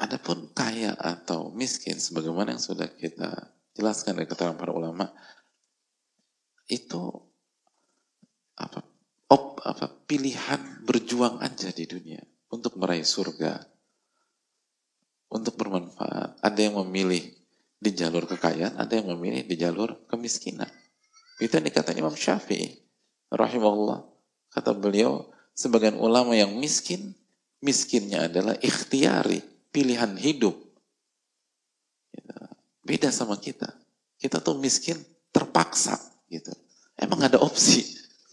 Adapun 0.00 0.56
kaya 0.56 0.96
atau 0.96 1.52
miskin, 1.52 2.00
sebagaimana 2.00 2.56
yang 2.56 2.64
sudah 2.64 2.88
kita 2.88 3.52
jelaskan 3.76 4.16
dari 4.16 4.24
keterangan 4.24 4.56
para 4.56 4.72
ulama, 4.72 5.12
itu 6.64 7.12
apa, 8.56 8.80
op, 9.28 9.60
apa 9.68 9.86
pilihan 10.08 10.80
berjuang 10.88 11.44
aja 11.44 11.68
di 11.76 11.84
dunia 11.84 12.24
untuk 12.50 12.80
meraih 12.80 13.04
surga, 13.06 13.69
untuk 15.30 15.56
bermanfaat. 15.56 16.42
Ada 16.42 16.60
yang 16.68 16.82
memilih 16.84 17.22
di 17.80 17.90
jalur 17.96 18.28
kekayaan, 18.28 18.76
ada 18.76 18.92
yang 18.92 19.14
memilih 19.16 19.46
di 19.46 19.56
jalur 19.56 19.96
kemiskinan. 20.10 20.68
Itu 21.40 21.56
yang 21.56 21.64
dikatakan 21.64 21.96
Imam 21.96 22.12
Syafi'i, 22.12 22.76
rahimahullah. 23.32 24.04
Kata 24.52 24.76
beliau, 24.76 25.32
sebagian 25.56 25.96
ulama 25.96 26.36
yang 26.36 26.52
miskin, 26.58 27.16
miskinnya 27.64 28.28
adalah 28.28 28.58
ikhtiari, 28.60 29.40
pilihan 29.72 30.12
hidup. 30.20 30.58
Beda 32.84 33.08
sama 33.14 33.38
kita. 33.38 33.70
Kita 34.20 34.42
tuh 34.42 34.58
miskin 34.58 34.98
terpaksa 35.30 35.96
gitu. 36.28 36.50
Emang 36.98 37.22
ada 37.24 37.38
opsi 37.40 37.86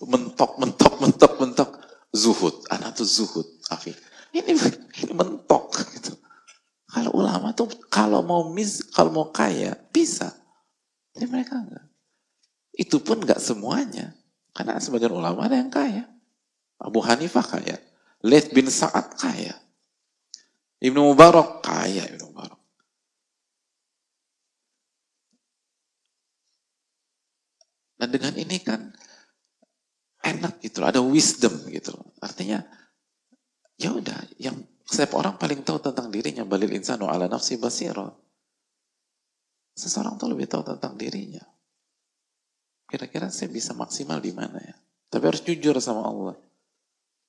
mentok, 0.03 0.59
mentok, 0.59 0.93
mentok, 0.99 1.33
mentok, 1.39 1.69
zuhud. 2.13 2.65
Anak 2.69 2.97
tuh 2.97 3.07
zuhud, 3.07 3.47
Afif. 3.71 3.97
Ini, 4.35 4.53
ini 5.07 5.13
mentok 5.15 5.73
gitu. 5.73 5.96
Kalau 6.97 7.13
ulama 7.13 7.53
tuh 7.53 7.69
kalau 7.93 8.25
mau 8.25 8.49
mis, 8.49 8.81
kalau 8.89 9.13
mau 9.13 9.29
kaya 9.29 9.77
bisa. 9.93 10.33
Tapi 11.13 11.29
mereka 11.29 11.61
enggak. 11.61 11.85
Itu 12.73 13.05
pun 13.05 13.21
enggak 13.21 13.37
semuanya. 13.37 14.17
Karena 14.49 14.81
sebagian 14.81 15.13
ulama 15.13 15.45
ada 15.45 15.61
yang 15.61 15.69
kaya. 15.69 16.09
Abu 16.81 17.05
Hanifah 17.05 17.45
kaya. 17.45 17.77
Laith 18.25 18.49
bin 18.49 18.65
Sa'ad 18.65 19.13
kaya. 19.13 19.53
Ibnu 20.81 21.13
Mubarak 21.13 21.61
kaya 21.61 22.01
Ibnu 22.09 22.33
Mubarak. 22.33 22.57
Nah 28.01 28.09
dengan 28.09 28.33
ini 28.41 28.57
kan 28.57 28.89
enak 30.25 30.65
gitu, 30.65 30.81
ada 30.81 30.97
wisdom 30.97 31.53
gitu. 31.69 31.93
Artinya 32.25 32.65
ya 33.77 33.93
udah, 33.93 34.17
yang 34.41 34.57
setiap 34.87 35.19
orang 35.19 35.35
paling 35.35 35.67
tahu 35.67 35.83
tentang 35.83 36.07
dirinya 36.07 36.47
balil 36.47 36.71
insanu 36.71 37.11
ala 37.11 37.27
nafsi 37.27 37.59
basiro. 37.59 38.23
Seseorang 39.75 40.15
tuh 40.15 40.31
lebih 40.31 40.47
tahu 40.47 40.63
tentang 40.63 40.95
dirinya. 40.95 41.43
Kira-kira 42.87 43.27
saya 43.27 43.51
bisa 43.51 43.75
maksimal 43.75 44.23
di 44.23 44.31
mana 44.31 44.55
ya? 44.63 44.79
Tapi 45.11 45.23
harus 45.27 45.43
jujur 45.43 45.75
sama 45.83 46.07
Allah. 46.07 46.35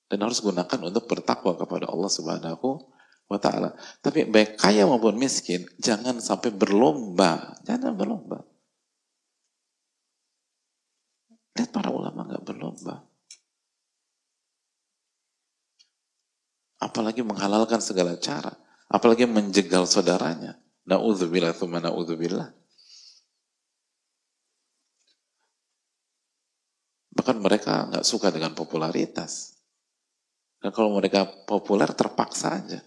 Dan 0.07 0.23
harus 0.23 0.39
gunakan 0.39 0.79
untuk 0.87 1.11
bertakwa 1.11 1.59
kepada 1.59 1.91
Allah 1.91 2.09
Subhanahu 2.09 2.79
wa 3.27 3.39
taala. 3.43 3.75
Tapi 4.01 4.31
baik 4.31 4.55
kaya 4.57 4.87
maupun 4.87 5.19
miskin, 5.19 5.67
jangan 5.83 6.23
sampai 6.23 6.55
berlomba. 6.55 7.59
Jangan 7.67 7.93
berlomba. 7.99 8.47
Lihat 11.59 11.75
para 11.75 11.91
ulama 11.91 12.23
nggak 12.23 12.45
berlomba. 12.47 13.08
Apalagi 16.79 17.27
menghalalkan 17.27 17.83
segala 17.83 18.15
cara. 18.19 18.55
Apalagi 18.87 19.27
menjegal 19.27 19.85
saudaranya. 19.85 20.57
Na'udzubillah 20.89 21.53
thumma 21.53 21.83
na'udzubillah. 21.83 22.55
Bahkan 27.19 27.37
mereka 27.43 27.91
nggak 27.91 28.07
suka 28.07 28.31
dengan 28.31 28.55
popularitas. 28.55 29.59
Dan 30.63 30.71
kalau 30.71 30.95
mereka 30.95 31.27
populer 31.27 31.91
terpaksa 31.93 32.63
aja. 32.63 32.81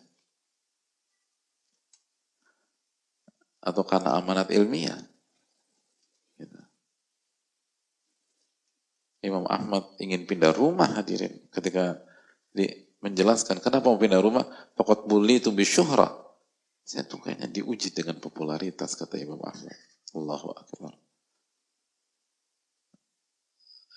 Atau 3.62 3.84
karena 3.86 4.18
amanat 4.18 4.50
ilmiah. 4.50 4.98
Imam 9.22 9.46
Ahmad 9.46 9.94
ingin 10.02 10.26
pindah 10.26 10.50
rumah 10.50 10.98
hadirin 10.98 11.46
ketika 11.54 12.02
di, 12.50 12.66
menjelaskan 13.02 13.60
kenapa 13.60 13.89
mau 13.89 13.97
pindah 13.97 14.22
rumah? 14.22 14.45
Pokok 14.78 15.10
bully 15.10 15.41
itu 15.41 15.49
bisyuhra. 15.49 16.08
Saya 16.86 17.06
tuh 17.06 17.22
kayaknya 17.22 17.49
diuji 17.49 17.93
dengan 17.93 18.18
popularitas 18.22 18.97
kata 18.97 19.18
Imam 19.18 19.41
Ahmad. 19.41 19.78
Allahu 20.12 20.49
Akbar. 20.54 20.93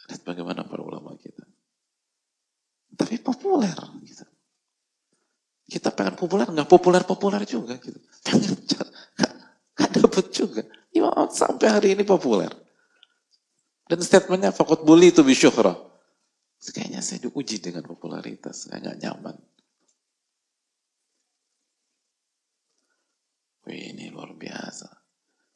Lihat 0.09 0.23
bagaimana 0.25 0.65
para 0.69 0.85
ulama 0.85 1.17
kita. 1.17 1.45
Tapi 2.95 3.19
populer 3.19 3.75
gitu. 4.07 4.25
kita 5.65 5.91
pengen 5.91 6.15
populer 6.15 6.45
nggak 6.47 6.69
populer 6.69 7.03
populer 7.03 7.43
juga 7.49 7.81
gitu. 7.81 7.99
Pengen 8.23 8.55
nggak 9.75 9.91
dapet 9.91 10.27
juga. 10.31 10.63
Imam 10.95 11.11
Ahmad 11.11 11.35
sampai 11.35 11.69
hari 11.73 11.89
ini 11.97 12.05
populer. 12.07 12.53
Dan 13.85 14.01
statementnya 14.01 14.55
fakut 14.55 14.87
bully 14.87 15.11
itu 15.11 15.27
bisyuhra. 15.27 15.94
Kayaknya 16.65 17.05
saya 17.05 17.21
diuji 17.29 17.61
dengan 17.61 17.85
popularitas, 17.85 18.73
nggak 18.73 18.97
nyaman. 19.05 19.37
Wih, 23.69 23.93
ini 23.93 24.09
luar 24.09 24.33
biasa. 24.33 24.89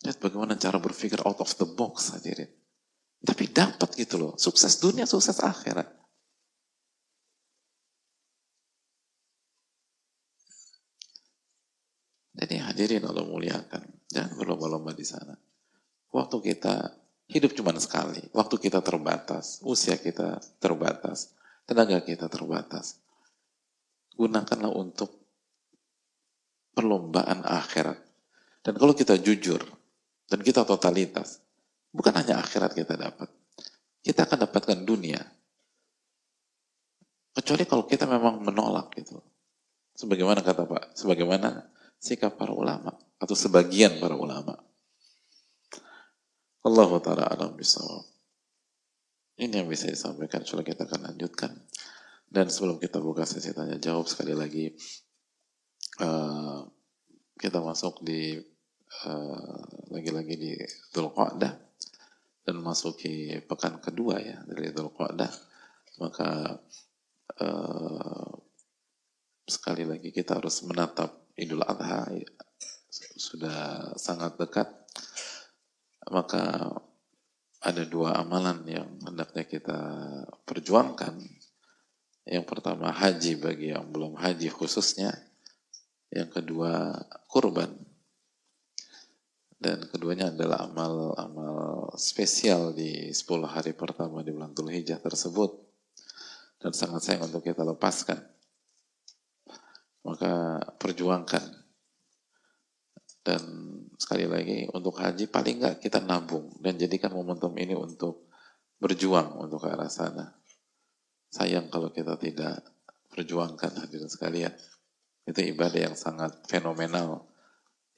Lihat 0.04 0.18
bagaimana 0.20 0.60
cara 0.60 0.76
berpikir 0.76 1.20
out 1.24 1.40
of 1.40 1.52
the 1.56 1.68
box 1.68 2.12
hadirin. 2.12 2.48
Tapi 3.18 3.50
dapat 3.50 3.92
gitu 3.96 4.16
loh, 4.20 4.32
sukses 4.36 4.78
dunia, 4.78 5.08
sukses 5.08 5.40
akhirat. 5.40 5.88
Jadi 12.38 12.54
hadirin 12.62 13.02
Allah 13.02 13.26
muliakan. 13.26 13.82
Jangan 14.08 14.38
berlomba-lomba 14.38 14.94
di 14.94 15.02
sana. 15.02 15.34
waktu 16.08 16.40
kita 16.40 16.88
hidup 17.28 17.52
cuma 17.52 17.76
sekali, 17.76 18.24
waktu 18.32 18.56
kita 18.56 18.80
terbatas, 18.80 19.60
usia 19.60 20.00
kita 20.00 20.40
terbatas, 20.58 21.36
tenaga 21.68 22.00
kita 22.00 22.26
terbatas. 22.26 22.96
Gunakanlah 24.16 24.72
untuk 24.72 25.12
perlombaan 26.72 27.44
akhirat. 27.44 28.00
Dan 28.64 28.74
kalau 28.80 28.96
kita 28.96 29.20
jujur, 29.20 29.60
dan 30.28 30.40
kita 30.44 30.64
totalitas, 30.64 31.40
bukan 31.92 32.12
hanya 32.16 32.40
akhirat 32.40 32.74
kita 32.76 32.96
dapat, 32.96 33.28
kita 34.02 34.24
akan 34.24 34.48
dapatkan 34.48 34.78
dunia. 34.84 35.20
Kecuali 37.32 37.64
kalau 37.68 37.86
kita 37.86 38.08
memang 38.08 38.42
menolak 38.42 38.90
gitu. 38.98 39.20
Sebagaimana 39.94 40.42
kata 40.42 40.66
Pak, 40.66 40.84
sebagaimana 40.94 41.70
sikap 41.98 42.38
para 42.38 42.54
ulama 42.54 42.94
atau 43.18 43.34
sebagian 43.34 43.98
para 43.98 44.14
ulama. 44.14 44.54
Allah 46.66 46.90
Ta'ala 46.98 47.24
alam 47.30 47.54
bisawab. 47.54 48.06
Ini 49.38 49.62
yang 49.62 49.70
bisa 49.70 49.86
disampaikan, 49.86 50.42
insya 50.42 50.66
kita 50.66 50.90
akan 50.90 51.14
lanjutkan. 51.14 51.54
Dan 52.26 52.50
sebelum 52.50 52.82
kita 52.82 52.98
buka 52.98 53.22
sesi 53.22 53.54
tanya 53.54 53.78
jawab 53.78 54.10
sekali 54.10 54.34
lagi, 54.34 54.74
uh, 56.02 56.66
kita 57.38 57.62
masuk 57.62 58.02
di 58.02 58.34
uh, 59.06 59.62
lagi-lagi 59.94 60.34
uh, 60.34 60.40
di 60.42 60.52
Dhul 60.90 61.14
Qa'dah 61.14 61.52
dan 62.42 62.56
masuki 62.58 63.38
pekan 63.46 63.78
kedua 63.78 64.18
ya 64.18 64.42
dari 64.44 64.74
Dhul 64.74 64.90
Qa'dah, 64.90 65.32
maka 66.02 66.58
uh, 67.38 68.32
sekali 69.48 69.88
lagi 69.88 70.12
kita 70.12 70.36
harus 70.36 70.60
menatap 70.68 71.32
Idul 71.38 71.64
Adha 71.64 72.10
sudah 73.16 73.94
sangat 73.94 74.36
dekat 74.36 74.68
maka 76.08 76.72
ada 77.58 77.82
dua 77.82 78.14
amalan 78.22 78.62
yang 78.70 78.88
hendaknya 79.02 79.44
kita 79.44 79.80
perjuangkan. 80.46 81.18
Yang 82.28 82.44
pertama 82.44 82.92
haji 82.92 83.40
bagi 83.40 83.72
yang 83.72 83.88
belum 83.88 84.14
haji 84.20 84.52
khususnya. 84.52 85.10
Yang 86.12 86.40
kedua 86.40 86.94
kurban. 87.26 87.72
Dan 89.58 89.90
keduanya 89.90 90.30
adalah 90.30 90.70
amal-amal 90.70 91.90
spesial 91.98 92.70
di 92.70 93.10
10 93.10 93.26
hari 93.42 93.74
pertama 93.74 94.22
di 94.22 94.30
bulan 94.30 94.54
Dhul 94.54 94.70
Hijjah 94.70 95.02
tersebut. 95.02 95.50
Dan 96.62 96.70
sangat 96.70 97.02
sayang 97.02 97.26
untuk 97.26 97.42
kita 97.42 97.66
lepaskan. 97.66 98.22
Maka 100.06 100.62
perjuangkan. 100.78 101.42
Dan 103.26 103.42
sekali 103.98 104.30
lagi 104.30 104.70
untuk 104.70 104.94
haji 105.02 105.26
paling 105.26 105.58
nggak 105.58 105.76
kita 105.82 105.98
nabung 105.98 106.54
dan 106.62 106.78
jadikan 106.78 107.10
momentum 107.10 107.50
ini 107.58 107.74
untuk 107.74 108.30
berjuang 108.78 109.42
untuk 109.42 109.66
ke 109.66 109.74
arah 109.74 109.90
sana. 109.90 110.38
Sayang 111.34 111.66
kalau 111.66 111.90
kita 111.90 112.14
tidak 112.14 112.62
perjuangkan 113.10 113.74
hadirin 113.74 114.06
sekalian. 114.06 114.54
Itu 115.26 115.44
ibadah 115.44 115.90
yang 115.92 115.96
sangat 115.98 116.46
fenomenal, 116.46 117.26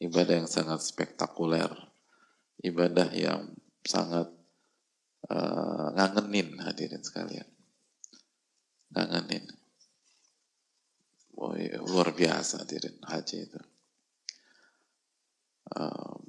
ibadah 0.00 0.40
yang 0.40 0.50
sangat 0.50 0.82
spektakuler, 0.82 1.70
ibadah 2.64 3.12
yang 3.12 3.54
sangat 3.84 4.26
uh, 5.30 5.94
ngangenin 5.94 6.58
hadirin 6.64 7.04
sekalian. 7.04 7.46
Ngangenin. 8.90 9.46
Oh, 11.38 11.54
luar 11.86 12.10
biasa 12.16 12.66
hadirin 12.66 12.98
haji 13.04 13.36
itu 13.46 13.60
um, 15.76 16.20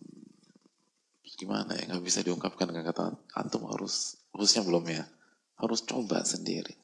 gimana 1.41 1.73
ya? 1.73 1.89
Nggak 1.89 2.05
bisa 2.05 2.19
diungkapkan 2.21 2.69
dengan 2.69 2.85
kata 2.85 3.17
antum 3.33 3.65
harus 3.71 4.21
khususnya 4.29 4.61
belum 4.61 4.85
ya? 4.93 5.05
Harus 5.57 5.81
coba 5.85 6.21
sendiri. 6.21 6.77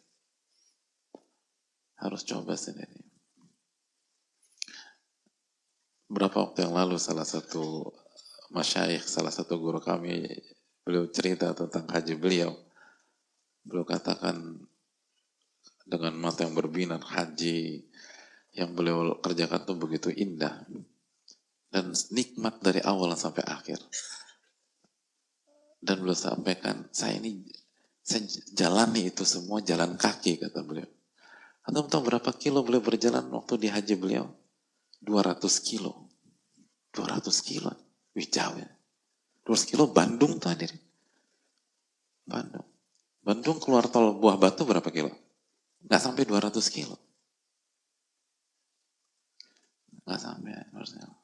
Harus 1.97 2.25
coba 2.25 2.57
sendiri. 2.57 3.05
Berapa 6.07 6.39
waktu 6.39 6.65
yang 6.65 6.73
lalu 6.73 6.97
salah 6.97 7.27
satu 7.27 7.91
masyaikh 8.49 9.03
salah 9.03 9.33
satu 9.33 9.59
guru 9.59 9.83
kami 9.83 10.23
beliau 10.87 11.05
cerita 11.11 11.51
tentang 11.51 11.85
haji 11.91 12.15
beliau. 12.15 12.55
Beliau 13.67 13.83
katakan 13.83 14.63
dengan 15.83 16.15
mata 16.15 16.47
yang 16.47 16.55
berbinar 16.55 17.03
haji 17.03 17.83
yang 18.55 18.73
beliau 18.73 19.19
kerjakan 19.21 19.67
itu 19.67 19.73
begitu 19.75 20.09
indah 20.11 20.65
dan 21.67 21.91
nikmat 22.15 22.59
dari 22.63 22.79
awal 22.83 23.13
sampai 23.13 23.43
akhir. 23.43 23.79
Dan 25.77 26.01
beliau 26.01 26.17
sampaikan, 26.17 26.89
saya 26.89 27.21
ini 27.21 27.45
saya 28.07 28.23
jalani 28.55 29.11
itu 29.11 29.27
semua 29.27 29.59
jalan 29.59 29.99
kaki 29.99 30.39
kata 30.39 30.63
beliau. 30.63 30.87
Anda 31.67 31.83
tahu 31.83 32.07
berapa 32.07 32.31
kilo 32.39 32.63
beliau 32.63 32.79
berjalan 32.79 33.27
waktu 33.27 33.59
di 33.59 33.67
haji 33.67 33.99
beliau? 33.99 34.31
200 35.03 35.43
kilo. 35.59 36.07
200 36.95 37.27
kilo. 37.43 37.75
Wih 38.15 38.31
jauh 38.31 38.55
ya. 38.55 38.69
200 39.43 39.67
kilo 39.67 39.91
Bandung 39.91 40.39
tuh 40.39 40.47
hadir. 40.47 40.71
Bandung. 42.23 42.63
Bandung 43.19 43.59
keluar 43.59 43.91
tol 43.91 44.15
Buah 44.15 44.39
Batu 44.39 44.63
berapa 44.63 44.87
kilo? 44.87 45.11
Nggak 45.83 45.99
sampai 45.99 46.23
200 46.23 46.55
kilo. 46.71 46.95
Nggak 50.07 50.19
sampai 50.23 50.51
200 50.71 50.95
kilo. 51.03 51.16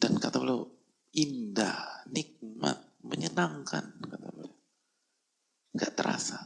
Dan 0.00 0.16
kata 0.16 0.40
beliau, 0.40 0.64
indah, 1.12 2.08
nikmat, 2.08 3.04
menyenangkan, 3.04 4.00
kata 4.00 4.26
beliau. 4.32 4.48
Enggak 5.76 5.92
terasa. 5.92 6.40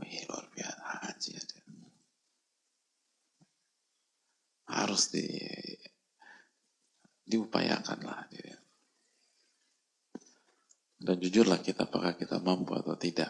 Wih, 0.00 0.24
luar 0.26 0.48
biasa, 0.48 0.84
haji 1.04 1.30
ada. 1.36 1.58
Harus 4.64 5.12
di 5.12 5.28
diupayakan 7.24 8.00
lah. 8.04 8.24
Dan 11.04 11.20
jujurlah 11.20 11.60
kita 11.60 11.84
apakah 11.84 12.16
kita 12.16 12.40
mampu 12.40 12.72
atau 12.72 12.96
tidak. 12.96 13.28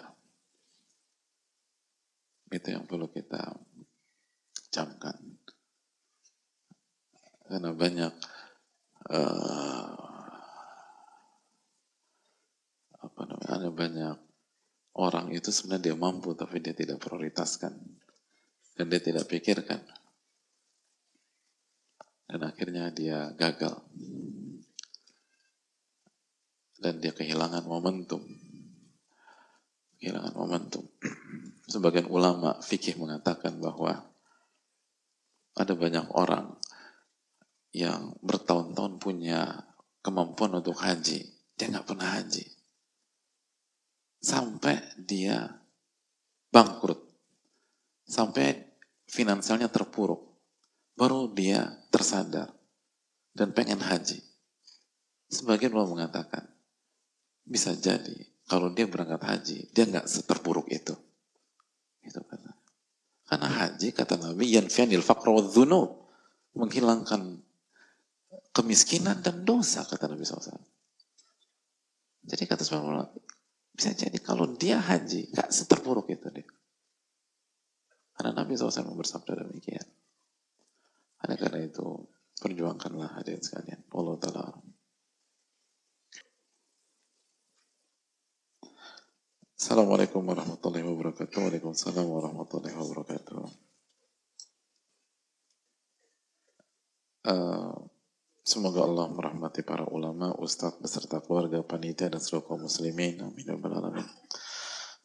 Itu 2.54 2.70
yang 2.70 2.86
perlu 2.86 3.10
kita 3.10 3.50
camkan. 4.70 5.18
Karena 7.44 7.74
banyak 7.74 8.12
uh, 9.10 9.90
apa 13.04 13.20
namanya 13.26 13.52
ada 13.58 13.70
banyak 13.74 14.16
orang 14.96 15.34
itu 15.34 15.43
sebenarnya 15.54 15.94
dia 15.94 15.96
mampu 15.96 16.34
tapi 16.34 16.58
dia 16.58 16.74
tidak 16.74 16.98
prioritaskan. 16.98 17.78
Dan 18.74 18.90
dia 18.90 18.98
tidak 18.98 19.30
pikirkan. 19.30 19.78
Dan 22.26 22.40
akhirnya 22.42 22.90
dia 22.90 23.30
gagal. 23.38 23.78
Dan 26.82 26.98
dia 26.98 27.14
kehilangan 27.14 27.62
momentum. 27.70 28.26
Kehilangan 30.02 30.34
momentum. 30.34 30.82
Sebagian 31.72 32.10
ulama 32.10 32.58
fikih 32.58 32.98
mengatakan 32.98 33.62
bahwa 33.62 34.10
ada 35.54 35.72
banyak 35.78 36.10
orang 36.10 36.58
yang 37.70 38.14
bertahun-tahun 38.22 38.98
punya 38.98 39.62
kemampuan 40.02 40.58
untuk 40.58 40.78
haji, 40.78 41.24
dia 41.56 41.66
nggak 41.70 41.86
pernah 41.86 42.20
haji. 42.20 42.44
Sampai 44.20 44.78
dia 45.00 45.48
bangkrut. 46.52 47.00
Sampai 48.04 48.76
finansialnya 49.08 49.72
terpuruk. 49.72 50.22
Baru 50.94 51.32
dia 51.34 51.66
tersadar 51.90 52.54
dan 53.34 53.50
pengen 53.50 53.82
haji. 53.82 54.22
Sebagian 55.26 55.74
ulama 55.74 55.98
mengatakan, 55.98 56.46
bisa 57.42 57.74
jadi 57.74 58.14
kalau 58.46 58.70
dia 58.70 58.86
berangkat 58.86 59.22
haji, 59.24 59.58
dia 59.74 59.84
nggak 59.88 60.06
seterpuruk 60.06 60.70
itu. 60.70 60.94
Itu 62.04 62.22
kata. 62.22 62.54
Karena 63.24 63.48
haji, 63.50 63.88
kata 63.90 64.14
Nabi, 64.74 64.90
yanfianil 64.90 65.06
faqra 65.06 65.30
wa 65.30 65.42
menghilangkan 66.54 67.42
kemiskinan 68.54 69.22
dan 69.22 69.46
dosa 69.46 69.86
kata 69.86 70.10
Nabi 70.10 70.22
SAW. 70.26 70.58
Jadi 72.24 72.42
kata 72.46 72.62
Allah, 72.78 73.10
bisa 73.74 73.94
jadi 73.94 74.18
kalau 74.18 74.54
dia 74.54 74.78
haji, 74.78 75.34
gak 75.34 75.50
seterpuruk 75.50 76.10
itu 76.10 76.30
dia. 76.30 76.46
Karena 78.14 78.42
Nabi 78.42 78.54
SAW 78.54 78.94
bersabda 78.94 79.46
demikian. 79.46 79.86
Karena 81.18 81.34
karena 81.34 81.58
itu, 81.66 82.06
perjuangkanlah 82.38 83.18
hadirin 83.18 83.42
sekalian. 83.42 83.82
Allah 83.90 84.16
Ta'ala. 84.22 84.44
Assalamualaikum 89.54 90.22
warahmatullahi 90.22 90.86
wabarakatuh. 90.86 91.40
Waalaikumsalam 91.40 92.06
warahmatullahi 92.06 92.76
wabarakatuh. 92.78 93.64
Uh, 97.24 97.88
Semoga 98.74 98.90
Allah 98.90 99.06
merahmati 99.06 99.62
para 99.62 99.86
ulama, 99.86 100.34
ustadz 100.34 100.82
beserta 100.82 101.22
keluarga, 101.22 101.62
panitia 101.62 102.10
dan 102.10 102.18
seluruh 102.18 102.42
kaum 102.42 102.66
muslimin. 102.66 103.22
Amin 103.22 103.46
ya 103.46 103.54
alamin. 103.54 104.02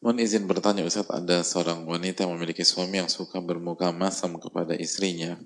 Mohon 0.02 0.18
izin 0.26 0.50
bertanya 0.50 0.82
Ustaz, 0.82 1.06
ada 1.06 1.46
seorang 1.46 1.86
wanita 1.86 2.26
yang 2.26 2.34
memiliki 2.34 2.66
suami 2.66 2.98
yang 2.98 3.06
suka 3.06 3.38
bermuka 3.38 3.94
masam 3.94 4.42
kepada 4.42 4.74
istrinya. 4.74 5.38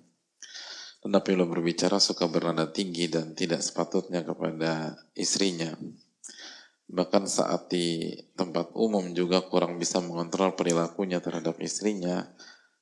Dan 1.04 1.12
apabila 1.12 1.44
berbicara 1.44 2.00
suka 2.00 2.24
bernada 2.24 2.64
tinggi 2.72 3.12
dan 3.12 3.36
tidak 3.36 3.60
sepatutnya 3.60 4.24
kepada 4.24 4.96
istrinya. 5.12 5.76
Bahkan 6.88 7.28
saat 7.28 7.68
di 7.68 8.08
tempat 8.40 8.72
umum 8.72 9.12
juga 9.12 9.44
kurang 9.44 9.76
bisa 9.76 10.00
mengontrol 10.00 10.56
perilakunya 10.56 11.20
terhadap 11.20 11.60
istrinya. 11.60 12.24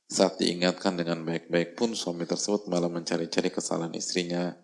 Saat 0.07 0.39
diingatkan 0.39 0.95
dengan 0.95 1.27
baik-baik 1.27 1.75
pun 1.75 1.99
suami 1.99 2.31
tersebut 2.31 2.71
malah 2.71 2.87
mencari-cari 2.87 3.51
kesalahan 3.51 3.99
istrinya 3.99 4.55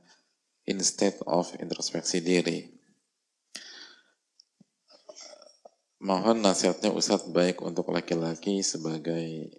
instead 0.68 1.16
of 1.24 1.48
introspeksi 1.56 2.20
diri. 2.20 2.68
Mohon 5.98 6.44
nasihatnya 6.44 6.92
Ustadz 6.94 7.26
baik 7.32 7.64
untuk 7.64 7.90
laki-laki 7.90 8.62
sebagai 8.62 9.50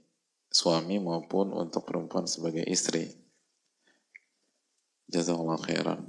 suami 0.48 1.02
maupun 1.02 1.52
untuk 1.52 1.84
perempuan 1.84 2.30
sebagai 2.30 2.64
istri. 2.64 3.12
Jazakallah 5.10 5.60
khairan. 5.60 6.02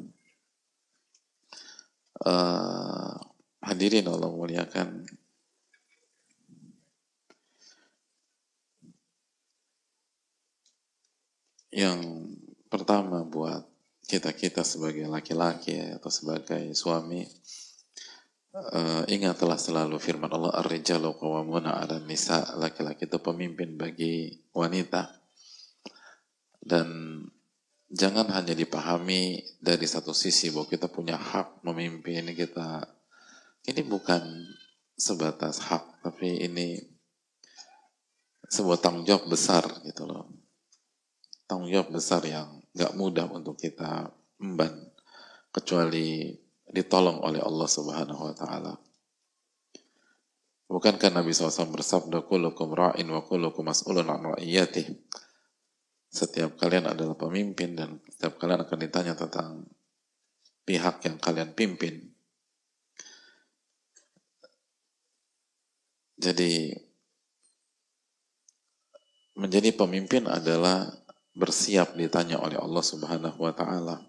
Uh, 2.20 3.16
Hadirin 3.60 4.08
Allah 4.08 4.32
muliakan. 4.32 5.06
Yang 11.70 12.00
pertama 12.66 13.22
buat 13.22 13.69
kita-kita 14.10 14.66
sebagai 14.66 15.06
laki-laki 15.06 15.78
atau 15.94 16.10
sebagai 16.10 16.74
suami 16.74 17.22
uh, 18.54 19.06
ingatlah 19.06 19.54
selalu 19.54 20.02
firman 20.02 20.30
Allah 20.30 20.50
ar-rijalu 20.58 21.14
qawwamuna 21.14 21.78
'ala 21.78 22.02
nisa. 22.02 22.58
Laki-laki 22.58 23.06
itu 23.06 23.18
pemimpin 23.22 23.78
bagi 23.78 24.42
wanita. 24.50 25.06
Dan 26.60 27.18
jangan 27.88 28.28
hanya 28.34 28.52
dipahami 28.52 29.40
dari 29.62 29.86
satu 29.86 30.12
sisi 30.12 30.52
bahwa 30.52 30.68
kita 30.68 30.90
punya 30.90 31.16
hak 31.16 31.62
memimpin 31.64 32.34
kita. 32.34 32.84
Ini 33.64 33.84
bukan 33.84 34.22
sebatas 34.96 35.60
hak, 35.68 36.04
tapi 36.04 36.44
ini 36.44 36.80
sebuah 38.50 38.80
tanggung 38.80 39.06
jawab 39.06 39.30
besar 39.30 39.64
gitu 39.84 40.04
loh. 40.08 40.28
Tanggung 41.44 41.70
jawab 41.70 41.92
besar 41.92 42.24
yang 42.24 42.59
gak 42.74 42.94
mudah 42.94 43.26
untuk 43.30 43.58
kita 43.58 44.10
emban, 44.40 44.72
kecuali 45.50 46.30
ditolong 46.70 47.20
oleh 47.26 47.42
Allah 47.42 47.68
Subhanahu 47.68 48.22
wa 48.30 48.34
Ta'ala. 48.34 48.74
Bukankah 50.70 51.10
Nabi 51.10 51.34
SAW 51.34 51.74
bersabda, 51.74 52.22
Kulukum 52.30 52.70
ra'in 52.70 53.10
wa 53.10 53.26
kulukum 53.26 53.66
mas'ulun 53.66 54.06
an 54.06 54.22
ra'iyatih. 54.22 54.86
Setiap 56.06 56.54
kalian 56.54 56.94
adalah 56.94 57.18
pemimpin 57.18 57.74
dan 57.74 57.98
setiap 58.06 58.38
kalian 58.38 58.62
akan 58.62 58.78
ditanya 58.78 59.14
tentang 59.18 59.66
pihak 60.62 61.02
yang 61.02 61.18
kalian 61.18 61.50
pimpin. 61.58 62.14
Jadi 66.20 66.70
menjadi 69.34 69.72
pemimpin 69.74 70.28
adalah 70.30 70.99
bersiap 71.34 71.94
ditanya 71.94 72.38
oleh 72.42 72.58
Allah 72.58 72.84
Subhanahu 72.84 73.38
wa 73.38 73.52
taala. 73.54 74.02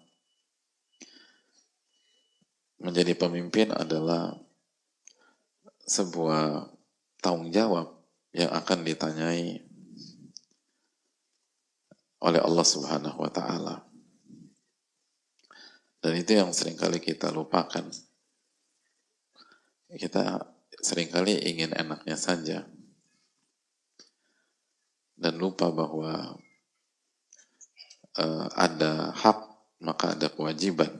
Menjadi 2.82 3.14
pemimpin 3.14 3.70
adalah 3.70 4.34
sebuah 5.86 6.66
tanggung 7.22 7.54
jawab 7.54 7.94
yang 8.34 8.50
akan 8.50 8.82
ditanyai 8.82 9.62
oleh 12.22 12.40
Allah 12.42 12.66
Subhanahu 12.66 13.18
wa 13.18 13.30
taala. 13.30 13.86
Dan 16.02 16.18
itu 16.18 16.34
yang 16.34 16.50
sering 16.50 16.74
kali 16.74 16.98
kita 16.98 17.30
lupakan. 17.30 17.86
Kita 19.92 20.42
sering 20.82 21.06
kali 21.14 21.38
ingin 21.38 21.70
enaknya 21.78 22.18
saja 22.18 22.66
dan 25.14 25.38
lupa 25.38 25.70
bahwa 25.70 26.34
uh, 28.18 28.46
ada 28.56 29.14
hak 29.14 29.38
maka 29.82 30.14
ada 30.14 30.30
kewajiban 30.30 30.90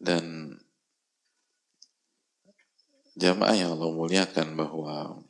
dan 0.00 0.56
jamaah 3.16 3.56
yang 3.56 3.72
Allah 3.76 3.90
muliakan 3.94 4.58
bahwa 4.58 5.24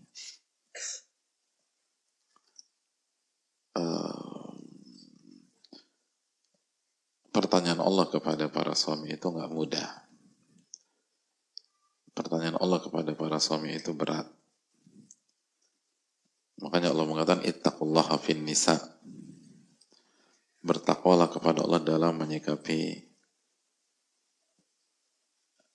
uh, 3.78 4.50
pertanyaan 7.30 7.82
Allah 7.82 8.06
kepada 8.10 8.50
para 8.50 8.74
suami 8.74 9.14
itu 9.14 9.26
nggak 9.30 9.52
mudah 9.52 10.04
pertanyaan 12.14 12.56
Allah 12.62 12.78
kepada 12.78 13.10
para 13.18 13.42
suami 13.42 13.74
itu 13.74 13.90
berat. 13.92 14.30
Makanya 16.62 16.94
Allah 16.94 17.06
mengatakan 17.08 17.42
ittaqullaha 17.42 18.18
fin 18.20 18.44
nisa. 18.44 18.78
Bertakwalah 20.64 21.28
kepada 21.28 21.66
Allah 21.66 21.82
dalam 21.82 22.16
menyikapi 22.16 23.10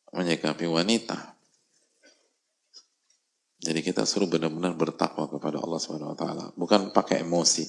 menyikapi 0.09 0.65
wanita. 0.65 1.37
Jadi 3.59 3.79
kita 3.85 4.07
suruh 4.07 4.25
benar-benar 4.25 4.73
bertakwa 4.73 5.29
kepada 5.29 5.61
Allah 5.61 5.77
Subhanahu 5.77 6.15
wa 6.15 6.17
taala, 6.17 6.45
bukan 6.55 6.95
pakai 6.95 7.21
emosi. 7.21 7.67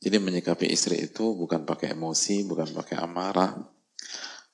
Jadi 0.00 0.16
menyikapi 0.22 0.70
istri 0.70 1.04
itu 1.04 1.36
bukan 1.36 1.68
pakai 1.68 1.92
emosi, 1.92 2.48
bukan 2.48 2.70
pakai 2.72 2.96
amarah, 3.02 3.52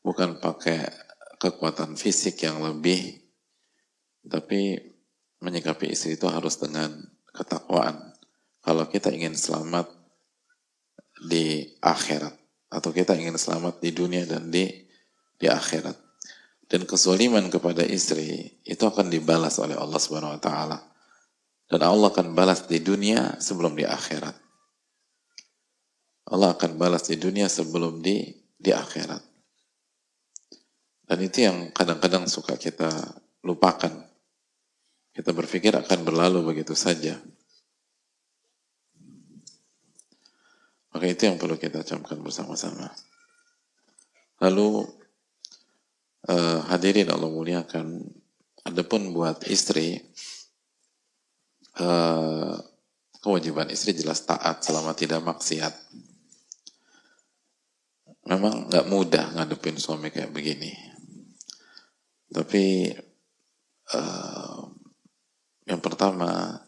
bukan 0.03 0.41
pakai 0.43 0.89
kekuatan 1.39 1.95
fisik 1.95 2.43
yang 2.43 2.65
lebih 2.65 3.21
tapi 4.27 4.77
menyikapi 5.41 5.89
istri 5.89 6.21
itu 6.21 6.29
harus 6.29 6.61
dengan 6.61 6.93
ketakwaan. 7.35 8.15
Kalau 8.61 8.85
kita 8.87 9.09
ingin 9.11 9.35
selamat 9.35 9.89
di 11.21 11.77
akhirat 11.81 12.33
atau 12.71 12.91
kita 12.95 13.19
ingin 13.19 13.37
selamat 13.37 13.83
di 13.83 13.91
dunia 13.93 14.25
dan 14.25 14.49
di 14.49 14.69
di 15.41 15.47
akhirat. 15.49 15.97
Dan 16.71 16.87
kezaliman 16.87 17.51
kepada 17.51 17.83
istri 17.83 18.63
itu 18.63 18.85
akan 18.87 19.11
dibalas 19.11 19.59
oleh 19.59 19.75
Allah 19.75 19.99
Subhanahu 19.99 20.39
wa 20.39 20.43
taala. 20.43 20.79
Dan 21.67 21.83
Allah 21.83 22.15
akan 22.15 22.35
balas 22.35 22.67
di 22.71 22.79
dunia 22.79 23.39
sebelum 23.43 23.75
di 23.75 23.83
akhirat. 23.83 24.37
Allah 26.31 26.55
akan 26.55 26.79
balas 26.79 27.11
di 27.11 27.19
dunia 27.19 27.51
sebelum 27.51 27.99
di 27.99 28.23
di 28.55 28.71
akhirat. 28.71 29.23
Dan 31.11 31.19
itu 31.27 31.43
yang 31.43 31.75
kadang-kadang 31.75 32.31
suka 32.31 32.55
kita 32.55 32.87
lupakan. 33.43 34.10
Kita 35.11 35.35
berpikir 35.35 35.75
akan 35.75 36.07
berlalu 36.07 36.55
begitu 36.55 36.79
saja. 36.79 37.19
Maka 40.91 41.07
itu 41.07 41.23
yang 41.27 41.39
perlu 41.39 41.55
kita 41.59 41.87
camkan 41.87 42.19
bersama-sama. 42.19 42.91
Lalu 44.43 44.87
uh, 46.27 46.61
hadirin 46.67 47.11
Allah 47.11 47.31
muliakan, 47.31 48.03
adapun 48.67 49.15
buat 49.15 49.47
istri, 49.47 50.03
uh, 51.79 52.59
kewajiban 53.23 53.71
istri 53.71 53.95
jelas 53.95 54.27
taat 54.27 54.65
selama 54.67 54.97
tidak 54.97 55.23
maksiat. 55.23 55.75
Memang 58.27 58.71
nggak 58.71 58.87
mudah 58.91 59.27
ngadepin 59.37 59.79
suami 59.79 60.11
kayak 60.11 60.31
begini. 60.35 60.75
Tapi 62.31 62.95
uh, 63.95 64.80
yang 65.71 65.79
pertama, 65.79 66.59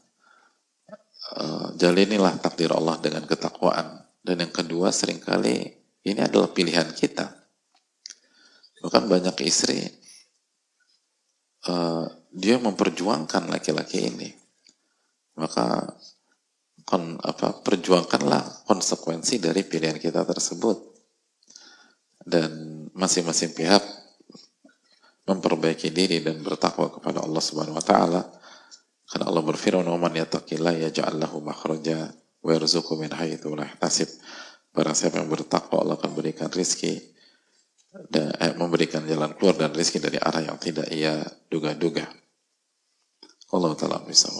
uh, 1.34 1.68
jalinilah 1.74 2.38
takdir 2.38 2.70
Allah 2.70 3.02
dengan 3.02 3.26
ketakwaan. 3.26 3.98
Dan 4.22 4.46
yang 4.46 4.54
kedua, 4.54 4.94
sering 4.94 5.18
kali 5.18 5.74
ini 6.06 6.20
adalah 6.22 6.54
pilihan 6.54 6.86
kita. 6.94 7.26
Bahkan 8.78 9.10
banyak 9.10 9.34
istri, 9.42 9.82
uh, 11.66 12.06
dia 12.30 12.62
memperjuangkan 12.62 13.50
laki-laki 13.50 14.06
ini. 14.06 14.30
Maka 15.34 15.98
kon, 16.86 17.18
apa, 17.18 17.58
perjuangkanlah 17.58 18.70
konsekuensi 18.70 19.42
dari 19.42 19.66
pilihan 19.66 19.98
kita 19.98 20.22
tersebut. 20.22 20.78
Dan 22.22 22.86
masing-masing 22.94 23.50
pihak 23.50 23.82
memperbaiki 25.26 25.90
diri 25.90 26.22
dan 26.22 26.38
bertakwa 26.38 26.86
kepada 26.86 27.26
Allah 27.26 27.42
Subhanahu 27.42 27.78
wa 27.78 27.82
taala 27.82 28.41
karena 29.12 29.28
Allah 29.28 29.44
berfirman, 29.44 29.84
"Man 30.00 30.16
yattaqillah 30.16 30.88
yaj'al 30.88 31.20
lahu 31.20 31.44
makhraja 31.44 32.16
wa 32.40 32.48
yarzuqhu 32.48 32.96
min 32.96 33.12
haitsu 33.12 33.52
la 33.52 33.68
yahtasib." 33.68 34.08
Barang 34.72 34.96
siapa 34.96 35.20
yang 35.20 35.28
bertakwa 35.28 35.84
Allah 35.84 36.00
akan 36.00 36.16
berikan 36.16 36.48
rizki 36.48 36.96
dan 38.08 38.32
eh, 38.40 38.56
memberikan 38.56 39.04
jalan 39.04 39.36
keluar 39.36 39.60
dan 39.60 39.76
rizki 39.76 40.00
dari 40.00 40.16
arah 40.16 40.40
yang 40.40 40.56
tidak 40.56 40.88
ia 40.88 41.20
duga-duga. 41.52 42.08
Allah 43.52 43.76
Ta'ala 43.76 44.00
bisa. 44.08 44.32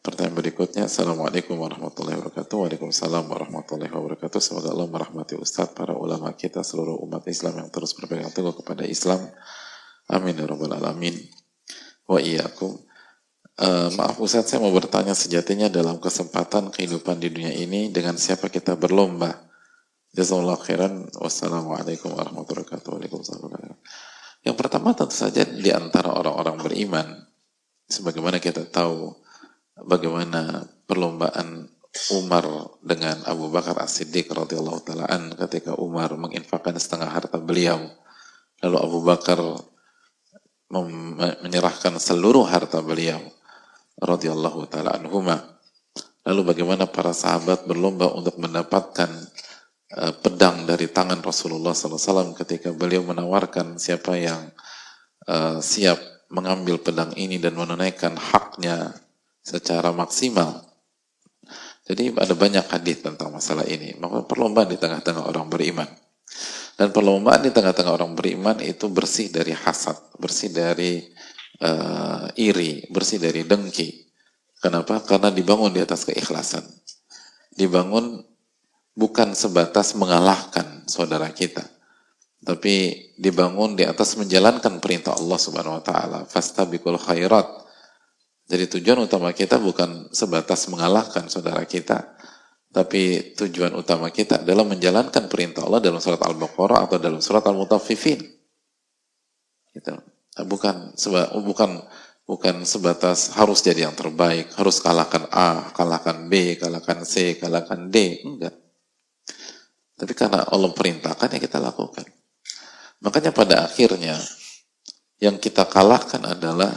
Pertanyaan 0.00 0.36
berikutnya, 0.36 0.88
Assalamualaikum 0.88 1.60
warahmatullahi 1.60 2.16
wabarakatuh. 2.16 2.56
Waalaikumsalam 2.56 3.28
warahmatullahi 3.28 3.92
wabarakatuh. 3.92 4.40
Semoga 4.40 4.72
Allah 4.72 4.88
merahmati 4.88 5.36
Ustadz, 5.36 5.76
para 5.76 5.92
ulama 5.92 6.32
kita, 6.32 6.64
seluruh 6.64 7.04
umat 7.04 7.24
Islam 7.28 7.60
yang 7.60 7.68
terus 7.68 7.92
berpegang 7.92 8.32
teguh 8.32 8.56
kepada 8.64 8.88
Islam. 8.88 9.28
Amin 10.08 10.40
ya 10.40 10.48
rabbal 10.48 10.72
alamin. 10.72 11.20
Wa 12.08 12.16
iyyakum. 12.16 12.80
Uh, 13.54 13.86
maaf 13.94 14.18
Ustaz, 14.18 14.50
saya 14.50 14.58
mau 14.58 14.74
bertanya 14.74 15.14
sejatinya 15.14 15.70
dalam 15.70 16.02
kesempatan 16.02 16.74
kehidupan 16.74 17.22
di 17.22 17.30
dunia 17.30 17.54
ini 17.54 17.86
dengan 17.86 18.18
siapa 18.18 18.50
kita 18.50 18.74
berlomba. 18.74 19.46
Jazakallah 20.10 20.58
khairan. 20.58 21.06
Wassalamualaikum 21.14 22.18
warahmatullahi 22.18 22.66
wabarakatuh. 22.66 23.78
Yang 24.42 24.56
pertama 24.58 24.90
tentu 24.98 25.14
saja 25.14 25.46
di 25.46 25.70
antara 25.70 26.18
orang-orang 26.18 26.58
beriman. 26.66 27.06
Sebagaimana 27.86 28.42
kita 28.42 28.66
tahu 28.66 29.14
bagaimana 29.86 30.66
perlombaan 30.90 31.70
Umar 32.10 32.74
dengan 32.82 33.22
Abu 33.22 33.54
Bakar 33.54 33.78
As-Siddiq 33.78 34.34
radhiyallahu 34.34 34.82
taalaan 34.82 35.30
ketika 35.46 35.78
Umar 35.78 36.10
menginfakkan 36.18 36.74
setengah 36.74 37.06
harta 37.06 37.38
beliau. 37.38 37.86
Lalu 38.66 38.76
Abu 38.82 38.98
Bakar 39.06 39.38
menyerahkan 40.74 42.02
seluruh 42.02 42.50
harta 42.50 42.82
beliau 42.82 43.22
radhiyallahu 43.98 44.66
taala 44.70 44.98
anhuma. 44.98 45.60
Lalu 46.24 46.40
bagaimana 46.56 46.88
para 46.88 47.12
sahabat 47.12 47.68
berlomba 47.68 48.08
untuk 48.16 48.40
mendapatkan 48.40 49.10
uh, 50.00 50.12
pedang 50.24 50.64
dari 50.64 50.88
tangan 50.88 51.20
Rasulullah 51.20 51.76
SAW 51.76 52.32
ketika 52.32 52.72
beliau 52.72 53.04
menawarkan 53.04 53.76
siapa 53.76 54.16
yang 54.16 54.40
uh, 55.28 55.60
siap 55.60 56.00
mengambil 56.32 56.80
pedang 56.80 57.12
ini 57.14 57.36
dan 57.36 57.54
menunaikan 57.54 58.16
haknya 58.16 58.96
secara 59.44 59.92
maksimal. 59.92 60.64
Jadi 61.84 62.16
ada 62.16 62.32
banyak 62.32 62.64
hadis 62.64 63.04
tentang 63.04 63.28
masalah 63.28 63.68
ini. 63.68 63.92
Maka 64.00 64.24
perlombaan 64.24 64.72
di 64.72 64.80
tengah-tengah 64.80 65.28
orang 65.28 65.52
beriman. 65.52 65.88
Dan 66.74 66.90
perlombaan 66.90 67.44
di 67.44 67.52
tengah-tengah 67.52 67.92
orang 67.92 68.16
beriman 68.16 68.56
itu 68.64 68.88
bersih 68.88 69.28
dari 69.28 69.52
hasad, 69.52 69.94
bersih 70.16 70.50
dari 70.50 71.04
uh, 71.60 72.26
iri, 72.34 72.86
bersih 72.90 73.22
dari 73.22 73.46
dengki. 73.46 74.04
Kenapa? 74.58 75.04
Karena 75.04 75.28
dibangun 75.28 75.76
di 75.76 75.84
atas 75.84 76.08
keikhlasan. 76.08 76.64
Dibangun 77.54 78.24
bukan 78.96 79.36
sebatas 79.36 79.92
mengalahkan 79.94 80.88
saudara 80.88 81.30
kita, 81.30 81.62
tapi 82.42 83.06
dibangun 83.20 83.76
di 83.76 83.84
atas 83.84 84.16
menjalankan 84.16 84.80
perintah 84.80 85.14
Allah 85.14 85.38
Subhanahu 85.38 85.78
wa 85.78 85.84
taala. 85.84 86.18
Fastabiqul 86.26 86.98
khairat. 86.98 87.46
Jadi 88.44 88.80
tujuan 88.80 89.04
utama 89.04 89.32
kita 89.32 89.60
bukan 89.60 90.12
sebatas 90.12 90.68
mengalahkan 90.72 91.28
saudara 91.28 91.64
kita, 91.64 92.16
tapi 92.72 93.36
tujuan 93.36 93.72
utama 93.76 94.08
kita 94.10 94.42
adalah 94.42 94.64
menjalankan 94.64 95.28
perintah 95.28 95.64
Allah 95.64 95.80
dalam 95.80 96.00
surat 96.00 96.20
Al-Baqarah 96.20 96.88
atau 96.88 96.96
dalam 97.00 97.20
surat 97.20 97.44
Al-Mutaffifin. 97.44 98.20
Gitu 99.72 100.13
bukan 100.42 100.98
seba, 100.98 101.30
bukan 101.38 101.78
bukan 102.26 102.66
sebatas 102.66 103.30
harus 103.38 103.62
jadi 103.62 103.86
yang 103.86 103.94
terbaik, 103.94 104.50
harus 104.58 104.82
kalahkan 104.82 105.30
A, 105.30 105.70
kalahkan 105.70 106.26
B, 106.26 106.58
kalahkan 106.58 107.06
C, 107.06 107.38
kalahkan 107.38 107.92
D, 107.92 108.24
enggak. 108.26 108.54
Tapi 109.94 110.12
karena 110.18 110.42
Allah 110.50 110.74
perintahkan 110.74 111.30
ya 111.30 111.38
kita 111.38 111.62
lakukan. 111.62 112.02
Makanya 113.04 113.30
pada 113.30 113.68
akhirnya 113.68 114.18
yang 115.22 115.38
kita 115.38 115.68
kalahkan 115.70 116.24
adalah 116.26 116.74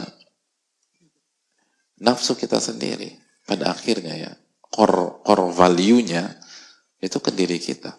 nafsu 1.98 2.38
kita 2.38 2.62
sendiri. 2.62 3.18
Pada 3.42 3.72
akhirnya 3.72 4.14
ya, 4.14 4.32
core, 4.68 5.24
core 5.24 5.50
value-nya 5.50 6.36
itu 7.00 7.18
ke 7.18 7.32
diri 7.32 7.58
kita. 7.58 7.96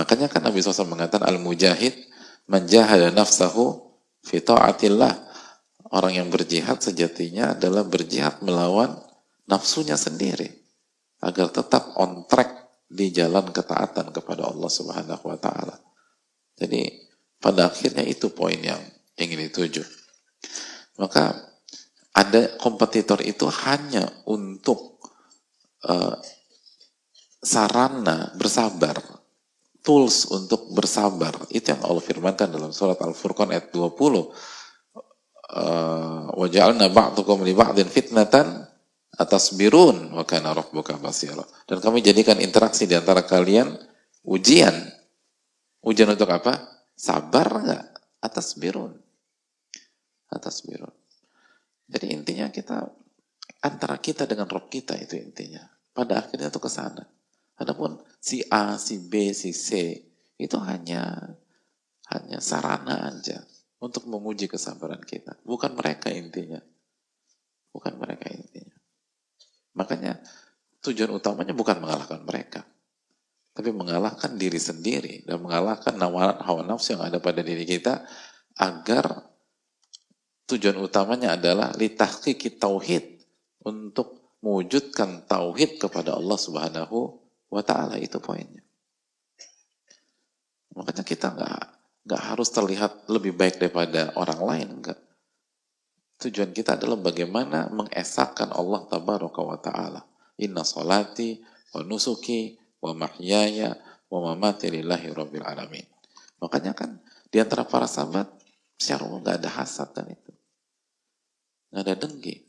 Makanya 0.00 0.32
kan 0.32 0.44
Nabi 0.44 0.60
SAW 0.60 0.88
mengatakan 0.88 1.28
al-mujahid 1.28 1.94
menjahada 2.48 3.12
nafsahu 3.12 3.85
Fita'atillah. 4.26 5.14
Orang 5.94 6.18
yang 6.18 6.28
berjihad 6.34 6.82
sejatinya 6.82 7.54
adalah 7.54 7.86
berjihad 7.86 8.42
melawan 8.42 8.98
nafsunya 9.46 9.94
sendiri. 9.94 10.50
Agar 11.22 11.54
tetap 11.54 11.94
on 11.94 12.26
track 12.26 12.82
di 12.90 13.14
jalan 13.14 13.54
ketaatan 13.54 14.10
kepada 14.10 14.50
Allah 14.50 14.66
Subhanahu 14.66 15.24
wa 15.30 15.38
taala. 15.38 15.78
Jadi 16.58 17.06
pada 17.38 17.70
akhirnya 17.70 18.02
itu 18.02 18.34
poin 18.34 18.58
yang 18.58 18.82
ingin 19.14 19.46
dituju. 19.46 19.86
Maka 20.98 21.34
ada 22.16 22.56
kompetitor 22.58 23.20
itu 23.22 23.46
hanya 23.46 24.08
untuk 24.26 24.98
uh, 25.86 26.16
sarana 27.38 28.32
bersabar 28.34 28.98
tools 29.86 30.26
untuk 30.34 30.66
bersabar. 30.74 31.46
Itu 31.54 31.70
yang 31.70 31.86
Allah 31.86 32.02
firmankan 32.02 32.50
dalam 32.50 32.74
surat 32.74 32.98
Al-Furqan 32.98 33.54
ayat 33.54 33.70
20. 33.70 33.94
Uh, 35.46 36.26
Waja'alna 36.34 36.90
ba'dukum 36.90 37.46
li 37.46 37.54
ba'din 37.54 37.86
fitnatan 37.86 38.66
atas 39.14 39.54
birun 39.54 40.10
wa 40.10 40.26
kana 40.26 40.50
rabbuka 40.50 40.98
basira. 40.98 41.46
Dan 41.70 41.78
kami 41.78 42.02
jadikan 42.02 42.42
interaksi 42.42 42.90
di 42.90 42.98
antara 42.98 43.22
kalian 43.22 43.70
ujian. 44.26 44.74
Ujian 45.86 46.10
untuk 46.10 46.34
apa? 46.34 46.82
Sabar 46.98 47.46
enggak? 47.62 47.86
Atas 48.18 48.58
birun. 48.58 48.90
Atas 50.34 50.66
birun. 50.66 50.90
Jadi 51.86 52.10
intinya 52.10 52.50
kita 52.50 52.82
antara 53.62 54.02
kita 54.02 54.26
dengan 54.26 54.50
Rob 54.50 54.66
kita 54.66 54.98
itu 54.98 55.14
intinya. 55.14 55.62
Pada 55.94 56.26
akhirnya 56.26 56.50
itu 56.50 56.58
ke 56.58 56.66
sana. 56.66 57.06
Adapun 57.56 57.96
si 58.20 58.44
A, 58.52 58.76
si 58.76 59.00
B, 59.00 59.32
si 59.32 59.56
C 59.56 59.96
itu 60.36 60.56
hanya 60.60 61.32
hanya 62.12 62.38
sarana 62.38 63.10
aja 63.10 63.42
untuk 63.80 64.06
menguji 64.08 64.46
kesabaran 64.46 65.02
kita. 65.02 65.40
Bukan 65.42 65.74
mereka 65.74 66.12
intinya. 66.12 66.60
Bukan 67.72 67.96
mereka 67.96 68.28
intinya. 68.32 68.76
Makanya 69.76 70.20
tujuan 70.84 71.12
utamanya 71.12 71.52
bukan 71.52 71.80
mengalahkan 71.80 72.22
mereka. 72.24 72.64
Tapi 73.56 73.72
mengalahkan 73.72 74.36
diri 74.36 74.60
sendiri 74.60 75.24
dan 75.24 75.40
mengalahkan 75.40 75.96
hawa 75.96 76.60
nafsu 76.60 76.92
yang 76.92 77.08
ada 77.08 77.20
pada 77.20 77.40
diri 77.40 77.64
kita 77.64 78.04
agar 78.60 79.32
tujuan 80.44 80.76
utamanya 80.76 81.40
adalah 81.40 81.72
litahqiqi 81.72 82.60
tauhid 82.60 83.24
untuk 83.64 84.36
mewujudkan 84.44 85.24
tauhid 85.24 85.80
kepada 85.80 86.14
Allah 86.14 86.38
Subhanahu 86.38 87.25
wa 87.50 87.62
ta'ala 87.62 87.98
itu 87.98 88.18
poinnya. 88.22 88.62
Makanya 90.76 91.04
kita 91.04 91.32
nggak 91.32 91.60
nggak 92.06 92.22
harus 92.22 92.48
terlihat 92.54 93.10
lebih 93.10 93.34
baik 93.34 93.58
daripada 93.58 94.14
orang 94.14 94.40
lain, 94.46 94.68
enggak. 94.78 94.98
Tujuan 96.16 96.54
kita 96.54 96.80
adalah 96.80 96.96
bagaimana 96.96 97.68
mengesahkan 97.68 98.54
Allah 98.54 98.88
tabaraka 98.88 99.40
wa 99.42 99.58
ta'ala. 99.58 100.00
Inna 100.40 100.64
salati 100.64 101.40
wa 101.76 101.84
nusuki 101.84 102.56
wa 102.80 102.94
mahyaya 102.94 103.74
wa 104.08 104.32
mamati 104.32 104.70
lillahi 104.70 105.12
rabbil 105.12 105.44
alamin. 105.44 105.84
Makanya 106.40 106.72
kan 106.72 107.02
di 107.28 107.42
antara 107.42 107.66
para 107.66 107.90
sahabat 107.90 108.30
secara 108.78 109.04
umum 109.08 109.20
nggak 109.20 109.42
ada 109.42 109.50
hasad 109.50 109.92
dan 109.92 110.08
itu. 110.12 110.32
Nggak 111.74 111.82
ada 111.84 111.94
dengki. 112.06 112.45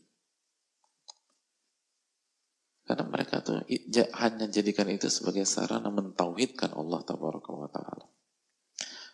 Karena 2.87 3.03
mereka 3.03 3.43
tuh 3.43 3.67
hanya 4.15 4.47
jadikan 4.47 4.87
itu 4.87 5.11
sebagai 5.11 5.43
sarana 5.43 5.91
mentauhidkan 5.91 6.71
Allah 6.71 7.03
wa 7.03 7.67
taala. 7.67 8.07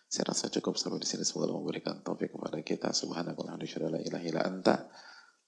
Saya 0.06 0.30
rasa 0.30 0.46
cukup 0.46 0.78
sampai 0.78 1.02
di 1.02 1.10
sini 1.10 1.26
semoga 1.26 1.50
Allah 1.50 1.58
memberikan 1.58 1.98
taufik 2.06 2.30
kepada 2.30 2.62
kita. 2.62 2.94
Subhanallah 2.94 3.58
la 3.58 3.98
ilaha 3.98 4.42
anta. 4.46 4.86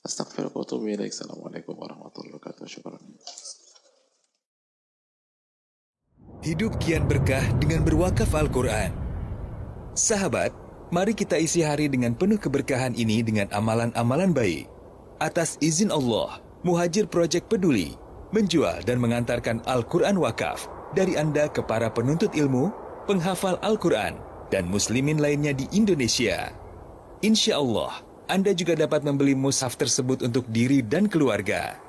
Wa 0.02 0.90
ilaik. 0.90 1.14
Assalamualaikum 1.14 1.78
warahmatullahi 1.78 2.34
wabarakatuh. 2.34 2.66
Syukran. 2.66 2.98
Hidup 6.42 6.82
kian 6.82 7.06
berkah 7.06 7.46
dengan 7.62 7.86
berwakaf 7.86 8.34
Al-Quran. 8.34 8.90
Sahabat, 9.94 10.50
mari 10.90 11.14
kita 11.14 11.38
isi 11.38 11.62
hari 11.62 11.86
dengan 11.86 12.18
penuh 12.18 12.42
keberkahan 12.42 12.98
ini 12.98 13.22
dengan 13.22 13.46
amalan-amalan 13.54 14.34
baik. 14.34 14.66
Atas 15.22 15.62
izin 15.62 15.94
Allah, 15.94 16.42
Muhajir 16.66 17.06
Project 17.06 17.46
Peduli 17.46 18.05
menjual 18.36 18.84
dan 18.84 19.00
mengantarkan 19.00 19.64
Al-Quran 19.64 20.20
wakaf 20.20 20.68
dari 20.92 21.16
Anda 21.16 21.48
ke 21.48 21.64
para 21.64 21.88
penuntut 21.88 22.36
ilmu, 22.36 22.68
penghafal 23.08 23.56
Al-Quran, 23.64 24.20
dan 24.52 24.68
muslimin 24.68 25.16
lainnya 25.16 25.56
di 25.56 25.64
Indonesia. 25.72 26.52
Insya 27.24 27.56
Allah, 27.56 28.04
Anda 28.28 28.52
juga 28.52 28.76
dapat 28.76 29.00
membeli 29.08 29.32
mushaf 29.32 29.80
tersebut 29.80 30.20
untuk 30.20 30.44
diri 30.52 30.84
dan 30.84 31.08
keluarga. 31.08 31.80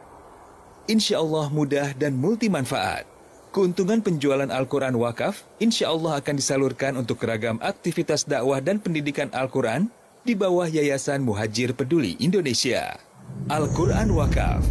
Insya 0.87 1.19
Allah 1.19 1.51
mudah 1.51 1.91
dan 1.99 2.15
multi 2.15 2.47
manfaat. 2.47 3.03
Keuntungan 3.51 3.99
penjualan 3.99 4.47
Al-Quran 4.47 4.95
wakaf 4.95 5.43
insya 5.59 5.91
Allah 5.91 6.23
akan 6.23 6.35
disalurkan 6.39 6.95
untuk 6.95 7.19
keragam 7.19 7.59
aktivitas 7.59 8.23
dakwah 8.23 8.63
dan 8.63 8.79
pendidikan 8.79 9.27
Al-Quran 9.35 9.91
di 10.23 10.37
bawah 10.37 10.67
Yayasan 10.67 11.27
Muhajir 11.27 11.75
Peduli 11.75 12.15
Indonesia. 12.23 12.95
Al-Quran 13.51 14.11
Wakaf 14.15 14.63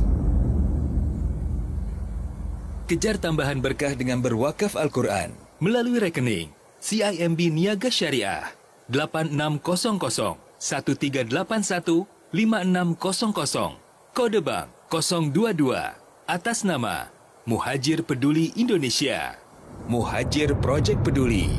Kejar 2.87 3.19
tambahan 3.19 3.59
berkah 3.59 3.99
dengan 3.99 4.23
berwakaf 4.23 4.79
Al-Quran 4.79 5.35
melalui 5.59 5.99
rekening 5.99 6.55
CIMB 6.79 7.51
Niaga 7.51 7.91
Syariah 7.91 8.55
8600 8.87 10.39
1381 10.63 12.07
5600 12.31 14.15
kode 14.15 14.39
bank 14.39 14.71
022 14.87 16.31
atas 16.31 16.63
nama 16.63 17.11
Muhajir 17.43 18.07
Peduli 18.07 18.55
Indonesia. 18.55 19.35
Muhajir 19.91 20.55
Project 20.63 21.03
Peduli. 21.03 21.51